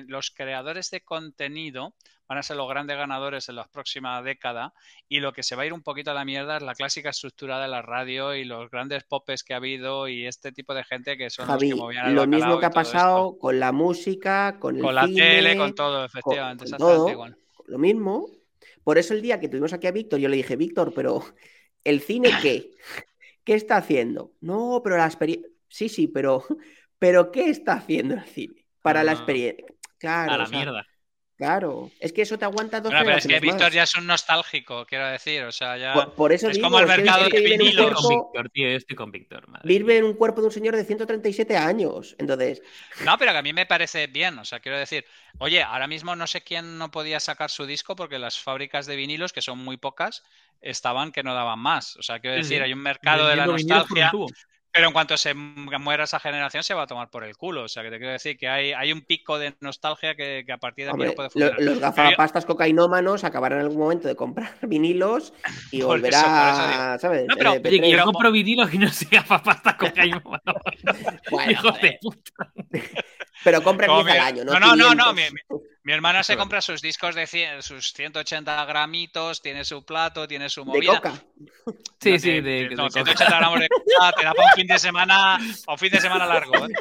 [0.07, 1.95] los creadores de contenido
[2.29, 4.71] van a ser los grandes ganadores en la próxima década
[5.07, 7.09] y lo que se va a ir un poquito a la mierda es la clásica
[7.09, 10.83] estructura de la radio y los grandes popes que ha habido y este tipo de
[10.83, 14.79] gente que son los que movían lo mismo que ha pasado con la música, con,
[14.79, 17.25] con la tele, con todo, efectivamente, todo,
[17.65, 18.29] Lo mismo.
[18.83, 21.23] Por eso el día que tuvimos aquí a Víctor, yo le dije, Víctor, pero
[21.83, 22.71] ¿el cine qué?
[23.43, 24.33] ¿Qué está haciendo?
[24.41, 25.49] No, pero la experiencia...
[25.67, 26.43] Sí, sí, pero,
[26.99, 28.65] pero ¿qué está haciendo el cine?
[28.83, 29.65] Para la experiencia.
[29.97, 30.33] Claro.
[30.33, 30.85] A la mierda.
[31.39, 34.05] Claro, es que eso te aguanta dos bueno, pero es que Víctor ya es un
[34.05, 38.09] nostálgico, quiero decir, o sea, ya por, eso es como el mercado de vinilos.
[38.09, 39.47] Víctor, tío, estoy con Víctor.
[39.63, 42.61] Vive en un cuerpo de un señor de 137 años, entonces...
[43.05, 45.05] No, pero que a mí me parece bien, o sea, quiero decir,
[45.37, 48.97] oye, ahora mismo no sé quién no podía sacar su disco porque las fábricas de
[48.97, 50.25] vinilos, que son muy pocas,
[50.59, 54.11] estaban que no daban más, o sea, quiero decir, hay un mercado de la nostalgia...
[54.71, 57.63] Pero en cuanto se muera esa generación, se va a tomar por el culo.
[57.63, 60.57] O sea, que te quiero decir que hay, hay un pico de nostalgia que, a
[60.57, 61.59] partir de aquí no puede funcionar.
[61.61, 65.33] Los gafapastas cocainómanos acabarán en algún momento de comprar vinilos
[65.71, 67.25] y volverá, ¿sabes?
[67.27, 70.55] No, pero oye, yo compro vinilos y no sé gafapastas cocainómanos.
[71.49, 72.53] Hijos de puta.
[73.43, 74.59] Pero compra 10 al año, ¿no?
[74.59, 77.25] No, no, no, mi, hermana se compra sus discos de
[77.61, 80.93] sus 180 gramitos, tiene su plato, tiene su movida.
[80.93, 81.23] ¿De coca?
[81.99, 83.67] Sí, sí, de, 180 gramos de
[83.97, 86.53] coca, te da para un fin de semana, un fin de semana largo.
[86.57, 86.73] ¿eh?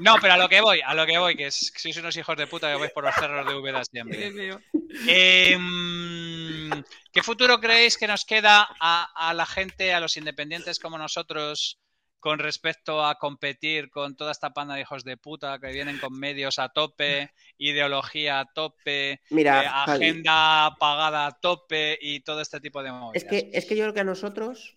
[0.00, 2.36] No, pero a lo que voy, a lo que voy, que es, sois unos hijos
[2.36, 4.58] de puta que vais por los cerros de Úbeda siempre.
[5.06, 5.58] Eh,
[7.12, 11.78] ¿Qué futuro creéis que nos queda a, a la gente, a los independientes como nosotros?
[12.24, 16.18] Con respecto a competir con toda esta panda de hijos de puta que vienen con
[16.18, 22.60] medios a tope, ideología a tope, Mira, eh, agenda pagada a tope y todo este
[22.60, 23.22] tipo de movidas.
[23.22, 24.74] Es que, es que yo creo que a nosotros,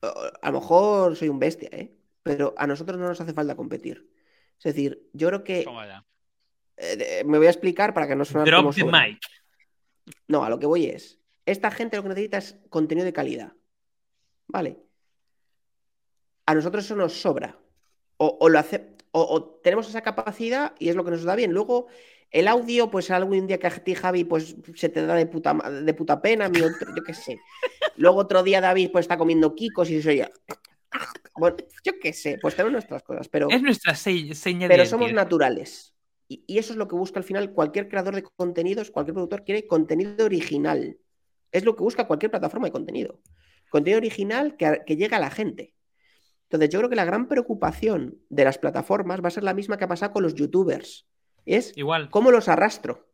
[0.00, 1.96] a lo mejor soy un bestia, ¿eh?
[2.24, 4.10] pero a nosotros no nos hace falta competir.
[4.58, 5.64] Es decir, yo creo que...
[6.76, 9.20] Eh, me voy a explicar para que no suene Drop the mic.
[10.26, 13.52] No, a lo que voy es, esta gente lo que necesita es contenido de calidad.
[14.48, 14.91] ¿Vale?
[16.46, 17.58] A nosotros eso nos sobra.
[18.16, 21.52] O, lo hace, o, tenemos esa capacidad y es lo que nos da bien.
[21.52, 21.88] Luego,
[22.30, 25.54] el audio, pues algún día que a ti, Javi, pues se te da de puta,
[25.54, 27.38] de puta pena, mi otro, yo qué sé.
[27.96, 30.30] Luego otro día David pues está comiendo kikos y se ya
[31.36, 33.48] Bueno, yo qué sé, pues tenemos nuestras cosas, pero...
[33.50, 35.94] Es nuestra seña Pero somos naturales.
[36.28, 39.66] Y, eso es lo que busca al final cualquier creador de contenidos, cualquier productor quiere
[39.66, 40.98] contenido original.
[41.50, 43.20] Es lo que busca cualquier plataforma de contenido.
[43.68, 45.74] Contenido original que, que llega a la gente.
[46.52, 49.78] Entonces, yo creo que la gran preocupación de las plataformas va a ser la misma
[49.78, 51.06] que ha pasado con los youtubers.
[51.46, 52.10] Es Igual.
[52.10, 53.08] cómo los arrastro.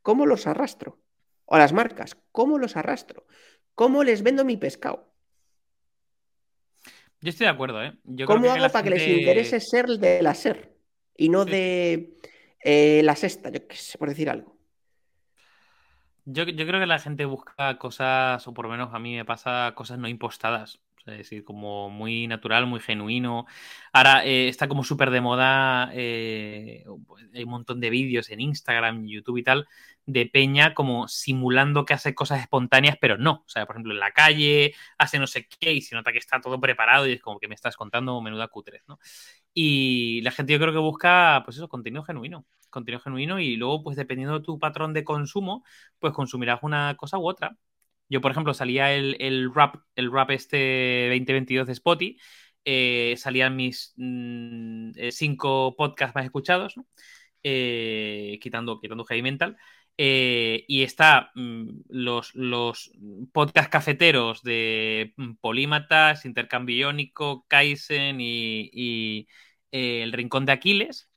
[0.00, 0.98] ¿Cómo los arrastro?
[1.44, 3.26] O las marcas, ¿cómo los arrastro?
[3.74, 5.12] ¿Cómo les vendo mi pescado?
[7.20, 7.92] Yo estoy de acuerdo, ¿eh?
[8.26, 10.74] ¿Cómo hago para que les interese ser de la SER
[11.18, 12.16] y no de
[12.64, 14.56] eh, la sexta, yo qué sé, por decir algo?
[16.24, 19.26] Yo, yo, creo que la gente busca cosas, o por lo menos a mí me
[19.26, 23.46] pasa cosas no impostadas es decir, como muy natural, muy genuino.
[23.92, 26.84] Ahora eh, está como súper de moda, eh,
[27.34, 29.66] hay un montón de vídeos en Instagram, YouTube y tal,
[30.06, 33.44] de Peña como simulando que hace cosas espontáneas, pero no.
[33.46, 36.18] O sea, por ejemplo, en la calle hace no sé qué y se nota que
[36.18, 38.98] está todo preparado y es como que me estás contando menuda cutres, ¿no?
[39.54, 42.46] Y la gente yo creo que busca, pues eso, contenido genuino.
[42.70, 45.64] Contenido genuino y luego, pues dependiendo de tu patrón de consumo,
[45.98, 47.56] pues consumirás una cosa u otra.
[48.08, 52.18] Yo, por ejemplo, salía el, rap, el rap este 2022 de Spotify,
[52.64, 56.74] eh, salían mis mm, eh, cinco podcasts más escuchados,
[57.42, 59.56] eh, quitando, quitando Heavy Mental.
[59.96, 62.90] y está mm, los, los
[63.70, 69.28] cafeteros de mm, Polímatas, Intercambio Iónico, Kaizen y,
[69.70, 71.08] El Rincón de Aquiles.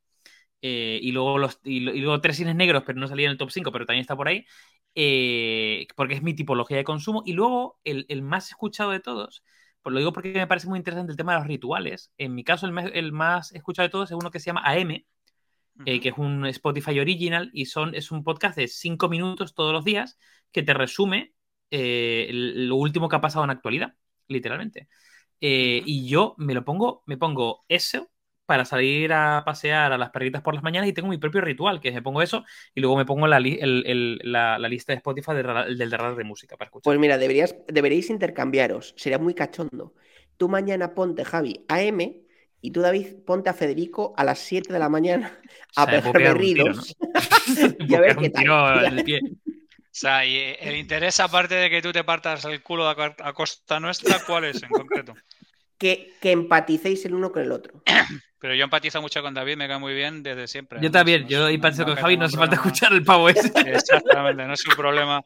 [0.62, 3.72] Y, luego los, y, luego tres cines negros, pero no salía en el top 5,
[3.72, 4.46] pero también está por ahí.
[4.96, 7.24] Eh, porque es mi tipología de consumo.
[7.26, 9.44] Y luego, el, más escuchado de todos,
[9.82, 12.12] pues lo digo porque me parece muy interesante el tema de los rituales.
[12.18, 15.06] En mi caso, el, más escuchado de todos es uno que se llama AM,
[15.86, 19.72] eh, que es un Spotify original y son, es un podcast de cinco minutos todos
[19.74, 20.18] los días
[20.52, 21.34] que te resume
[21.72, 23.94] eh, lo último que ha pasado en actualidad,
[24.28, 24.90] literalmente.
[25.40, 28.10] y yo me lo pongo, me pongo eso
[28.50, 31.80] para salir a pasear a las perritas por las mañanas y tengo mi propio ritual,
[31.80, 35.92] que es me pongo eso y luego me pongo la, la, lista de Spotify del,
[35.92, 36.86] radar de música para escuchar.
[36.86, 39.94] Pues mira, deberías, deberíais intercambiaros, sería muy cachondo.
[40.36, 42.00] Tú mañana ponte, Javi, AM
[42.60, 45.40] y tú, David, ponte a Federico a las 7 de la mañana
[45.76, 46.98] a pegarme ridos.
[47.88, 48.50] y a ver qué tal.
[48.50, 48.96] O
[49.92, 54.18] sea, y el interés, aparte de que tú te partas el culo a, costa nuestra,
[54.26, 55.14] ¿cuál es en concreto?
[55.78, 57.84] Que, que empaticéis el uno con el otro.
[58.40, 60.80] Pero yo empatizo mucho con David, me cae muy bien desde siempre.
[60.82, 63.52] Yo también, yo empatizo con Javi, no hace falta escuchar el pavo ese.
[63.70, 65.24] Exactamente, no es un problema.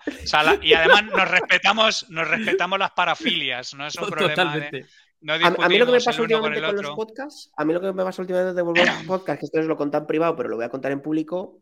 [0.61, 4.34] y además nos respetamos, nos respetamos las parafilias, no es un problema.
[4.34, 4.88] Totalmente.
[5.27, 8.03] a, mí lo que me pasa últimamente con, los podcasts, a mí lo que me
[8.03, 10.56] pasa últimamente de volver a podcast, que esto es lo contar en privado, pero lo
[10.56, 11.60] voy a contar en público,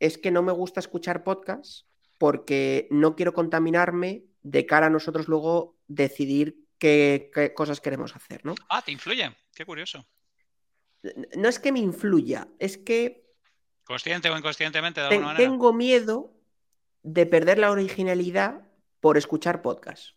[0.00, 1.86] es que no me gusta escuchar podcasts
[2.18, 8.44] porque no quiero contaminarme de cara a nosotros luego decidir qué, qué cosas queremos hacer,
[8.44, 8.56] ¿no?
[8.68, 10.04] Ah, te influye, qué curioso
[11.36, 13.24] no es que me influya, es que...
[13.84, 15.48] Consciente o inconscientemente, de alguna manera.
[15.48, 16.32] Tengo miedo
[17.02, 18.62] de perder la originalidad
[19.00, 20.16] por escuchar podcast.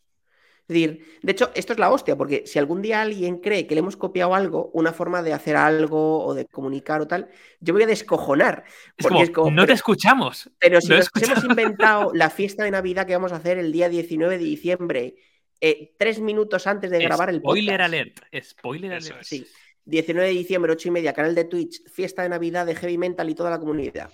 [0.69, 3.73] Es decir, de hecho, esto es la hostia, porque si algún día alguien cree que
[3.73, 7.27] le hemos copiado algo, una forma de hacer algo o de comunicar o tal,
[7.59, 8.65] yo voy a descojonar.
[8.95, 10.51] Porque no te escuchamos.
[10.59, 13.89] Pero si nos hemos inventado la fiesta de Navidad que vamos a hacer el día
[13.89, 15.15] 19 de diciembre,
[15.59, 17.63] eh, tres minutos antes de grabar el podcast.
[17.63, 18.19] Spoiler alert.
[18.39, 19.23] Spoiler alert.
[19.23, 19.47] Sí.
[19.85, 23.29] 19 de diciembre, 8 y media, canal de Twitch, fiesta de Navidad de Heavy Mental
[23.29, 24.11] y toda la comunidad.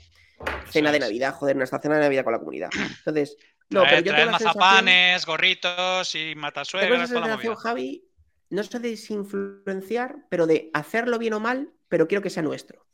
[0.69, 2.69] Cena de Navidad, joder, nuestra cena de Navidad con la comunidad.
[2.97, 3.37] Entonces,
[3.69, 7.09] no, pero yo tengo mazapanes, gorritos y matasuegras.
[7.09, 8.03] Tengo esa Javi,
[8.49, 12.85] no sé de desinfluenciar, pero de hacerlo bien o mal, pero quiero que sea nuestro.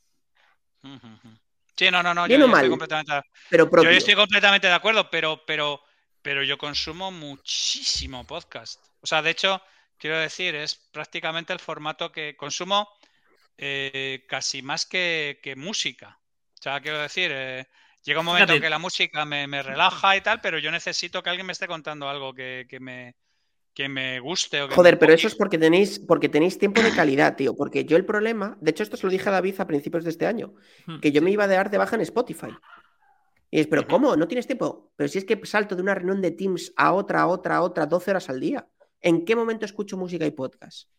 [1.76, 2.26] Sí, no, no, no.
[2.26, 5.82] Bien yo, o mal, estoy completamente, pero yo estoy completamente de acuerdo, pero, pero,
[6.22, 8.84] pero yo consumo muchísimo podcast.
[9.02, 9.62] O sea, de hecho,
[10.02, 12.90] quiero decir, es prácticamente el formato que consumo
[13.56, 16.18] eh, casi más que, música.
[16.60, 17.68] O sea, quiero decir, eh,
[18.02, 21.30] llega un momento en que la música me, relaja y tal, pero yo necesito que
[21.30, 23.16] alguien me esté contando algo que, me,
[23.76, 24.68] que me guste.
[24.70, 27.56] Joder, pero eso es porque tenéis, porque tenéis tiempo de calidad, tío.
[27.56, 30.10] Porque yo el problema, de hecho, esto se lo dije a David a principios de
[30.10, 30.56] este año,
[30.88, 31.00] hmm.
[31.00, 32.50] que yo me iba a dar de baja en Spotify.
[33.52, 34.16] Y es, pero ¿cómo?
[34.16, 34.94] ¿No tienes tiempo?
[34.96, 37.62] Pero si es que salto de una reunión de Teams a otra, a otra, a
[37.62, 38.66] otra, 12 horas al día.
[39.02, 40.90] ¿En qué momento escucho música y podcast?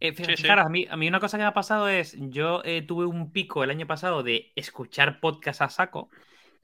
[0.00, 2.82] Eh, fijaros, a, mí, a mí una cosa que me ha pasado es, yo eh,
[2.82, 6.10] tuve un pico el año pasado de escuchar podcast a saco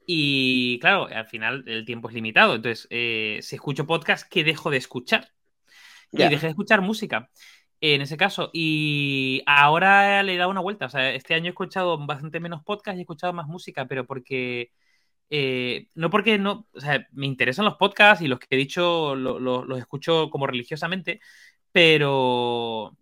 [0.05, 4.69] y claro, al final el tiempo es limitado, entonces eh, si escucho podcast, ¿qué dejo
[4.69, 5.31] de escuchar?
[6.11, 7.29] Y dejé de escuchar música
[7.81, 8.49] en ese caso.
[8.53, 10.85] Y ahora le he dado una vuelta.
[10.85, 14.05] O sea, este año he escuchado bastante menos podcast y he escuchado más música, pero
[14.05, 14.71] porque
[15.33, 19.15] eh, no porque no, o sea, me interesan los podcasts y los que he dicho
[19.15, 21.21] los escucho como religiosamente,
[21.71, 22.97] pero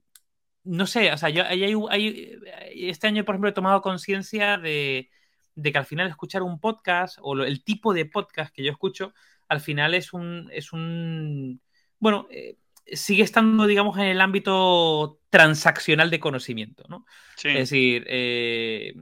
[0.63, 5.09] no sé, o sea, yo este año, por ejemplo, he tomado conciencia de,
[5.55, 9.11] que al final escuchar un podcast o el tipo de podcast que yo escucho,
[9.47, 11.59] al final es un, es un,
[11.97, 12.57] bueno, eh,
[12.93, 17.07] sigue estando, digamos, en el ámbito transaccional de conocimiento, ¿no?
[17.43, 18.93] Es decir, eh,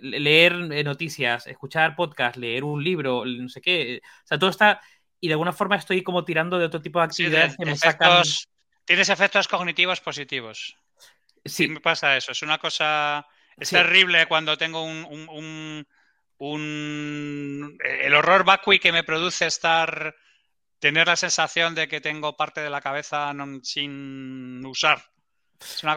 [0.00, 0.54] leer
[0.84, 4.00] noticias, escuchar podcast, leer un libro, no sé qué.
[4.24, 4.80] O sea, todo está.
[5.20, 8.22] Y de alguna forma estoy como tirando de otro tipo de actividades que me sacan.
[8.84, 10.76] Tienes efectos cognitivos positivos.
[11.44, 11.68] Sí.
[11.68, 12.32] me pasa eso.
[12.32, 13.26] Es una cosa.
[13.56, 15.86] Es terrible cuando tengo un,
[16.38, 20.14] un, El horror vacui que me produce estar.
[20.78, 25.02] Tener la sensación de que tengo parte de la cabeza sin usar.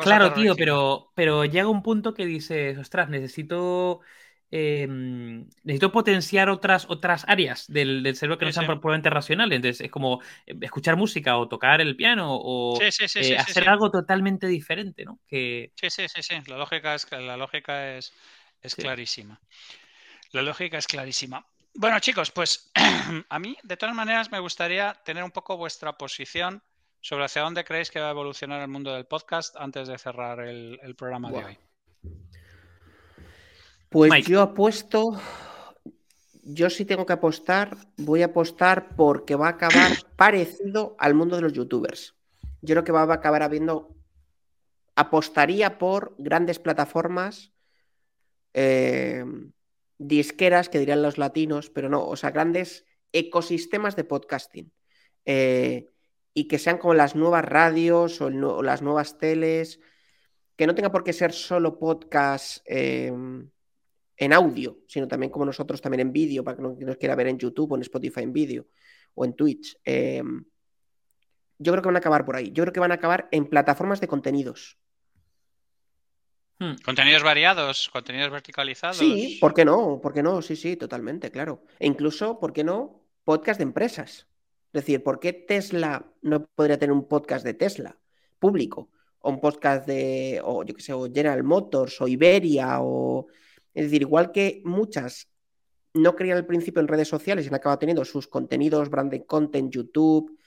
[0.01, 4.01] Claro, tío, pero, pero llega un punto que dices, ostras, necesito.
[4.49, 9.57] Em, necesito potenciar otras, otras áreas del, cerebro que no sean probablemente racionales.
[9.57, 14.47] Entonces, es como eh, escuchar música o tocar el piano o eh, hacer algo totalmente
[14.47, 15.19] diferente, ¿no?
[15.27, 15.73] Que...
[15.75, 16.35] Sí, sí, sí, sí.
[16.47, 18.13] La lógica es, la lógica es,
[18.61, 19.38] es clarísima.
[20.31, 21.45] La lógica es clarísima.
[21.73, 22.71] Bueno, chicos, pues
[23.29, 26.63] a mí, de todas maneras, me gustaría tener un poco vuestra posición
[27.07, 30.41] sobre hacia dónde creéis que va a evolucionar el mundo del podcast antes de cerrar
[30.41, 31.57] el, programa de hoy.
[33.88, 35.17] Pues yo apuesto,
[36.43, 41.38] yo sí tengo que apostar, voy a apostar porque va a acabar parecido al mundo
[41.38, 42.13] de los youtubers.
[42.61, 43.95] Yo creo que va a acabar habiendo,
[44.95, 47.53] apostaría por grandes plataformas,
[48.53, 49.23] eh,
[49.97, 54.73] disqueras, que dirían los latinos, pero no, o sea, grandes ecosistemas de podcasting.
[55.23, 55.89] Eh,
[56.38, 59.80] y que sean como las nuevas radios o, las nuevas teles,
[60.55, 63.49] que no tenga por qué ser solo podcast em,
[64.15, 67.39] en audio, sino también como nosotros también en vídeo, para que nos quiera ver en
[67.39, 68.68] YouTube o en Spotify en vídeo
[69.15, 69.80] o en Twitch.
[69.84, 70.45] Em,
[71.57, 72.51] yo creo que van a acabar por ahí.
[72.51, 74.77] Yo creo que van a acabar en plataformas de contenidos.
[76.59, 76.76] Hmm.
[76.85, 78.97] Contenidos variados, contenidos verticalizados.
[78.97, 79.99] Sí, ¿por qué no?
[79.99, 80.43] ¿Por qué no?
[80.43, 81.64] Sí, sí, totalmente, claro.
[81.80, 83.01] E incluso, ¿por qué no?
[83.23, 84.27] Podcast de empresas.
[84.77, 87.97] Es decir, ¿por qué Tesla no podría tener un podcast de Tesla
[88.37, 88.91] público?
[89.21, 93.25] O un podcast de, o yo qué sé, o General Motors, o Iberia, o...
[93.73, 95.31] Es decir, igual que muchas
[95.95, 99.73] no creían al principio en redes sociales y han acabado teniendo sus contenidos, branded content,
[99.73, 100.37] YouTube,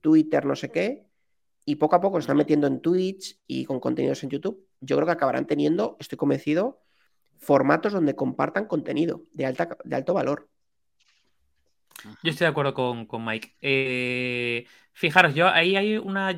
[0.00, 1.08] Twitter, no sé qué,
[1.64, 4.94] y poco a poco se están metiendo en Twitch y con contenidos en YouTube, yo
[4.94, 6.80] creo que acabarán teniendo, estoy convencido,
[7.38, 10.48] formatos donde compartan contenido de, alta, de alto valor.
[12.22, 13.56] Yo estoy de acuerdo con, Mike.
[13.60, 16.36] Eh, fijaros, yo ahí hay una.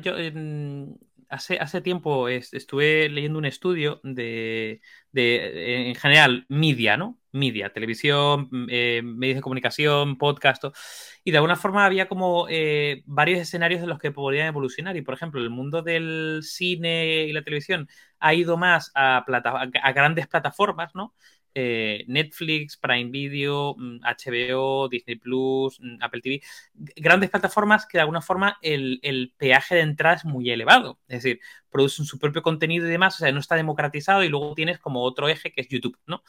[1.29, 4.81] hace, hace tiempo estuve leyendo un estudio de,
[5.13, 7.19] en general, media, ¿no?
[7.31, 10.65] Media, televisión, eh, medios de comunicación, podcast.
[11.23, 14.95] Y de alguna forma había como eh, varios escenarios de los que podrían evolucionar.
[14.97, 17.87] Y por ejemplo, el mundo del cine y la televisión
[18.19, 21.13] ha ido más a, a grandes plataformas, ¿no?
[21.55, 26.41] Eh, Netflix, Prime Video, HBO, mm, Disney Plus, mm, Apple TV,
[26.95, 30.99] grandes plataformas que de alguna forma el, peaje de entrada es muy elevado.
[31.07, 31.39] Es decir,
[31.69, 35.03] producen su propio contenido y demás, o sea, no está democratizado y luego tienes como
[35.03, 36.23] otro eje que es YouTube, ¿no?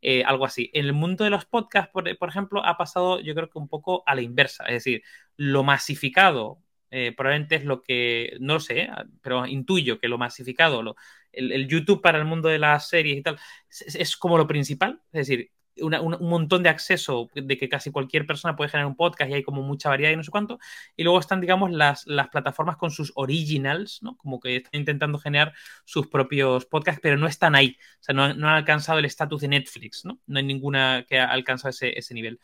[0.00, 0.70] Eh, algo así.
[0.74, 4.04] En el mundo de los podcasts, por, ejemplo, ha pasado yo creo que un poco
[4.06, 4.64] a la inversa.
[4.66, 5.02] Es decir,
[5.36, 8.88] lo masificado eh, probablemente es lo que, no sé,
[9.22, 10.96] pero intuyo que lo masificado, lo,
[11.32, 13.38] el, YouTube para el mundo de las series y tal,
[13.68, 15.02] es, como lo principal.
[15.12, 15.50] Es decir,
[15.80, 19.42] un montón de acceso de que casi cualquier persona puede generar un podcast y hay
[19.44, 20.58] como mucha variedad y no sé cuánto.
[20.96, 24.16] Y luego están, digamos, las, las plataformas con sus originals, ¿no?
[24.16, 25.54] Como que están intentando generar
[25.84, 27.76] sus propios podcasts, pero no están ahí.
[28.00, 30.20] O sea, no, han, alcanzado el estatus de Netflix, ¿no?
[30.26, 32.40] No hay ninguna que ha alcanzado ese, ese nivel.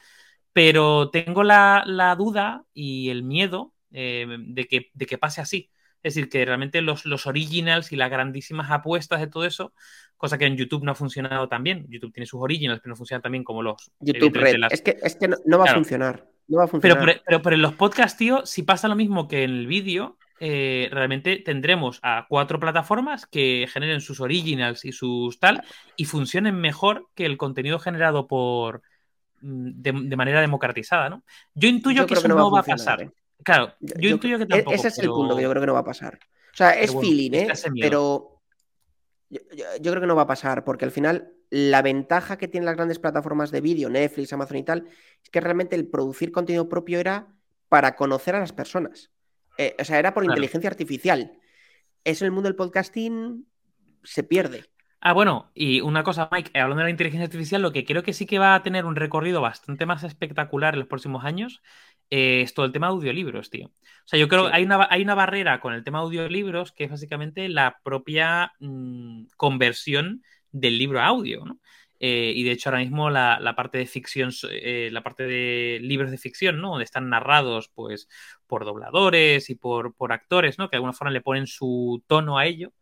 [0.53, 5.71] Pero tengo la, la duda y el miedo eh, de, que, de que pase así.
[6.03, 9.73] Es decir, que realmente los, los originals y las grandísimas apuestas de todo eso,
[10.19, 11.87] cosa que en YouTube no ha funcionado tan bien.
[11.89, 13.91] YouTube tiene sus originals, pero no funciona tan bien como los.
[14.01, 14.57] YouTube Red.
[14.71, 16.29] Es que, es que no, va a funcionar.
[16.47, 16.99] No va a funcionar.
[16.99, 20.19] Pero, pero, pero, en los podcasts, tío, si pasa lo mismo que en el vídeo,
[20.41, 25.63] eh, realmente tendremos a cuatro plataformas que generen sus originals y sus tal
[25.97, 28.83] y funcionen mejor que el contenido generado por
[29.41, 31.25] mm, de, manera democratizada, ¿no?
[31.55, 33.11] Yo intuyo que eso no, va a pasar.
[33.45, 33.53] ¿Eh?
[33.53, 34.75] Claro, yo, intuyo que e-, tampoco.
[34.75, 36.19] Ese es el punto que yo creo que no va a pasar.
[36.53, 37.49] O sea, es feeling, ¿eh?
[37.81, 38.43] Pero
[39.29, 42.77] yo, creo que no va a pasar, porque al final la ventaja que tienen las
[42.77, 44.89] grandes plataformas de vídeo, Netflix, Amazon y tal,
[45.23, 47.29] es que realmente el producir contenido propio era
[47.69, 49.11] para conocer a las personas.
[49.59, 51.39] Eh, o sea, era por inteligencia artificial.
[52.05, 53.47] Eso en el mundo del podcasting
[54.03, 54.65] se pierde.
[55.01, 58.15] Ah, bueno, y una cosa, Mike, hablando de la inteligencia artificial, lo que creo que
[58.15, 61.63] sí que va a tener un recorrido bastante más espectacular en los próximos años
[62.11, 63.67] eh, es todo el tema de audiolibros, tío.
[63.67, 66.73] O sea, yo creo que hay una, hay una barrera con el tema de audiolibros
[66.73, 70.23] que es básicamente la propia mm, conversión
[70.53, 71.59] del libro a audio, ¿no?
[72.01, 76.11] Eh, y de hecho ahora mismo la, parte de ficción, eh, la parte de libros
[76.11, 76.71] de ficción, ¿no?
[76.71, 78.09] Donde están narrados pues
[78.47, 80.69] por dobladores y por, por actores, ¿no?
[80.69, 82.73] Que de alguna forma le ponen su tono a ello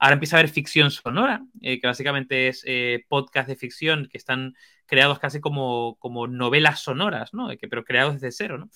[0.00, 4.16] Ahora empieza a haber ficción sonora, eh, que básicamente es eh, podcast de ficción que
[4.16, 4.54] están
[4.86, 7.48] creados casi como, como novelas sonoras, ¿no?
[7.58, 8.70] Que, pero creados desde cero, ¿no?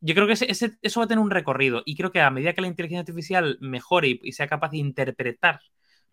[0.00, 2.60] Yo creo que eso va a tener un recorrido y creo que a medida que
[2.60, 5.60] la inteligencia artificial mejore y, sea capaz de interpretar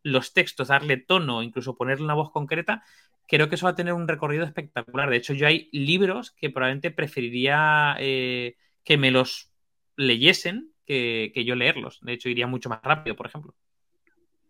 [0.03, 2.83] los textos, darle tono, incluso ponerle una voz concreta,
[3.27, 5.09] creo que eso va a tener un recorrido espectacular.
[5.09, 9.51] De hecho, yo hay libros que probablemente preferiría eh, que me los
[9.97, 11.99] leyesen que, yo leerlos.
[12.01, 13.55] De hecho, iría mucho más rápido, por ejemplo.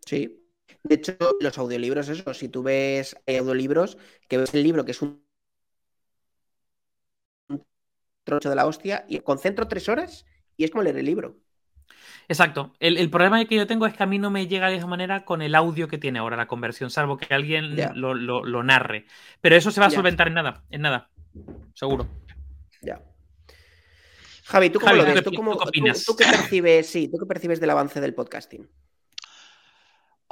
[0.05, 0.37] Sí.
[0.83, 3.97] De hecho, los audiolibros, eso, si tú ves audiolibros,
[4.27, 5.23] que ves el libro que es un
[8.23, 10.25] trocho de la hostia y concentro tres horas
[10.57, 11.37] y es como leer el libro.
[12.27, 12.73] Exacto.
[12.79, 15.25] El, problema que yo tengo es que a mí no me llega de esa manera
[15.25, 19.05] con el audio que tiene ahora la conversión, salvo que alguien lo, narre.
[19.41, 21.09] Pero eso se va a solventar en nada, en nada.
[21.73, 22.07] Seguro.
[22.81, 23.01] Ya.
[24.45, 25.23] Javi, ¿tú cómo lo ves?
[25.23, 28.67] ¿Tú, ¿Tú, qué percibes, sí, ¿tú qué percibes del avance del podcasting?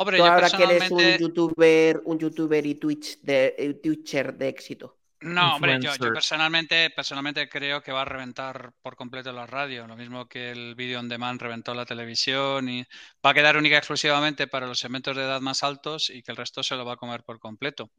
[0.02, 4.48] Hombre, ¿Tú ahora que eres un youtuber, un youtuber y Twitch de, eh, Twitcher de
[4.48, 4.98] éxito.
[5.20, 9.98] No, hombre, yo, personalmente, personalmente creo que va a reventar por completo la radio, lo
[9.98, 12.86] mismo que el vídeo on demand reventó la televisión y
[13.26, 16.32] va a quedar única y exclusivamente para los segmentos de edad más altos y que
[16.32, 17.92] el resto se lo va a comer por completo.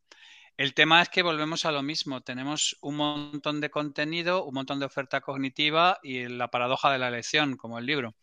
[0.56, 4.80] El tema es que volvemos a lo mismo, tenemos un montón de contenido, un montón
[4.80, 8.14] de oferta cognitiva y la paradoja de la elección, como el libro.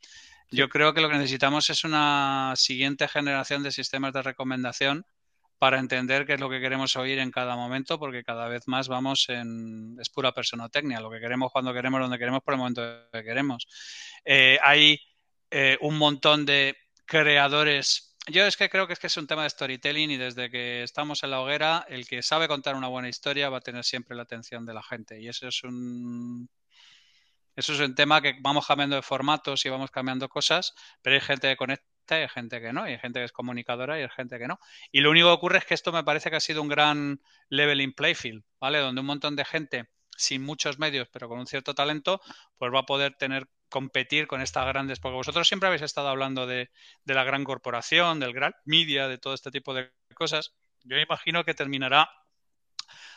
[0.50, 5.06] Yo creo que lo que necesitamos es una siguiente generación de sistemas de recomendación
[5.60, 8.88] para entender qué es lo que queremos oír en cada momento, porque cada vez más
[8.88, 9.98] vamos en...
[10.00, 13.68] es pura personotecnia, lo que queremos cuando queremos, donde queremos, por el momento que queremos.
[14.24, 15.00] Eh, hay
[15.52, 18.16] eh, un montón de creadores.
[18.28, 20.84] Yo es que creo que es que es un tema de storytelling y desde que
[20.84, 24.16] estamos en la hoguera, el que sabe contar una buena historia va a tener siempre
[24.16, 25.20] la atención de la gente.
[25.20, 26.50] Y eso es un
[27.58, 31.22] eso es un tema que vamos cambiando de formatos y vamos cambiando cosas, pero hay
[31.22, 34.10] gente que conecta hay gente que no, y hay gente que es comunicadora y hay
[34.10, 34.60] gente que no.
[34.92, 37.20] Y lo único que ocurre es que esto me parece que ha sido un gran
[37.50, 38.80] leveling playfield, ¿vale?
[38.80, 42.22] Donde un montón de gente sin muchos medios, pero con un cierto talento,
[42.58, 46.48] pues va a poder tener competir con estas grandes, porque vosotros siempre habéis estado hablando
[46.48, 46.70] de,
[47.04, 50.54] de la gran corporación, del gran media, de todo este tipo de cosas.
[50.84, 52.10] Yo imagino que terminará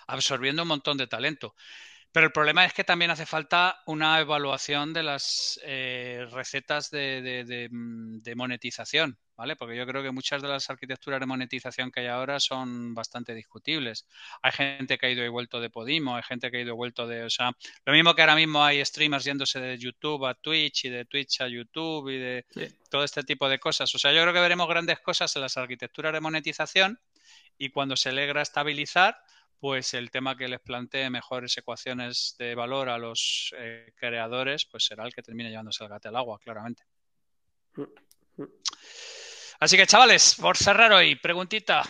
[0.09, 1.55] absorbiendo un montón de talento.
[2.13, 8.19] Pero el problema es que también hace falta una evaluación de las eh, recetas mm,
[8.19, 9.55] de, monetización, ¿vale?
[9.55, 13.33] Porque yo creo que muchas de las arquitecturas de monetización que hay ahora son bastante
[13.33, 14.09] discutibles.
[14.43, 16.77] Hay gente que ha ido y vuelto de Podimo, hay gente que ha ido y
[16.77, 17.53] vuelto de, o sea,
[17.85, 21.43] lo mismo que ahora mismo hay streamers yéndose de YouTube a Twitch y de Twitch
[21.43, 22.45] a YouTube y de
[22.91, 23.95] todo este tipo de cosas.
[23.95, 26.99] O sea, yo creo que veremos grandes cosas en las arquitecturas de monetización
[27.57, 29.17] y cuando se logra estabilizar,
[29.61, 34.87] pues el tema que les plantee mejores ecuaciones de valor a los eh, creadores, pues
[34.87, 36.83] será el que termine llevándose el gato al agua, claramente.
[39.61, 41.83] Así que, chavales, por cerrar hoy, preguntita.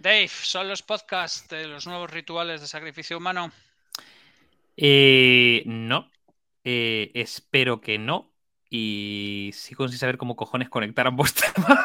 [0.00, 3.52] Dave, ¿son los podcasts de los nuevos rituales de sacrificio humano?
[4.76, 6.10] Eh, no.
[6.64, 8.32] Eh, espero que no.
[8.68, 11.78] Y sigo sin saber cómo cojones conectar ambos temas.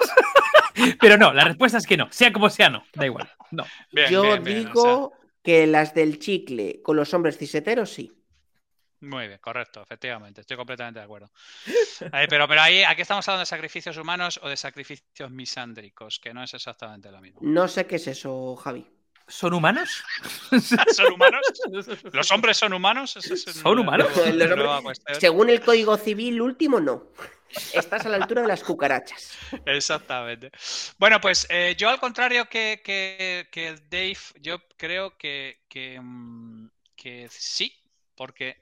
[0.99, 2.07] Pero no, la respuesta es que no.
[2.11, 2.83] Sea como sea, no.
[2.93, 3.29] Da igual.
[3.51, 3.65] No.
[4.09, 8.11] Yo digo que las del chicle con los hombres ciseteros sí.
[9.01, 11.31] Muy bien, correcto, efectivamente, estoy completamente de acuerdo.
[12.29, 16.43] pero, pero ahí, aquí estamos hablando de sacrificios humanos o de sacrificios misándricos, que no
[16.43, 17.39] es exactamente lo mismo.
[17.41, 18.85] No sé qué es eso, Javi.
[19.29, 20.03] ¿Son humanos?
[20.91, 21.41] ¿Son humanos?
[22.11, 23.11] ¿Los hombres son humanos?
[23.11, 24.09] ¿Son humanos?
[25.17, 27.07] Según el Código Civil último, no.
[27.73, 29.37] Estás a la altura de las cucarachas.
[29.65, 30.51] Exactamente.
[30.97, 35.59] Bueno, pues eh, yo al contrario que, que, Dave, yo creo que,
[36.01, 37.73] mm, que, sí,
[38.15, 38.61] porque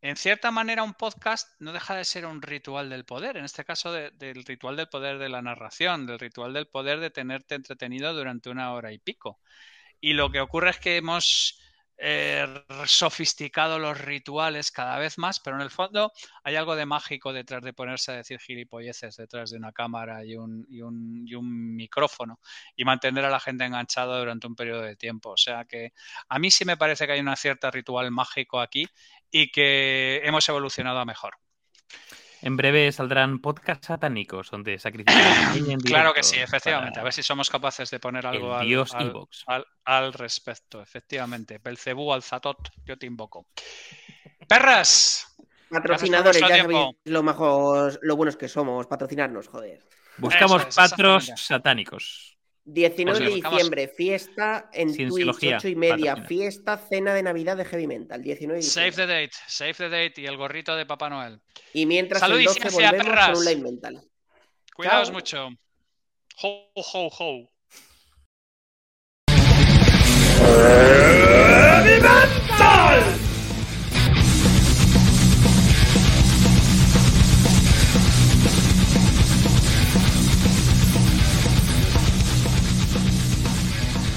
[0.00, 3.64] en cierta manera un podcast no deja de ser un ritual del poder, en este
[3.64, 8.14] caso del ritual del poder de la narración, del ritual del poder de tenerte entretenido
[8.14, 9.40] durante una hora y pico.
[10.00, 11.58] Y lo que ocurre es que hemos
[11.98, 12.46] eh,
[12.86, 16.12] sofisticado los rituales cada vez más, pero en el fondo
[16.44, 20.36] hay algo de mágico detrás de ponerse a decir gilipolleces detrás de una cámara y
[20.36, 22.40] un, y un, y un micrófono
[22.76, 25.30] y mantener a la gente enganchada durante un periodo de tiempo.
[25.30, 25.92] O sea que
[26.28, 28.86] a mí sí me parece que hay una cierta ritual mágico aquí
[29.30, 31.34] y que hemos evolucionado a mejor.
[32.42, 35.16] En breve saldrán podcasts satánicos donde sacrifican
[35.84, 37.00] Claro que sí, efectivamente.
[37.00, 40.82] A ver si somos capaces de poner algo al, respecto.
[40.82, 41.58] Efectivamente.
[41.62, 43.46] Belcebú, Alzatot, yo te invoco.
[44.48, 45.36] Perras.
[45.68, 49.84] Patrocinadores, ya sabéis lo, mejor, lo buenos que somos, patrocinarnos, joder.
[50.18, 52.35] Buscamos patros satánicos.
[52.66, 57.86] 19 de diciembre, fiesta en Twitch, 8 y media, fiesta, cena de Navidad de Heavy
[57.86, 61.40] Mental, 19 de Save the date, save the date y el gorrito de Papá Noel.
[61.72, 64.02] Y mientras el 12 volvemos con un Live Mental.
[64.74, 65.48] Cuidaos mucho.
[66.42, 67.50] Ho, ho, ho.